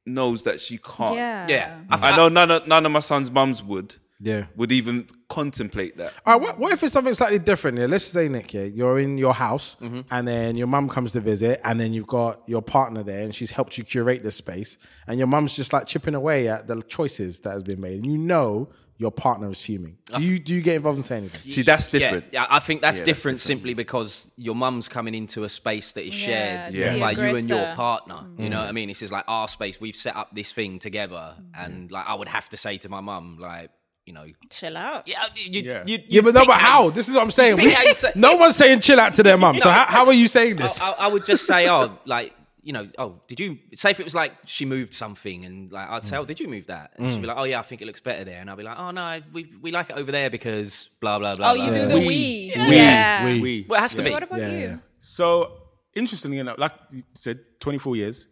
knows 0.08 0.44
that 0.44 0.60
she 0.60 0.78
can't. 0.78 1.14
Yeah. 1.14 1.46
yeah. 1.48 1.78
I 1.90 2.16
know 2.16 2.28
none 2.28 2.50
of 2.50 2.66
none 2.66 2.84
of 2.86 2.92
my 2.92 3.00
son's 3.00 3.30
mums 3.30 3.62
would. 3.62 3.96
Yeah. 4.20 4.46
Would 4.56 4.72
even 4.72 5.06
contemplate 5.28 5.96
that. 5.98 6.12
All 6.26 6.32
right, 6.34 6.42
what, 6.42 6.58
what 6.58 6.72
if 6.72 6.82
it's 6.82 6.92
something 6.92 7.14
slightly 7.14 7.38
different? 7.38 7.78
Yeah, 7.78 7.86
let's 7.86 8.02
just 8.04 8.14
say, 8.14 8.28
Nick, 8.28 8.52
yeah, 8.52 8.64
you're 8.64 8.98
in 8.98 9.16
your 9.16 9.32
house 9.32 9.76
Mm-hmm. 9.80 10.00
and 10.10 10.26
then 10.26 10.56
your 10.56 10.66
mum 10.66 10.88
comes 10.88 11.12
to 11.12 11.20
visit 11.20 11.60
and 11.62 11.78
then 11.78 11.92
you've 11.92 12.08
got 12.08 12.40
your 12.48 12.60
partner 12.60 13.04
there 13.04 13.22
and 13.22 13.32
she's 13.32 13.52
helped 13.52 13.78
you 13.78 13.84
curate 13.84 14.24
the 14.24 14.32
space 14.32 14.76
and 15.06 15.18
your 15.18 15.28
mum's 15.28 15.54
just 15.54 15.72
like 15.72 15.86
chipping 15.86 16.16
away 16.16 16.48
at 16.48 16.66
the 16.66 16.82
choices 16.82 17.38
that 17.40 17.50
has 17.52 17.62
been 17.62 17.80
made. 17.80 18.02
And 18.02 18.06
you 18.06 18.18
know 18.18 18.70
your 19.00 19.12
partner 19.12 19.48
is 19.50 19.62
fuming. 19.62 19.96
Do 20.12 20.20
you 20.22 20.38
do 20.40 20.52
you 20.54 20.60
get 20.60 20.74
involved 20.76 20.98
and 20.98 21.04
say 21.04 21.18
anything? 21.18 21.50
See, 21.50 21.62
that's 21.62 21.88
different. 21.88 22.24
Yeah, 22.32 22.42
yeah, 22.42 22.46
I 22.50 22.58
think 22.58 22.80
that's 22.82 22.96
Yeah, 22.98 23.04
that's 23.04 23.06
different 23.06 23.40
simply 23.40 23.72
because 23.74 24.30
your 24.36 24.56
mum's 24.56 24.88
coming 24.88 25.14
into 25.14 25.44
a 25.44 25.48
space 25.48 25.92
that 25.92 26.04
is 26.06 26.14
shared 26.14 26.74
Yeah, 26.74 26.94
the 26.94 27.00
by 27.00 27.10
you 27.12 27.36
and 27.36 27.48
your 27.48 27.58
aggressor. 27.58 27.76
partner. 27.76 28.20
You 28.36 28.46
Mm. 28.46 28.50
know 28.50 28.60
what 28.60 28.68
I 28.68 28.72
mean? 28.72 28.88
This 28.88 29.02
is 29.02 29.12
like 29.12 29.24
our 29.28 29.46
space. 29.48 29.80
We've 29.80 29.94
set 29.94 30.16
up 30.16 30.34
this 30.34 30.50
thing 30.52 30.78
together, 30.80 31.36
and 31.54 31.90
like 31.92 32.06
I 32.08 32.14
would 32.14 32.28
have 32.28 32.48
to 32.50 32.56
say 32.56 32.76
to 32.78 32.88
my 32.88 33.00
mum, 33.00 33.38
like, 33.38 33.70
you 34.04 34.14
know, 34.14 34.26
Chill 34.50 34.76
out. 34.76 35.06
yeah, 35.06 35.26
you, 35.36 35.60
Yeah. 35.62 35.84
you, 35.86 35.96
you 35.98 36.04
Yeah, 36.08 36.20
but 36.22 36.34
no, 36.34 36.40
pick 36.40 36.48
but 36.48 36.58
how- 36.58 36.82
how? 36.84 36.90
This 36.90 37.08
is 37.08 37.14
what 37.14 37.22
I'm 37.22 37.30
saying. 37.30 37.56
Pick 37.56 37.66
We- 37.66 37.72
how 37.72 37.82
you 37.84 37.94
say- 37.94 38.12
no 38.16 38.36
one's 38.36 38.56
saying 38.56 38.80
chill 38.80 38.98
out 38.98 39.14
to 39.14 39.22
their 39.22 39.36
mum. 39.44 39.58
So 39.60 39.70
how, 39.70 39.84
how 39.84 40.06
are 40.06 40.12
you 40.12 40.26
saying 40.28 40.58
I, 40.58 40.62
this? 40.62 40.80
I, 40.80 40.90
I 40.92 41.06
would 41.08 41.24
just 41.26 41.46
say, 41.46 41.68
oh, 41.68 41.98
like, 42.04 42.34
you 42.62 42.72
know, 42.72 42.88
oh, 42.98 43.20
did 43.28 43.38
you 43.40 43.58
say 43.74 43.90
if 43.92 44.00
it 44.00 44.04
was 44.04 44.14
like 44.14 44.32
she 44.44 44.64
moved 44.64 44.92
something 44.92 45.44
and 45.44 45.70
like 45.72 45.88
I'd 45.88 46.04
say, 46.04 46.16
Mm. 46.16 46.20
oh, 46.20 46.24
did 46.24 46.40
you 46.40 46.48
move 46.48 46.66
that? 46.66 46.92
And 46.96 47.10
she'd 47.10 47.20
be 47.20 47.26
like, 47.26 47.36
oh 47.38 47.44
yeah, 47.44 47.58
I 47.58 47.62
think 47.62 47.80
it 47.82 47.86
looks 47.86 48.00
better 48.00 48.24
there, 48.24 48.40
and 48.40 48.50
I'd 48.50 48.56
be 48.56 48.62
like, 48.64 48.78
oh 48.78 48.90
no, 48.90 49.20
we 49.32 49.52
we 49.62 49.70
like 49.70 49.90
it 49.90 49.96
over 49.96 50.10
there 50.12 50.28
because 50.30 50.88
blah 51.00 51.18
blah 51.18 51.34
blah. 51.36 51.52
Oh, 51.52 51.54
blah, 51.54 51.64
you 51.64 51.70
blah. 51.70 51.80
do 51.82 51.88
the 51.88 51.94
We- 52.00 52.06
we. 52.06 52.52
we- 52.56 52.76
Yeah. 52.76 53.24
we- 53.24 53.40
We. 53.40 53.66
Well, 53.68 53.78
it 53.78 53.82
has 53.82 53.94
to 53.94 54.02
be. 54.02 54.10
What 54.10 54.22
about 54.22 54.40
Yeah, 54.40 54.50
you? 54.52 54.58
yeah. 54.58 54.76
So 54.98 55.52
interestingly 55.94 56.38
enough, 56.38 56.58
like 56.58 56.72
you 56.90 57.02
said, 57.14 57.38
24 57.60 57.96
years. 57.96 58.26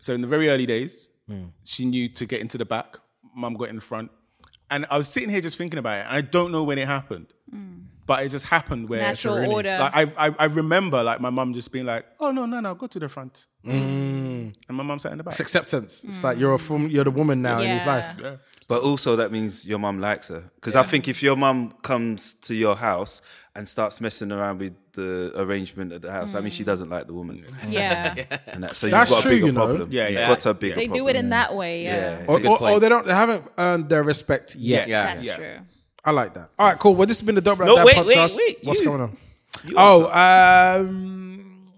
So 0.00 0.14
in 0.14 0.20
the 0.20 0.26
very 0.28 0.48
early 0.48 0.66
days, 0.66 1.08
Hmm. 1.28 1.46
she 1.64 1.84
knew 1.84 2.08
to 2.10 2.26
get 2.26 2.40
into 2.40 2.58
the 2.58 2.64
back. 2.66 2.98
Mum 3.34 3.54
got 3.54 3.68
in 3.70 3.76
the 3.76 3.80
front, 3.82 4.10
and 4.70 4.86
I 4.90 4.96
was 4.98 5.08
sitting 5.08 5.28
here 5.30 5.40
just 5.40 5.56
thinking 5.58 5.78
about 5.78 5.98
it, 6.00 6.06
and 6.08 6.16
I 6.16 6.20
don't 6.20 6.52
know 6.52 6.62
when 6.64 6.78
it 6.78 6.86
happened, 6.86 7.32
but 8.06 8.24
it 8.24 8.28
just 8.28 8.44
happened 8.46 8.88
where 8.88 9.00
Natural 9.00 9.36
Really? 9.36 9.54
order. 9.54 9.78
Like 9.78 9.94
I, 9.94 10.26
I, 10.28 10.34
I 10.38 10.44
remember 10.46 11.02
like 11.02 11.20
my 11.20 11.30
mum 11.30 11.54
just 11.54 11.72
being 11.72 11.86
like, 11.86 12.04
"Oh 12.20 12.30
no, 12.32 12.46
no, 12.46 12.60
no, 12.60 12.74
go 12.74 12.86
to 12.86 12.98
the 12.98 13.08
front," 13.08 13.46
mm. 13.64 14.54
and 14.68 14.76
my 14.76 14.82
mum 14.82 14.98
sat 14.98 15.12
in 15.12 15.18
the 15.18 15.24
back. 15.24 15.32
It's 15.32 15.40
acceptance. 15.40 16.04
It's 16.04 16.22
like 16.22 16.38
you're 16.38 16.54
a 16.54 16.58
fam- 16.58 16.88
you're 16.90 17.04
the 17.04 17.10
woman 17.10 17.42
now 17.42 17.60
in 17.60 17.70
his 17.70 17.84
Yeah. 17.84 18.14
life. 18.22 18.38
But 18.68 18.80
also 18.82 19.16
that 19.16 19.30
means 19.30 19.66
your 19.66 19.78
mum 19.78 20.00
likes 20.00 20.28
her. 20.28 20.44
Because 20.56 20.74
I 20.74 20.82
think 20.82 21.06
if 21.08 21.22
your 21.22 21.36
mum 21.36 21.72
comes 21.82 22.34
to 22.46 22.54
your 22.54 22.74
house 22.76 23.20
and 23.54 23.68
starts 23.68 24.00
messing 24.00 24.32
around 24.32 24.58
with 24.58 24.72
the 24.92 25.32
arrangement 25.36 25.92
of 25.92 26.00
the 26.02 26.10
house, 26.10 26.34
I 26.34 26.40
mean 26.40 26.50
she 26.50 26.62
mm. 26.62 26.66
doesn't 26.66 26.88
like 26.88 27.06
the 27.06 27.12
woman. 27.14 27.44
Yeah. 27.68 28.14
And 28.46 28.62
that, 28.64 28.76
so 28.76 28.88
That's 28.88 29.10
you've 29.10 29.16
got 29.18 29.22
true, 29.22 29.30
a 29.30 29.34
bigger 29.34 29.46
you 29.46 29.52
know. 29.52 29.66
problem. 29.66 29.88
Yeah, 29.92 30.08
You've 30.08 30.18
yeah. 30.20 30.28
got 30.28 30.46
a 30.46 30.54
bigger 30.54 30.74
They 30.76 30.86
problem. 30.86 31.04
do 31.04 31.08
it 31.10 31.16
in 31.16 31.28
that 31.30 31.54
way. 31.54 31.84
Yeah. 31.84 32.20
Yeah, 32.20 32.24
Or, 32.26 32.46
or, 32.46 32.70
or 32.70 32.80
they 32.80 32.88
don't. 32.88 33.06
They 33.06 33.14
haven't 33.14 33.44
earned 33.58 33.88
their 33.90 34.02
respect 34.02 34.56
yet. 34.56 34.88
Yeah. 34.88 35.06
That's 35.06 35.24
Yeah. 35.24 35.36
true. 35.36 35.56
I 36.04 36.10
like 36.10 36.34
that. 36.34 36.50
All 36.58 36.68
right, 36.68 36.78
cool. 36.78 36.94
Well, 36.94 37.06
this 37.06 37.18
has 37.20 37.26
been 37.26 37.34
the 37.34 37.40
Dope 37.40 37.58
Like 37.60 37.66
No, 37.68 37.76
That 37.76 37.86
wait, 37.86 38.04
wait, 38.06 38.16
podcast. 38.16 38.36
wait, 38.36 38.58
What's 38.62 38.80
you. 38.80 38.86
going 38.86 39.00
on? 39.00 39.16
Oh, 39.76 40.06
um, 40.10 41.70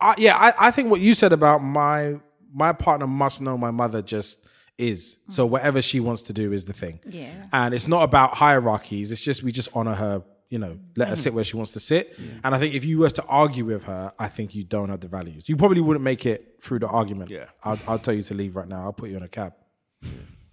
I, 0.00 0.14
yeah, 0.18 0.36
I, 0.36 0.68
I 0.68 0.70
think 0.70 0.90
what 0.90 1.00
you 1.00 1.14
said 1.14 1.32
about 1.32 1.62
my 1.62 2.16
my 2.52 2.72
partner 2.72 3.06
must 3.06 3.40
know 3.40 3.56
my 3.56 3.70
mother 3.70 4.02
just 4.02 4.44
is. 4.76 5.18
So 5.28 5.46
whatever 5.46 5.80
she 5.82 6.00
wants 6.00 6.22
to 6.22 6.32
do 6.32 6.52
is 6.52 6.64
the 6.64 6.72
thing. 6.72 7.00
Yeah. 7.06 7.46
And 7.52 7.72
it's 7.74 7.86
not 7.86 8.02
about 8.02 8.34
hierarchies. 8.34 9.12
It's 9.12 9.20
just 9.20 9.42
we 9.42 9.52
just 9.52 9.68
honor 9.74 9.94
her. 9.94 10.22
You 10.48 10.58
know, 10.58 10.80
let 10.96 11.06
her 11.08 11.14
sit 11.14 11.32
where 11.32 11.44
she 11.44 11.56
wants 11.56 11.70
to 11.72 11.80
sit. 11.80 12.18
And 12.42 12.52
I 12.56 12.58
think 12.58 12.74
if 12.74 12.84
you 12.84 12.98
were 12.98 13.10
to 13.10 13.24
argue 13.26 13.64
with 13.64 13.84
her, 13.84 14.12
I 14.18 14.26
think 14.26 14.52
you 14.52 14.64
don't 14.64 14.88
have 14.88 14.98
the 14.98 15.06
values. 15.06 15.48
You 15.48 15.56
probably 15.56 15.80
wouldn't 15.80 16.02
make 16.02 16.26
it 16.26 16.56
through 16.60 16.80
the 16.80 16.88
argument. 16.88 17.30
Yeah. 17.30 17.44
I'll, 17.62 17.78
I'll 17.86 18.00
tell 18.00 18.14
you 18.14 18.22
to 18.22 18.34
leave 18.34 18.56
right 18.56 18.66
now. 18.66 18.82
I'll 18.82 18.92
put 18.92 19.10
you 19.10 19.16
in 19.16 19.22
a 19.22 19.28
cab 19.28 19.52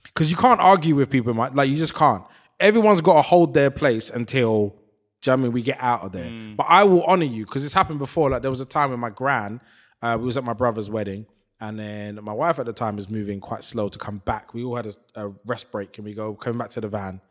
because 0.04 0.30
you 0.30 0.38
can't 0.38 0.60
argue 0.62 0.94
with 0.94 1.10
people. 1.10 1.34
Like 1.34 1.68
you 1.70 1.78
just 1.78 1.96
can't. 1.96 2.24
Everyone's 2.60 3.02
got 3.02 3.16
to 3.16 3.22
hold 3.22 3.54
their 3.54 3.70
place 3.70 4.10
until, 4.10 4.76
do 5.22 5.32
you 5.32 5.38
know 5.38 5.42
I 5.42 5.44
mean, 5.44 5.52
we 5.52 5.62
get 5.62 5.78
out 5.80 6.02
of 6.04 6.12
there. 6.12 6.32
But 6.56 6.66
I 6.70 6.84
will 6.84 7.04
honor 7.04 7.26
you 7.26 7.46
because 7.46 7.64
it's 7.64 7.74
happened 7.74 8.00
before. 8.00 8.30
Like 8.30 8.42
there 8.42 8.52
was 8.52 8.62
a 8.62 8.66
time 8.66 8.90
with 8.92 9.00
my 9.00 9.10
gran, 9.10 9.62
uh, 10.02 10.18
we 10.20 10.26
was 10.26 10.38
at 10.38 10.44
my 10.44 10.54
brother's 10.54 10.90
wedding, 10.90 11.26
and 11.60 11.80
then 11.80 12.20
my 12.24 12.34
wife 12.34 12.60
at 12.60 12.66
the 12.66 12.74
time 12.74 12.98
is 12.98 13.10
moving 13.10 13.40
quite 13.40 13.64
slow 13.64 13.90
to 13.90 13.98
come 14.00 14.20
back. 14.20 14.54
We 14.54 14.64
all 14.64 14.76
had 14.76 14.88
a, 14.88 15.28
a 15.28 15.34
rest 15.46 15.72
break, 15.72 15.98
and 15.98 16.06
we 16.06 16.14
go 16.14 16.36
coming 16.36 16.58
back 16.60 16.70
to 16.72 16.82
the 16.82 16.88
van. 16.88 17.22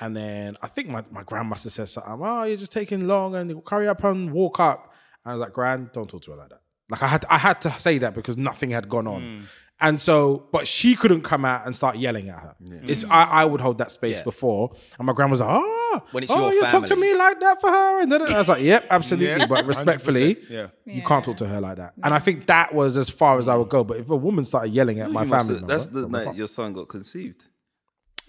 And 0.00 0.16
then 0.16 0.56
I 0.62 0.66
think 0.68 0.88
my, 0.88 1.04
my 1.10 1.22
grand 1.22 1.48
must 1.48 1.64
have 1.64 1.72
said 1.72 1.88
something. 1.88 2.20
Oh, 2.24 2.44
you're 2.44 2.56
just 2.56 2.72
taking 2.72 3.06
long, 3.06 3.34
and 3.34 3.62
hurry 3.68 3.88
up 3.88 4.02
and 4.04 4.32
walk 4.32 4.58
up. 4.60 4.92
And 5.24 5.32
I 5.32 5.34
was 5.34 5.40
like, 5.40 5.52
Grand, 5.52 5.92
don't 5.92 6.08
talk 6.08 6.22
to 6.22 6.30
her 6.32 6.36
like 6.36 6.48
that. 6.50 6.62
Like 6.90 7.02
I 7.02 7.06
had 7.06 7.24
I 7.30 7.38
had 7.38 7.60
to 7.62 7.70
say 7.78 7.98
that 7.98 8.14
because 8.14 8.36
nothing 8.36 8.70
had 8.70 8.88
gone 8.88 9.06
on. 9.06 9.22
Mm. 9.22 9.44
And 9.82 9.98
so, 10.00 10.46
but 10.52 10.68
she 10.68 10.94
couldn't 10.94 11.22
come 11.22 11.44
out 11.46 11.64
and 11.66 11.74
start 11.74 11.96
yelling 11.96 12.28
at 12.28 12.38
her. 12.38 12.54
It's 12.82 13.04
I, 13.06 13.24
I 13.24 13.44
would 13.46 13.60
hold 13.62 13.78
that 13.78 13.90
space 13.90 14.18
Yeah. 14.18 14.24
before, 14.24 14.72
and 14.98 15.06
my 15.06 15.14
grand 15.14 15.30
was 15.30 15.40
like, 15.40 15.48
"Oh, 15.50 16.00
When 16.12 16.22
it's 16.22 16.30
oh, 16.30 16.50
your 16.50 16.64
you 16.64 16.70
talk 16.70 16.84
to 16.86 16.96
me 16.96 17.14
like 17.14 17.40
that 17.40 17.60
for 17.62 17.70
her," 17.70 18.02
And 18.02 18.12
then 18.12 18.22
I 18.22 18.38
was 18.38 18.48
like, 18.48 18.62
"Yep, 18.62 18.86
absolutely." 18.90 19.26
Yeah, 19.38 19.46
but 19.46 19.64
respectfully, 19.64 20.36
Yeah. 20.50 20.66
you 20.84 21.00
can't 21.02 21.24
talk 21.24 21.38
to 21.38 21.46
her 21.46 21.60
like 21.62 21.78
that. 21.78 21.94
And 22.04 22.12
I 22.12 22.18
think 22.18 22.46
that 22.48 22.74
was 22.74 22.96
as 22.98 23.08
far 23.08 23.38
as 23.38 23.48
I 23.48 23.56
would 23.56 23.70
go. 23.70 23.82
But 23.82 23.96
if 23.98 24.10
a 24.10 24.16
woman 24.16 24.44
started 24.44 24.70
yelling 24.72 25.00
at 25.00 25.10
my 25.10 25.22
You 25.22 25.28
must 25.30 25.46
family, 25.46 25.60
have- 25.60 25.68
that's 25.68 25.90
member, 25.90 26.00
the 26.18 26.24
night 26.26 26.36
your 26.36 26.48
son 26.48 26.72
got 26.74 26.88
conceived. 26.88 27.46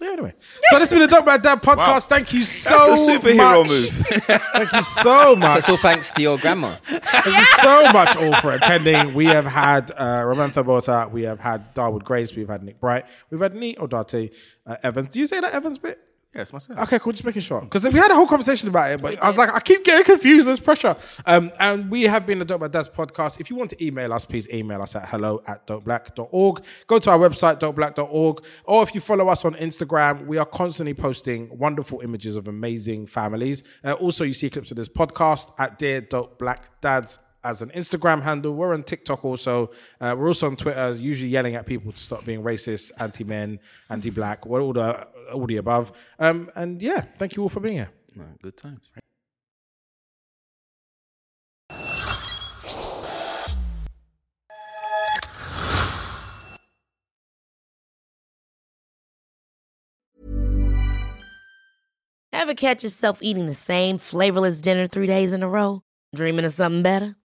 Yeah, 0.02 0.12
anyway. 0.12 0.34
So 0.70 0.78
this 0.78 0.90
has 0.90 0.98
been 0.98 1.08
the 1.08 1.14
Dope 1.14 1.24
Black 1.24 1.42
Dad 1.42 1.62
podcast. 1.62 2.08
Thank 2.08 2.32
you 2.32 2.42
so 2.44 2.70
That's 2.76 3.06
a 3.08 3.10
superhero 3.18 3.60
much. 3.62 3.68
move. 3.70 4.42
Thank 4.52 4.72
you 4.72 4.82
so 4.82 5.02
So 5.02 5.36
much. 5.36 5.58
it's 5.58 5.68
all 5.68 5.76
thanks 5.76 6.10
to 6.10 6.22
your 6.22 6.38
grandma. 6.38 6.74
Thank 6.84 7.26
you 7.26 7.44
so 7.62 7.82
much 7.92 8.16
all 8.16 8.34
for 8.40 8.52
attending. 8.52 9.14
We 9.14 9.26
have 9.26 9.44
had 9.46 9.90
uh, 9.92 10.24
Ramantha 10.24 10.64
Bota, 10.66 11.08
we 11.10 11.22
have 11.22 11.38
had 11.40 11.74
Darwood 11.74 12.02
Grace, 12.04 12.34
we've 12.34 12.48
had 12.48 12.62
Nick 12.64 12.80
Bright, 12.80 13.04
we've 13.30 13.40
had 13.40 13.54
Nii 13.54 13.76
Odartei 13.78 14.34
uh, 14.66 14.76
Evans. 14.82 15.08
Do 15.10 15.20
you 15.20 15.26
say 15.26 15.38
that 15.40 15.52
Evans 15.54 15.78
bit? 15.78 15.98
Yes, 16.34 16.50
myself. 16.50 16.78
Okay, 16.78 16.98
cool. 16.98 17.12
Just 17.12 17.26
making 17.26 17.42
sure 17.42 17.60
because 17.60 17.84
we 17.84 17.98
had 17.98 18.10
a 18.10 18.14
whole 18.14 18.26
conversation 18.26 18.66
about 18.70 18.90
it, 18.90 19.02
but 19.02 19.22
I 19.22 19.26
was 19.26 19.36
like, 19.36 19.50
I 19.50 19.60
keep 19.60 19.84
getting 19.84 20.04
confused. 20.04 20.48
There's 20.48 20.60
pressure. 20.60 20.96
Um, 21.26 21.52
and 21.60 21.90
we 21.90 22.04
have 22.04 22.26
been 22.26 22.38
the 22.38 22.46
Dope 22.46 22.60
Black 22.60 22.72
Dads 22.72 22.88
podcast. 22.88 23.38
If 23.38 23.50
you 23.50 23.56
want 23.56 23.68
to 23.70 23.84
email 23.84 24.14
us, 24.14 24.24
please 24.24 24.48
email 24.48 24.80
us 24.80 24.96
at 24.96 25.06
hello 25.10 25.42
at 25.46 25.66
dopeblack.org. 25.66 26.64
Go 26.86 26.98
to 26.98 27.10
our 27.10 27.18
website, 27.18 27.60
dopeblack.org. 27.60 28.44
Or 28.64 28.82
if 28.82 28.94
you 28.94 29.02
follow 29.02 29.28
us 29.28 29.44
on 29.44 29.54
Instagram, 29.56 30.26
we 30.26 30.38
are 30.38 30.46
constantly 30.46 30.94
posting 30.94 31.58
wonderful 31.58 32.00
images 32.00 32.36
of 32.36 32.48
amazing 32.48 33.06
families. 33.08 33.62
Uh, 33.84 33.92
also, 33.92 34.24
you 34.24 34.32
see 34.32 34.48
clips 34.48 34.70
of 34.70 34.78
this 34.78 34.88
podcast 34.88 35.52
at 35.58 35.78
Dear 35.78 36.00
Dope 36.00 36.38
Black 36.38 36.80
Dads 36.80 37.18
as 37.44 37.62
an 37.62 37.70
Instagram 37.70 38.22
handle. 38.22 38.52
We're 38.54 38.74
on 38.74 38.82
TikTok 38.82 39.24
also. 39.24 39.70
Uh, 40.00 40.14
we're 40.18 40.28
also 40.28 40.46
on 40.46 40.56
Twitter, 40.56 40.92
usually 40.92 41.30
yelling 41.30 41.54
at 41.54 41.66
people 41.66 41.92
to 41.92 41.98
stop 41.98 42.24
being 42.24 42.42
racist, 42.42 42.92
anti-men, 42.98 43.58
anti-black, 43.90 44.46
what 44.46 44.60
all 44.62 44.72
the 44.72 45.06
all 45.32 45.46
the 45.46 45.56
above. 45.56 45.92
Um, 46.18 46.48
and 46.56 46.80
yeah, 46.82 47.02
thank 47.18 47.36
you 47.36 47.42
all 47.42 47.48
for 47.48 47.60
being 47.60 47.76
here. 47.76 47.90
No, 48.14 48.24
good 48.42 48.56
times. 48.56 48.92
Ever 62.34 62.54
catch 62.54 62.82
yourself 62.82 63.22
eating 63.22 63.46
the 63.46 63.54
same 63.54 63.98
flavorless 63.98 64.60
dinner 64.60 64.88
three 64.88 65.06
days 65.06 65.32
in 65.32 65.44
a 65.44 65.48
row? 65.48 65.82
Dreaming 66.12 66.44
of 66.44 66.52
something 66.52 66.82
better? 66.82 67.14